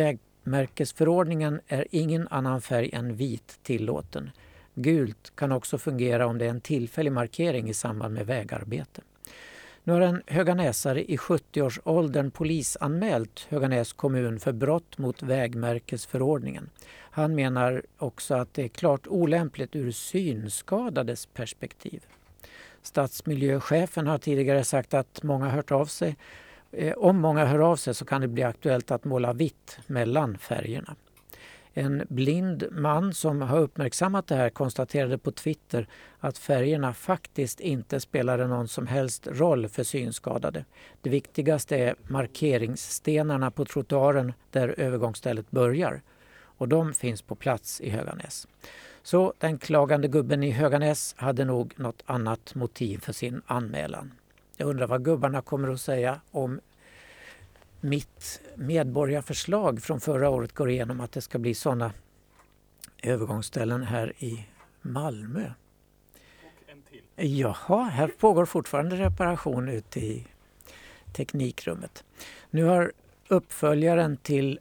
Märkesförordningen 0.44 1.62
är 1.68 1.88
ingen 1.92 2.28
annan 2.28 2.62
färg 2.62 2.90
än 2.94 3.16
vit 3.16 3.60
tillåten. 3.64 4.32
Gult 4.76 5.32
kan 5.36 5.52
också 5.52 5.78
fungera 5.78 6.28
om 6.28 6.38
det 6.38 6.46
är 6.46 6.50
en 6.50 6.62
tillfällig 6.62 7.12
markering 7.12 7.70
i 7.70 7.74
samband 7.74 8.14
med 8.14 8.26
vägarbete. 8.26 9.02
Nu 9.84 9.94
har 9.94 10.02
en 10.02 10.24
höganäsare 10.28 11.12
i 11.12 11.18
70-årsåldern 11.18 12.32
polisanmält 12.32 13.48
Höganäs 13.50 13.94
kommun 13.94 14.40
för 14.40 14.52
brott 14.52 14.98
mot 14.98 15.24
vägmärkesförordningen. 15.24 16.70
Han 17.12 17.36
menar 17.36 17.84
också 17.98 18.36
att 18.36 18.54
det 18.54 18.64
är 18.64 18.68
klart 18.68 19.08
olämpligt 19.08 19.76
ur 19.76 19.92
synskadades 19.92 21.26
perspektiv. 21.26 22.06
Stadsmiljöchefen 22.82 24.08
har 24.08 24.18
tidigare 24.18 24.64
sagt 24.64 24.94
att 24.94 25.24
många 25.24 25.50
hört 25.50 25.72
av 25.72 25.86
sig. 25.86 26.16
Eh, 26.72 26.94
om 26.94 27.20
många 27.20 27.46
hör 27.46 27.60
av 27.60 27.76
sig 27.76 27.94
så 27.94 28.06
kan 28.06 28.22
det 28.22 28.28
bli 28.28 28.44
aktuellt 28.44 28.92
att 28.92 29.06
måla 29.06 29.34
vitt 29.34 29.80
mellan 29.88 30.38
färgerna. 30.38 30.96
En 31.74 32.06
blind 32.10 32.64
man 32.72 33.14
som 33.14 33.42
har 33.42 33.60
uppmärksammat 33.60 34.28
det 34.28 34.36
här 34.36 34.50
konstaterade 34.50 35.18
på 35.18 35.32
Twitter 35.32 35.88
att 36.20 36.38
färgerna 36.38 36.94
faktiskt 36.94 37.60
inte 37.60 38.00
spelade 38.00 38.48
någon 38.48 38.68
som 38.68 38.88
helst 38.88 39.28
roll 39.28 39.68
för 39.68 39.84
synskadade. 39.84 40.66
Det 41.02 41.10
viktigaste 41.10 41.78
är 41.78 41.96
markeringsstenarna 42.08 43.52
på 43.52 43.66
trottoaren 43.66 44.34
där 44.52 44.76
övergångsstället 44.78 45.52
börjar. 45.52 46.02
Och 46.42 46.68
de 46.68 46.94
finns 46.94 47.22
på 47.22 47.36
plats 47.36 47.82
i 47.82 47.90
Höganäs. 47.90 48.48
Så 49.04 49.34
den 49.38 49.58
klagande 49.58 50.08
gubben 50.08 50.44
i 50.44 50.52
Höganäs 50.52 51.16
hade 51.18 51.46
nog 51.46 51.74
något 51.76 52.04
annat 52.06 52.56
motiv 52.56 52.98
för 52.98 53.14
sin 53.14 53.42
anmälan. 53.46 54.12
Jag 54.62 54.70
undrar 54.70 54.88
vad 54.88 55.06
gubbarna 55.06 55.42
kommer 55.42 55.70
att 55.74 55.82
säga 55.82 56.22
om 56.32 56.60
mitt 57.82 58.42
medborgarförslag 58.56 59.82
från 59.82 60.00
förra 60.00 60.30
året 60.30 60.54
går 60.54 60.70
igenom 60.70 61.00
att 61.00 61.12
det 61.12 61.22
ska 61.22 61.40
bli 61.40 61.54
sådana 61.54 61.94
övergångsställen 63.04 63.84
här 63.84 64.14
i 64.20 64.46
Malmö. 64.82 65.52
Jaha, 67.16 67.84
här 67.84 68.08
pågår 68.08 68.46
fortfarande 68.46 68.96
reparation 68.96 69.70
ute 69.70 70.00
i 70.00 70.28
teknikrummet. 71.14 72.04
Nu 72.50 72.64
har 72.64 72.92
uppföljaren 73.28 74.18
till 74.18 74.60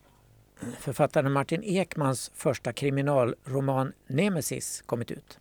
författaren 0.79 1.33
Martin 1.33 1.63
Ekmans 1.63 2.31
första 2.35 2.73
kriminalroman 2.73 3.93
Nemesis 4.07 4.83
kommit 4.87 5.11
ut. 5.11 5.39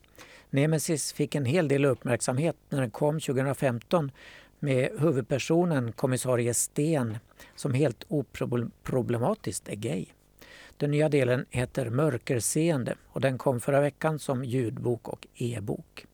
Nemesis 0.49 1.13
fick 1.13 1.35
en 1.35 1.45
hel 1.45 1.67
del 1.67 1.85
uppmärksamhet 1.85 2.55
när 2.69 2.81
den 2.81 2.91
kom 2.91 3.19
2015 3.19 4.11
med 4.59 4.89
huvudpersonen 4.99 5.91
kommissarie 5.91 6.53
Sten 6.53 7.17
som 7.55 7.73
helt 7.73 8.05
oproblematiskt 8.07 9.69
är 9.69 9.75
gay. 9.75 10.05
Den 10.77 10.91
nya 10.91 11.09
delen 11.09 11.45
heter 11.49 11.89
Mörkerseende 11.89 12.95
och 13.07 13.21
den 13.21 13.37
kom 13.37 13.59
förra 13.59 13.81
veckan 13.81 14.19
som 14.19 14.43
ljudbok 14.43 15.07
och 15.07 15.27
e-bok. 15.35 16.05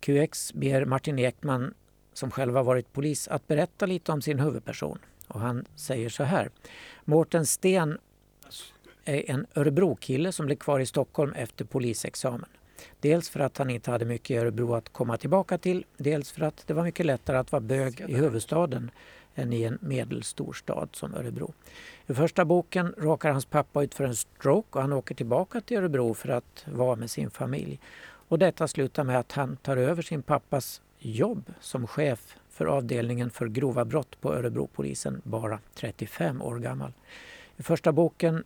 QX 0.00 0.52
ber 0.52 0.84
Martin 0.84 1.18
Ekman, 1.18 1.74
som 2.12 2.30
själv 2.30 2.56
har 2.56 2.64
varit 2.64 2.92
polis, 2.92 3.28
att 3.28 3.46
berätta 3.46 3.86
lite 3.86 4.12
om 4.12 4.22
sin 4.22 4.38
huvudperson. 4.38 4.98
Och 5.28 5.40
han 5.40 5.64
säger 5.74 6.08
så 6.08 6.24
här. 6.24 6.50
Mårten 7.04 7.46
Sten 7.46 7.98
är 9.04 9.30
en 9.30 9.46
Örebro-kille 9.54 10.32
som 10.32 10.46
blev 10.46 10.56
kvar 10.56 10.80
i 10.80 10.86
Stockholm 10.86 11.32
efter 11.32 11.64
polisexamen. 11.64 12.48
Dels 13.00 13.28
för 13.28 13.40
att 13.40 13.58
han 13.58 13.70
inte 13.70 13.90
hade 13.90 14.04
mycket 14.04 14.30
i 14.30 14.36
Örebro 14.36 14.74
att 14.74 14.88
komma 14.88 15.16
tillbaka 15.16 15.58
till, 15.58 15.84
dels 15.96 16.32
för 16.32 16.42
att 16.42 16.66
det 16.66 16.74
var 16.74 16.82
mycket 16.82 17.06
lättare 17.06 17.36
att 17.36 17.52
vara 17.52 17.60
bög 17.60 18.00
i 18.00 18.14
huvudstaden 18.14 18.90
än 19.34 19.52
i 19.52 19.62
en 19.62 19.78
medelstor 19.80 20.52
stad 20.52 20.88
som 20.92 21.14
Örebro. 21.14 21.52
I 22.06 22.14
första 22.14 22.44
boken 22.44 22.94
råkar 22.96 23.30
hans 23.30 23.44
pappa 23.46 23.82
ut 23.82 23.94
för 23.94 24.04
en 24.04 24.16
stroke 24.16 24.78
och 24.78 24.82
han 24.82 24.92
åker 24.92 25.14
tillbaka 25.14 25.60
till 25.60 25.76
Örebro 25.76 26.14
för 26.14 26.28
att 26.28 26.64
vara 26.72 26.96
med 26.96 27.10
sin 27.10 27.30
familj. 27.30 27.80
Och 28.28 28.38
detta 28.38 28.68
slutar 28.68 29.04
med 29.04 29.18
att 29.18 29.32
han 29.32 29.56
tar 29.56 29.76
över 29.76 30.02
sin 30.02 30.22
pappas 30.22 30.80
jobb 30.98 31.52
som 31.60 31.86
chef 31.86 32.36
för 32.50 32.66
avdelningen 32.66 33.30
för 33.30 33.48
grova 33.48 33.84
brott 33.84 34.20
på 34.20 34.34
Örebropolisen, 34.34 35.20
bara 35.24 35.58
35 35.74 36.42
år 36.42 36.58
gammal. 36.58 36.92
I 37.56 37.62
första 37.62 37.92
boken 37.92 38.44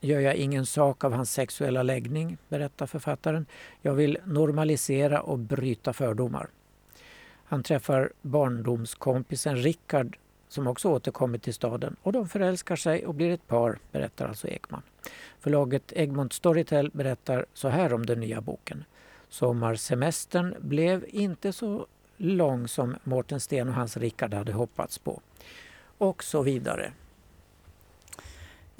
gör 0.00 0.20
jag 0.20 0.34
ingen 0.34 0.66
sak 0.66 1.04
av 1.04 1.12
hans 1.12 1.32
sexuella 1.32 1.82
läggning, 1.82 2.38
berättar 2.48 2.86
författaren. 2.86 3.46
Jag 3.82 3.94
vill 3.94 4.18
normalisera 4.24 5.20
och 5.20 5.38
bryta 5.38 5.92
fördomar. 5.92 6.48
Han 7.44 7.62
träffar 7.62 8.12
barndomskompisen 8.22 9.56
Rickard 9.56 10.18
som 10.48 10.66
också 10.66 10.88
återkommit 10.88 11.42
till 11.42 11.54
staden 11.54 11.96
och 12.02 12.12
de 12.12 12.28
förälskar 12.28 12.76
sig 12.76 13.06
och 13.06 13.14
blir 13.14 13.30
ett 13.30 13.46
par, 13.46 13.78
berättar 13.92 14.28
alltså 14.28 14.48
Ekman. 14.48 14.82
Förlaget 15.40 15.92
Egmont 15.92 16.32
Storytel 16.32 16.90
berättar 16.92 17.46
så 17.54 17.68
här 17.68 17.92
om 17.92 18.06
den 18.06 18.20
nya 18.20 18.40
boken. 18.40 18.84
Sommarsemestern 19.28 20.54
blev 20.60 21.04
inte 21.08 21.52
så 21.52 21.86
lång 22.16 22.68
som 22.68 22.96
Mårten 23.04 23.40
Sten 23.40 23.68
och 23.68 23.74
hans 23.74 23.96
Rickard 23.96 24.34
hade 24.34 24.52
hoppats 24.52 24.98
på. 24.98 25.20
Och 25.98 26.24
så 26.24 26.42
vidare. 26.42 26.92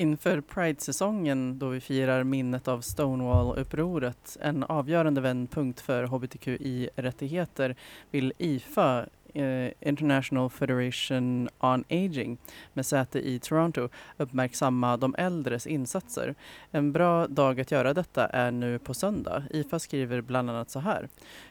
Inför 0.00 0.40
Pride-säsongen 0.40 1.58
då 1.58 1.68
vi 1.68 1.80
firar 1.80 2.24
minnet 2.24 2.68
av 2.68 2.80
Stonewall-upproret, 2.80 4.36
en 4.40 4.64
avgörande 4.64 5.20
vändpunkt 5.20 5.80
för 5.80 6.04
hbtqi-rättigheter, 6.04 7.76
vill 8.10 8.32
IFA 8.38 9.06
Eh, 9.34 9.72
International 9.80 10.50
Federation 10.50 11.48
on 11.58 11.84
Aging 11.88 12.38
med 12.72 12.86
säte 12.86 13.28
i 13.28 13.38
Toronto 13.38 13.88
uppmärksamma 14.16 14.96
de 14.96 15.14
äldres 15.18 15.66
insatser. 15.66 16.34
En 16.70 16.92
bra 16.92 17.26
dag 17.26 17.60
att 17.60 17.70
göra 17.70 17.94
detta 17.94 18.26
är 18.26 18.50
nu 18.50 18.78
på 18.78 18.94
söndag. 18.94 19.42
IFA 19.50 19.78
skriver 19.78 20.20
bland 20.20 20.50
annat 20.50 20.70
så 20.70 20.78
här. 20.78 21.08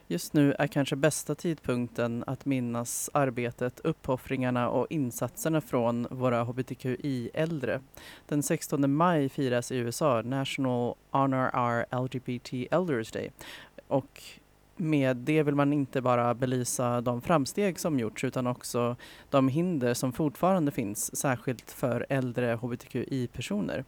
Just 0.07 0.33
nu 0.33 0.53
är 0.59 0.67
kanske 0.67 0.95
bästa 0.95 1.35
tidpunkten 1.35 2.23
att 2.27 2.45
minnas 2.45 3.09
arbetet, 3.13 3.79
uppoffringarna 3.79 4.69
och 4.69 4.87
insatserna 4.89 5.61
från 5.61 6.07
våra 6.09 6.43
hbtqi-äldre. 6.43 7.79
Den 8.27 8.43
16 8.43 8.93
maj 8.93 9.29
firas 9.29 9.71
i 9.71 9.77
USA 9.77 10.21
National 10.21 10.95
Honor 11.11 11.55
Our 11.55 12.03
LGBT 12.03 12.53
Elders 12.71 13.11
Day 13.11 13.31
och 13.87 14.23
med 14.79 15.17
det 15.17 15.43
vill 15.43 15.55
man 15.55 15.73
inte 15.73 16.01
bara 16.01 16.33
belysa 16.33 17.01
de 17.01 17.21
framsteg 17.21 17.79
som 17.79 17.99
gjorts 17.99 18.23
utan 18.23 18.47
också 18.47 18.95
de 19.29 19.47
hinder 19.47 19.93
som 19.93 20.13
fortfarande 20.13 20.71
finns, 20.71 21.15
särskilt 21.15 21.71
för 21.71 22.05
äldre 22.09 22.53
hbtqi-personer. 22.61 23.85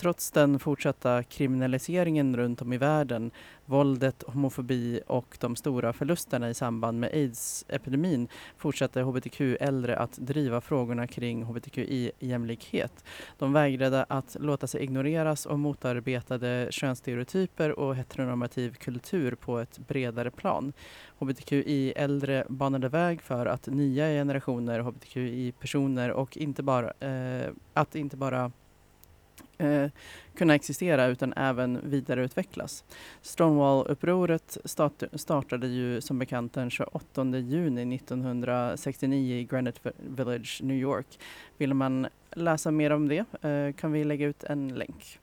Trots 0.00 0.30
den 0.30 0.58
fortsatta 0.58 1.22
kriminaliseringen 1.22 2.36
runt 2.36 2.62
om 2.62 2.72
i 2.72 2.78
världen, 2.78 3.30
våldet, 3.64 4.24
homofobi 4.26 5.00
och 5.06 5.36
de 5.40 5.56
stora 5.56 5.92
förlusterna 5.92 6.50
i 6.50 6.54
samband 6.54 7.00
med 7.00 7.10
aids-epidemin 7.12 8.28
fortsatte 8.56 9.02
hbtq-äldre 9.02 9.96
att 9.96 10.12
driva 10.12 10.60
frågorna 10.60 11.06
kring 11.06 11.44
hbtqi-jämlikhet. 11.44 13.04
De 13.38 13.52
vägrade 13.52 14.04
att 14.08 14.36
låta 14.40 14.66
sig 14.66 14.82
ignoreras 14.82 15.46
och 15.46 15.58
motarbetade 15.58 16.68
könsstereotyper 16.70 17.78
och 17.78 17.96
heteronormativ 17.96 18.74
kultur 18.74 19.34
på 19.34 19.58
ett 19.58 19.78
bredare 19.78 20.30
plan. 20.30 20.72
Hbtqi-äldre 21.18 22.44
banade 22.48 22.88
väg 22.88 23.22
för 23.22 23.46
att 23.46 23.66
nya 23.66 24.06
generationer 24.06 24.80
hbtqi-personer 24.80 26.10
och 26.10 26.36
inte 26.36 26.62
bara, 26.62 26.92
eh, 27.00 27.50
att 27.74 27.94
inte 27.94 28.16
bara 28.16 28.52
eh, 29.58 29.90
kunna 30.34 30.54
existera 30.54 31.06
utan 31.06 31.32
även 31.32 31.80
vidareutvecklas. 31.90 32.84
Stonewall-upproret 33.22 34.58
start, 34.64 35.02
startade 35.12 35.66
ju 35.66 36.00
som 36.00 36.18
bekant 36.18 36.52
den 36.52 36.70
28 36.70 37.24
juni 37.24 37.94
1969 37.94 39.36
i 39.36 39.44
Greenwich 39.44 39.76
Village, 39.96 40.60
New 40.62 40.76
York. 40.76 41.18
Vill 41.56 41.74
man 41.74 42.06
läsa 42.30 42.70
mer 42.70 42.90
om 42.90 43.08
det 43.08 43.24
eh, 43.42 43.72
kan 43.72 43.92
vi 43.92 44.04
lägga 44.04 44.26
ut 44.26 44.44
en 44.44 44.68
länk. 44.68 45.18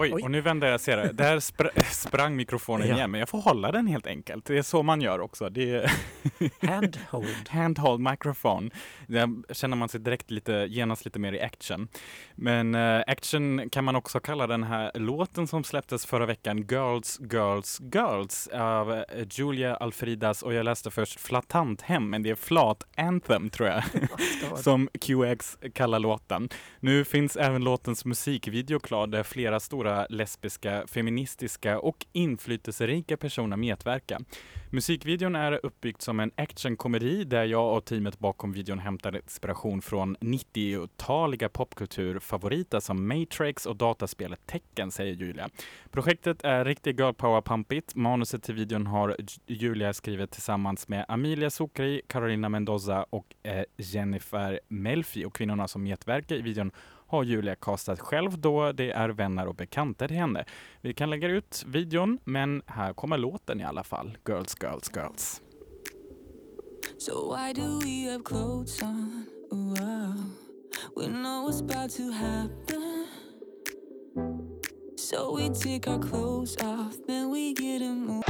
Oj, 0.00 0.14
Oj. 0.14 0.22
och 0.22 0.30
nu 0.30 0.40
vänder 0.40 0.68
jag 0.68 0.80
ser 0.80 1.12
det. 1.12 1.40
Spr 1.40 1.66
sprang 1.98 2.36
mikrofonen 2.36 2.88
Ja. 2.88 2.94
igen, 2.94 3.10
men 3.10 3.18
jag 3.20 3.28
får 3.28 3.40
hålla 3.40 3.72
den 3.72 3.86
helt 3.86 4.06
enkelt. 4.06 4.44
Det 4.44 4.58
är 4.58 4.62
så 4.62 4.82
man 4.82 5.00
gör 5.00 5.20
också. 5.20 5.48
Det 5.50 5.70
är 5.70 5.92
Handhold. 6.68 7.48
handhold 7.48 8.00
microphone. 8.00 8.70
Där 9.06 9.54
känner 9.54 9.76
man 9.76 9.88
sig 9.88 10.00
direkt 10.00 10.30
lite, 10.30 10.52
genast 10.52 11.04
lite 11.04 11.18
mer 11.18 11.32
i 11.32 11.40
action. 11.40 11.88
Men 12.34 12.74
eh, 12.74 13.02
action 13.06 13.70
kan 13.70 13.84
man 13.84 13.96
också 13.96 14.20
kalla 14.20 14.46
den 14.46 14.62
här 14.62 14.90
låten 14.94 15.46
som 15.46 15.64
släpptes 15.64 16.06
förra 16.06 16.26
veckan, 16.26 16.58
Girls, 16.58 17.20
Girls, 17.32 17.80
Girls 17.94 18.48
av 18.48 18.92
eh, 18.92 19.04
Julia 19.30 19.76
Alfridas 19.76 20.42
och 20.42 20.54
jag 20.54 20.64
läste 20.64 20.90
först 20.90 21.20
Flatanthem, 21.20 22.10
men 22.10 22.22
det 22.22 22.30
är 22.30 22.34
Flat 22.34 22.84
Anthem 22.96 23.50
tror 23.50 23.68
jag. 23.68 23.82
som 24.58 24.88
QX 25.00 25.58
kallar 25.74 25.98
låten. 25.98 26.48
Nu 26.80 27.04
finns 27.04 27.36
även 27.36 27.64
låtens 27.64 28.04
musikvideo 28.04 28.78
klar 28.80 29.06
där 29.06 29.22
flera 29.22 29.60
stora 29.60 30.06
lesbiska, 30.10 30.84
feministiska 30.86 31.78
och 31.88 32.06
inflytelserika 32.12 33.16
personer 33.16 33.56
medverka. 33.56 34.18
Musikvideon 34.70 35.36
är 35.36 35.66
uppbyggd 35.66 36.02
som 36.02 36.20
en 36.20 36.30
actionkomedi 36.36 37.24
där 37.24 37.44
jag 37.44 37.76
och 37.76 37.84
teamet 37.84 38.18
bakom 38.18 38.52
videon 38.52 38.78
hämtar 38.78 39.16
inspiration 39.16 39.82
från 39.82 40.16
90-taliga 40.16 41.48
popkulturfavoriter 41.48 42.80
som 42.80 43.08
Matrix 43.08 43.66
och 43.66 43.76
dataspelet 43.76 44.46
Tekken, 44.46 44.90
säger 44.90 45.14
Julia. 45.14 45.48
Projektet 45.90 46.44
är 46.44 46.64
riktigt 46.64 46.98
girl 46.98 47.12
power 47.12 47.40
pampigt. 47.40 47.94
Manuset 47.94 48.42
till 48.42 48.54
videon 48.54 48.86
har 48.86 49.16
Julia 49.46 49.92
skrivit 49.92 50.30
tillsammans 50.30 50.88
med 50.88 51.04
Amelia 51.08 51.50
Sokri, 51.50 52.02
Carolina 52.06 52.48
Mendoza 52.48 53.06
och 53.10 53.34
eh, 53.42 53.64
Jennifer 53.76 54.60
Melfi 54.68 55.24
och 55.24 55.34
kvinnorna 55.34 55.68
som 55.68 55.82
medverkar 55.82 56.36
i 56.36 56.42
videon 56.42 56.70
har 57.08 57.24
Julia 57.24 57.54
castat 57.54 58.00
själv 58.00 58.38
då 58.38 58.72
det 58.72 58.90
är 58.90 59.08
vänner 59.08 59.46
och 59.46 59.54
bekanta 59.54 60.08
till 60.08 60.16
henne. 60.16 60.44
Vi 60.80 60.94
kan 60.94 61.10
lägga 61.10 61.28
ut 61.28 61.64
videon, 61.66 62.18
men 62.24 62.62
här 62.66 62.92
kommer 62.92 63.18
låten 63.18 63.60
i 63.60 63.64
alla 63.64 63.84
fall. 63.84 64.18
Girls, 64.28 64.56
girls, 64.62 64.90
girls. 64.94 65.42
So 66.98 67.36
why 67.36 67.52
do 67.52 67.80
we 67.80 68.12
have 68.12 68.24
clothes 68.24 68.82
on? 68.82 69.26
Wow. 69.50 70.14
We 70.96 71.06
know 71.06 71.46
what's 71.46 71.60
about 71.60 71.90
to 71.96 72.10
happen. 72.12 73.06
So 74.96 75.36
we 75.36 75.48
take 75.48 75.90
our 75.90 76.02
clothes 76.02 76.56
off, 76.56 76.96
then 77.06 77.30
we 77.30 77.54
get 77.54 77.82
a 77.82 77.94
move. 77.94 78.27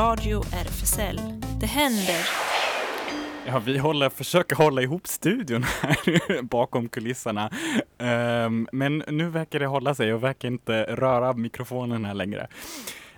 Radio 0.00 0.40
RFSL. 0.40 1.20
Det 1.60 1.66
händer. 1.66 2.28
Ja, 3.46 3.58
vi 3.58 3.78
håller, 3.78 4.08
försöker 4.08 4.56
hålla 4.56 4.82
ihop 4.82 5.06
studion 5.06 5.62
här 5.62 6.42
bakom 6.50 6.88
kulisserna. 6.88 7.50
Um, 7.98 8.68
men 8.72 9.04
nu 9.08 9.28
verkar 9.28 9.58
det 9.58 9.66
hålla 9.66 9.94
sig 9.94 10.14
och 10.14 10.22
verkar 10.22 10.48
inte 10.48 10.82
röra 10.82 11.32
mikrofonen 11.32 12.04
här 12.04 12.14
längre. 12.14 12.48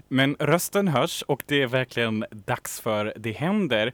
Men 0.09 0.37
rösten 0.39 0.89
hörs 0.89 1.23
och 1.23 1.43
det 1.47 1.63
är 1.63 1.67
verkligen 1.67 2.25
dags 2.31 2.81
för 2.81 3.13
Det 3.17 3.33
händer. 3.33 3.93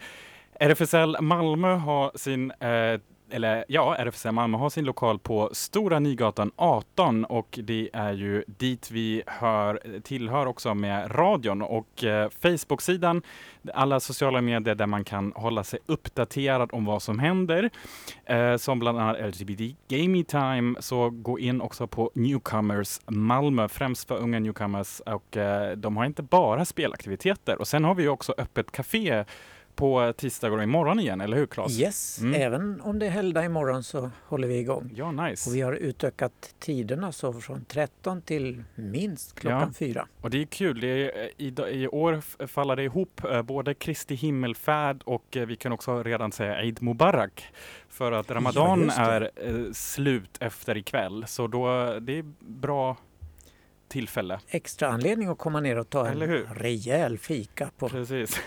RFSL 0.61 1.17
Malmö 1.21 1.75
har 1.75 2.13
sin 2.15 2.51
eh, 2.51 3.01
eller 3.31 3.65
ja, 3.69 3.97
RFSL 3.99 4.33
Malmö 4.33 4.59
har 4.59 4.71
sin 4.71 4.85
lokal 4.85 5.19
på 5.19 5.51
Stora 5.53 5.99
Nygatan 5.99 6.51
18 6.57 7.25
och 7.25 7.59
det 7.63 7.91
är 7.93 8.13
ju 8.13 8.45
dit 8.47 8.91
vi 8.91 9.23
hör, 9.27 10.01
tillhör 10.03 10.47
också 10.47 10.75
med 10.75 11.19
radion. 11.19 11.63
Och 11.63 12.05
eh, 12.05 12.31
Facebook-sidan, 12.43 13.23
alla 13.75 14.01
sociala 14.01 14.41
medier 14.41 14.75
där 14.75 14.87
man 14.87 15.05
kan 15.05 15.33
hålla 15.37 15.65
sig 15.65 15.79
uppdaterad 15.87 16.71
om 16.73 16.85
vad 16.85 17.03
som 17.03 17.19
händer, 17.19 17.71
eh, 18.25 18.57
som 18.57 18.79
bland 18.79 18.99
annat 18.99 19.17
LGBT 19.21 19.77
Gaming 19.89 20.25
Time, 20.25 20.75
så 20.81 21.11
gå 21.11 21.39
in 21.39 21.61
också 21.61 21.87
på 21.87 22.11
Newcomers 22.15 23.01
Malmö, 23.07 23.69
främst 23.69 24.09
för 24.09 24.19
unga 24.19 24.39
newcomers. 24.39 25.01
Och 25.01 25.37
eh, 25.37 25.77
de 25.77 25.97
har 25.97 26.05
inte 26.05 26.23
bara 26.23 26.65
spelaktiviteter. 26.65 27.59
Och 27.59 27.69
sen 27.69 27.85
har 27.85 27.95
vi 27.95 28.03
ju 28.03 28.09
också 28.09 28.35
öppet 28.39 28.71
café 28.71 29.25
på 29.79 30.13
tisdagar 30.17 30.57
och 30.57 30.63
imorgon 30.63 31.01
igen, 31.01 31.21
eller 31.21 31.37
hur 31.37 31.47
Claes? 31.47 31.81
Yes, 31.81 32.19
Mm. 32.21 32.43
även 32.43 32.81
om 32.81 32.99
det 32.99 33.07
är 33.07 33.11
helgdag 33.11 33.45
imorgon 33.45 33.83
så 33.83 34.11
håller 34.27 34.49
vi 34.49 34.59
igång. 34.59 34.91
Ja, 34.97 35.13
nice. 35.13 35.51
Och 35.51 35.57
vi 35.57 35.61
har 35.61 35.73
utökat 35.73 36.55
tiderna 36.59 37.13
så 37.13 37.33
från 37.33 37.65
13 37.65 38.23
till 38.23 38.63
minst 38.75 39.41
klockan 39.41 39.61
Ja. 39.61 39.73
4. 39.79 40.07
Och 40.21 40.31
det 40.31 40.43
är 40.43 40.47
kul. 40.47 40.81
Det 40.81 40.87
är, 40.89 41.23
eh, 41.25 41.29
i, 41.73 41.81
I 41.83 41.89
år 41.89 42.13
f- 42.19 42.37
faller 42.51 42.77
det 42.77 42.83
ihop 42.85 43.25
eh, 43.25 43.43
både 43.43 43.75
Kristi 43.75 44.15
himmelfärd 44.15 45.03
och 45.05 45.37
eh, 45.37 45.47
vi 45.47 45.57
kan 45.57 45.73
också 45.73 46.03
redan 46.03 46.33
säga 46.33 46.61
Eid 46.63 46.83
Mubarak. 46.83 47.45
För 47.89 48.13
att 48.13 48.31
Ramadan 48.31 48.87
det. 48.87 48.93
är 48.97 49.31
eh, 49.37 49.73
slut 49.73 50.37
efter 50.41 50.77
ikväll. 50.77 51.25
Så 51.29 51.47
då, 51.47 51.67
det 52.01 52.19
är 52.19 52.25
bra 52.41 52.97
tillfälle. 53.89 54.41
Extra 54.49 54.89
anledning 54.89 55.29
att 55.29 55.39
komma 55.39 55.61
ner 55.61 55.79
och 55.79 55.91
ta 55.91 56.07
en 56.09 56.21
rejäl 56.55 57.19
fika. 57.19 57.71
På. 57.79 57.89
Precis. 57.89 58.41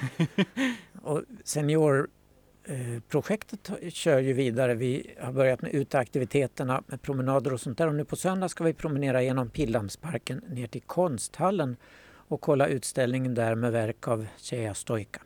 Och 1.04 1.22
seniorprojektet 1.44 3.68
har- 3.68 3.90
kör 3.90 4.20
ju 4.20 4.34
vidare. 4.34 4.74
Vi 4.74 5.16
har 5.22 5.32
börjat 5.32 5.62
med 5.62 5.74
uteaktiviteterna 5.74 6.84
med 6.88 7.02
promenader 7.02 7.54
och 7.54 7.62
sånt 7.62 7.78
där. 7.78 7.88
Och 7.88 7.96
nu 7.96 8.06
på 8.06 8.16
söndag 8.16 8.50
ska 8.50 8.64
vi 8.64 8.74
promenera 8.74 9.22
genom 9.24 9.50
Pildammsparken 9.50 10.42
ner 10.50 10.68
till 10.68 10.82
konsthallen 10.82 11.78
och 12.14 12.42
kolla 12.42 12.68
utställningen 12.68 13.34
där 13.34 13.56
med 13.56 13.72
verk 13.72 14.08
av 14.08 14.26
Tjeja 14.38 14.74
Stojka. 14.74 15.22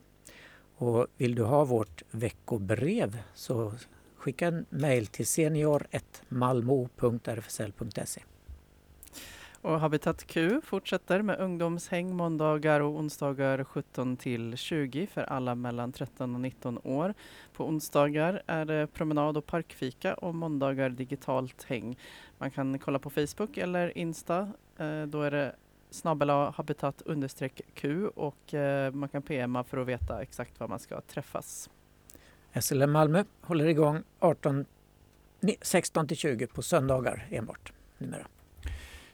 Och 0.77 1.07
vill 1.17 1.35
du 1.35 1.43
ha 1.43 1.65
vårt 1.65 2.03
veckobrev 2.11 3.17
så 3.33 3.73
skicka 4.17 4.47
en 4.47 4.65
mejl 4.69 5.07
till 5.07 5.27
senior.malmo.rfsl.se. 5.27 8.21
Och 9.65 9.79
Habitat 9.79 10.27
Q 10.27 10.61
fortsätter 10.63 11.21
med 11.21 11.39
ungdomshäng 11.39 12.15
måndagar 12.15 12.79
och 12.79 12.95
onsdagar 12.95 13.63
17 13.63 14.17
till 14.17 14.57
20 14.57 15.07
för 15.07 15.21
alla 15.21 15.55
mellan 15.55 15.91
13 15.91 16.35
och 16.35 16.41
19 16.41 16.79
år. 16.83 17.13
På 17.53 17.67
onsdagar 17.67 18.43
är 18.47 18.65
det 18.65 18.87
promenad 18.93 19.37
och 19.37 19.45
parkfika 19.45 20.13
och 20.13 20.35
måndagar 20.35 20.89
digitalt 20.89 21.63
häng. 21.63 21.97
Man 22.37 22.51
kan 22.51 22.79
kolla 22.79 22.99
på 22.99 23.09
Facebook 23.09 23.57
eller 23.57 23.97
Insta. 23.97 24.39
Eh, 24.77 25.03
Då 25.03 25.21
är 25.21 25.31
det 25.31 25.55
snabel 25.89 26.29
habitat 26.29 27.01
understreck 27.01 27.61
Q 27.73 28.07
och 28.07 28.53
eh, 28.53 28.91
man 28.91 29.09
kan 29.09 29.21
PMa 29.21 29.63
för 29.63 29.77
att 29.77 29.87
veta 29.87 30.21
exakt 30.21 30.59
var 30.59 30.67
man 30.67 30.79
ska 30.79 31.01
träffas. 31.01 31.69
SLM 32.61 32.91
Malmö 32.91 33.23
håller 33.41 33.65
igång 33.67 34.03
18, 34.19 34.65
16 35.61 36.07
till 36.07 36.17
20 36.17 36.47
på 36.47 36.61
söndagar 36.61 37.27
enbart 37.31 37.73
numera. 37.97 38.27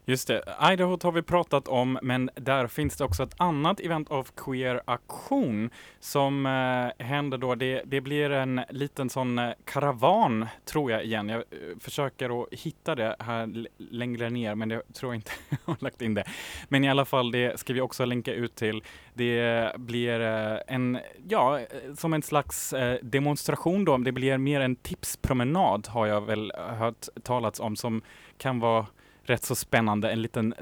Just 0.05 0.27
det, 0.27 0.43
Idaho 0.71 0.97
har 1.03 1.11
vi 1.11 1.21
pratat 1.21 1.67
om, 1.67 1.99
men 2.01 2.29
där 2.35 2.67
finns 2.67 2.97
det 2.97 3.03
också 3.03 3.23
ett 3.23 3.35
annat 3.37 3.79
event 3.79 4.11
av 4.11 4.27
Queer 4.35 4.81
Aktion 4.85 5.69
som 5.99 6.45
eh, 6.45 7.05
händer 7.05 7.37
då. 7.37 7.55
Det, 7.55 7.81
det 7.85 8.01
blir 8.01 8.29
en 8.29 8.61
liten 8.69 9.09
sån 9.09 9.39
eh, 9.39 9.51
karavan, 9.65 10.47
tror 10.65 10.91
jag 10.91 11.03
igen. 11.05 11.29
Jag 11.29 11.39
eh, 11.39 11.45
försöker 11.79 12.41
att 12.41 12.47
hitta 12.51 12.95
det 12.95 13.15
här 13.19 13.67
längre 13.77 14.29
ner, 14.29 14.55
men 14.55 14.69
jag 14.69 14.81
tror 14.93 15.15
inte 15.15 15.31
jag 15.49 15.57
har 15.65 15.77
lagt 15.79 16.01
in 16.01 16.13
det. 16.13 16.23
Men 16.69 16.83
i 16.83 16.89
alla 16.89 17.05
fall, 17.05 17.31
det 17.31 17.59
ska 17.59 17.73
vi 17.73 17.81
också 17.81 18.05
länka 18.05 18.33
ut 18.33 18.55
till. 18.55 18.83
Det 19.13 19.71
blir 19.77 20.19
eh, 20.21 20.57
en, 20.67 20.99
ja, 21.27 21.59
eh, 21.59 21.65
som 21.97 22.13
en 22.13 22.23
slags 22.23 22.73
eh, 22.73 22.99
demonstration 23.01 23.85
då. 23.85 23.97
Det 23.97 24.11
blir 24.11 24.37
mer 24.37 24.61
en 24.61 24.75
tipspromenad 24.75 25.87
har 25.87 26.07
jag 26.07 26.21
väl 26.21 26.51
eh, 26.57 26.75
hört 26.75 27.07
talats 27.23 27.59
om 27.59 27.75
som 27.75 28.01
kan 28.37 28.59
vara 28.59 28.85
rätt 29.31 29.43
så 29.43 29.55
spännande. 29.55 30.11
En 30.11 30.21
liten, 30.21 30.53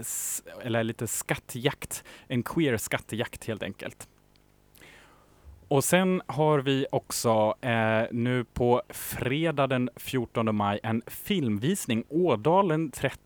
eller 0.62 0.84
lite 0.84 1.08
skattjakt. 1.08 2.04
En 2.28 2.44
queer 2.44 2.78
skattjakt 2.78 3.46
helt 3.46 3.64
enkelt. 3.64 4.08
Och 5.68 5.84
sen 5.84 6.22
har 6.28 6.60
vi 6.60 6.86
också 6.92 7.56
eh, 7.62 8.04
nu 8.12 8.44
på 8.44 8.82
fredag 8.90 9.68
den 9.68 9.90
14 9.96 10.56
maj 10.56 10.80
en 10.84 11.02
filmvisning, 11.08 12.04
Ådalen 12.10 12.92
31 12.92 13.20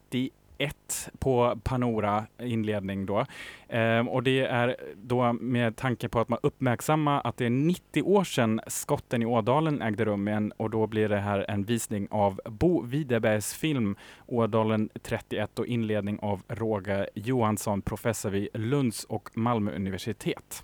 på 1.20 1.60
Panora 1.64 2.26
inledning 2.40 3.06
då. 3.06 3.26
Ehm, 3.70 4.10
och 4.10 4.24
det 4.24 4.40
är 4.40 4.76
då 4.96 5.34
med 5.34 5.76
tanke 5.76 6.10
på 6.10 6.20
att 6.20 6.30
man 6.30 6.40
uppmärksammar 6.44 7.22
att 7.24 7.38
det 7.38 7.46
är 7.46 7.50
90 7.50 8.02
år 8.04 8.24
sedan 8.24 8.62
skotten 8.68 9.22
i 9.22 9.26
Ådalen 9.26 9.82
ägde 9.82 10.06
rum 10.06 10.28
igen 10.28 10.54
och 10.58 10.70
då 10.70 10.88
blir 10.88 11.10
det 11.10 11.20
här 11.20 11.46
en 11.50 11.64
visning 11.64 12.08
av 12.12 12.42
Bo 12.46 12.82
Widerbergs 12.82 13.54
film 13.54 13.96
Ådalen 14.26 14.90
31 15.02 15.60
och 15.60 15.66
inledning 15.66 16.20
av 16.20 16.42
Roger 16.48 17.10
Johansson, 17.16 17.82
professor 17.82 18.30
vid 18.30 18.48
Lunds 18.54 19.04
och 19.04 19.30
Malmö 19.34 19.76
universitet. 19.76 20.64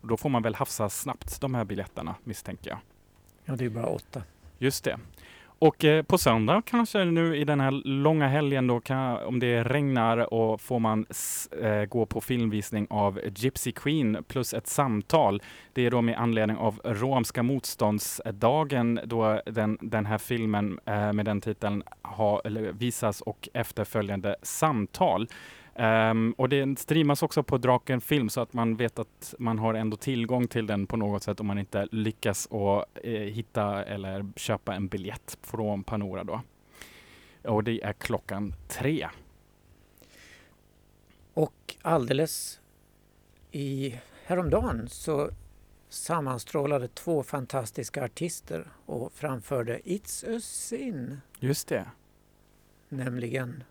Och 0.00 0.08
då 0.08 0.16
får 0.16 0.28
man 0.28 0.42
väl 0.42 0.54
hafsa 0.54 0.88
snabbt 0.88 1.40
de 1.40 1.54
här 1.54 1.64
biljetterna 1.64 2.14
misstänker 2.24 2.70
jag. 2.70 2.78
Ja, 3.44 3.56
det 3.56 3.64
är 3.64 3.70
bara 3.70 3.86
åtta. 3.86 4.22
Just 4.58 4.84
det. 4.84 4.98
Och 5.58 5.84
eh, 5.84 6.02
på 6.02 6.18
söndag 6.18 6.62
kanske 6.66 7.04
nu 7.04 7.36
i 7.36 7.44
den 7.44 7.60
här 7.60 7.70
långa 7.84 8.28
helgen 8.28 8.66
då 8.66 8.80
kan, 8.80 9.16
om 9.16 9.40
det 9.40 9.62
regnar 9.64 10.34
och 10.34 10.60
får 10.60 10.78
man 10.78 11.06
s- 11.10 11.48
eh, 11.62 11.84
gå 11.84 12.06
på 12.06 12.20
filmvisning 12.20 12.86
av 12.90 13.20
Gypsy 13.36 13.72
Queen 13.72 14.24
plus 14.28 14.54
ett 14.54 14.66
samtal. 14.66 15.42
Det 15.72 15.86
är 15.86 15.90
då 15.90 16.02
med 16.02 16.18
anledning 16.18 16.56
av 16.56 16.80
romska 16.84 17.42
motståndsdagen 17.42 19.00
då 19.04 19.40
den, 19.46 19.78
den 19.80 20.06
här 20.06 20.18
filmen 20.18 20.78
eh, 20.84 21.12
med 21.12 21.24
den 21.24 21.40
titeln 21.40 21.82
ha, 22.02 22.40
eller 22.44 22.72
visas 22.72 23.20
och 23.20 23.48
efterföljande 23.54 24.36
samtal. 24.42 25.28
Ehm, 25.76 26.34
och 26.38 26.48
den 26.48 26.76
streamas 26.76 27.22
också 27.22 27.42
på 27.42 27.58
Draken 27.58 28.00
Film 28.00 28.28
så 28.28 28.40
att 28.40 28.52
man 28.52 28.76
vet 28.76 28.98
att 28.98 29.34
man 29.38 29.58
har 29.58 29.74
ändå 29.74 29.96
tillgång 29.96 30.48
till 30.48 30.66
den 30.66 30.86
på 30.86 30.96
något 30.96 31.22
sätt 31.22 31.40
om 31.40 31.46
man 31.46 31.58
inte 31.58 31.88
lyckas 31.92 32.48
att 32.52 32.88
eh, 33.04 33.12
hitta 33.12 33.84
eller 33.84 34.26
köpa 34.36 34.74
en 34.74 34.88
biljett 34.88 35.38
från 35.42 35.84
Panora 35.84 36.24
då. 36.24 36.40
Och 37.44 37.64
det 37.64 37.82
är 37.82 37.92
klockan 37.92 38.54
tre. 38.68 39.08
Och 41.34 41.76
alldeles 41.82 42.60
i 43.50 43.98
häromdagen 44.24 44.88
så 44.88 45.30
sammanstrålade 45.88 46.88
två 46.88 47.22
fantastiska 47.22 48.04
artister 48.04 48.68
och 48.86 49.12
framförde 49.12 49.78
It's 49.78 50.36
a 50.36 50.40
sin, 50.40 51.20
Just 51.38 51.68
det. 51.68 51.86
nämligen 52.88 53.64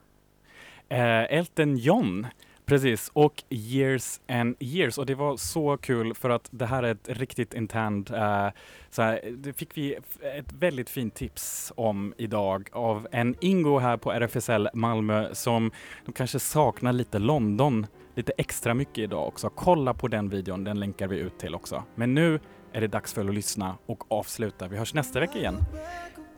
Eh, 0.94 1.38
Elton 1.38 1.78
John, 1.78 2.28
precis, 2.66 3.12
och 3.14 3.44
Years 3.50 4.22
and 4.28 4.56
Years. 4.60 4.98
Och 4.98 5.06
det 5.06 5.16
var 5.16 5.38
så 5.38 5.78
kul 5.78 6.14
för 6.14 6.30
att 6.30 6.48
det 6.52 6.66
här 6.66 6.84
är 6.84 6.92
ett 6.92 7.10
riktigt 7.10 7.54
internt, 7.54 8.10
eh, 8.10 8.48
så 8.90 9.02
här, 9.02 9.20
det 9.38 9.54
fick 9.54 9.78
vi 9.78 9.98
ett 10.38 10.54
väldigt 10.60 10.90
fint 10.90 11.16
tips 11.16 11.74
om 11.76 12.14
idag 12.18 12.70
av 12.72 13.08
en 13.12 13.36
Ingo 13.42 13.80
här 13.80 13.98
på 13.98 14.12
RFSL 14.12 14.70
Malmö 14.74 15.30
som 15.34 15.72
de 16.06 16.12
kanske 16.12 16.40
saknar 16.40 16.94
lite 16.94 17.20
London 17.20 17.88
lite 18.16 18.34
extra 18.38 18.74
mycket 18.74 18.98
idag 18.98 19.28
också. 19.28 19.50
Kolla 19.50 19.94
på 19.94 20.08
den 20.08 20.30
videon, 20.30 20.64
den 20.64 20.80
länkar 20.80 21.08
vi 21.08 21.18
ut 21.18 21.40
till 21.40 21.56
också. 21.56 21.84
Men 21.96 22.14
nu 22.14 22.40
är 22.72 22.82
det 22.82 22.88
dags 22.88 23.14
för 23.14 23.26
att 23.26 23.36
lyssna 23.36 23.78
och 23.86 24.12
avsluta. 24.12 24.68
Vi 24.68 24.78
hörs 24.78 24.94
nästa 24.94 25.20
vecka 25.20 25.40
igen. 25.40 25.58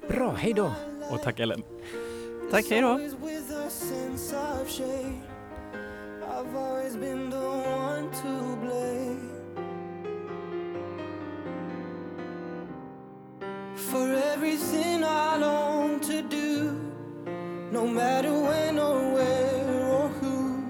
Bra, 0.08 0.34
hej 0.38 0.54
då! 0.54 0.72
Och 1.12 1.22
tack 1.24 1.40
Ellen. 1.40 1.64
Tack, 2.52 2.66
hej 2.70 2.82
då! 2.82 3.00
I've 6.38 6.56
always 6.56 6.96
been 6.96 7.30
the 7.30 7.38
one 7.38 8.10
to 8.22 8.56
blame 8.62 9.32
for 13.76 14.14
everything 14.34 15.04
I 15.04 15.38
long 15.38 16.00
to 16.00 16.22
do, 16.22 16.72
no 17.72 17.88
matter 17.88 18.32
when 18.32 18.80
or 18.80 19.14
where 19.14 19.86
or 19.92 20.10
who 20.20 20.64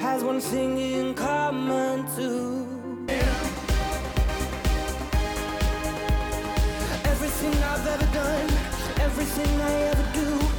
has 0.00 0.24
one 0.24 0.40
thing 0.40 0.78
in 0.78 1.14
common. 1.14 1.90
Everything 7.04 7.54
I've 7.62 7.86
ever 7.86 8.08
done, 8.12 8.48
everything 9.00 9.60
I 9.60 9.72
ever 9.90 10.06
do, 10.12 10.49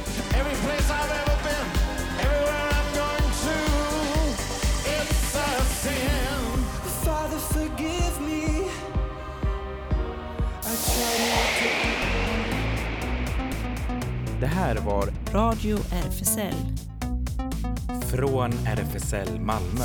Det 14.40 14.46
här 14.46 14.76
var 14.76 15.08
Radio 15.32 15.78
RFSL. 15.78 16.54
från 18.10 18.52
RFSL 18.66 19.40
Malmö. 19.40 19.84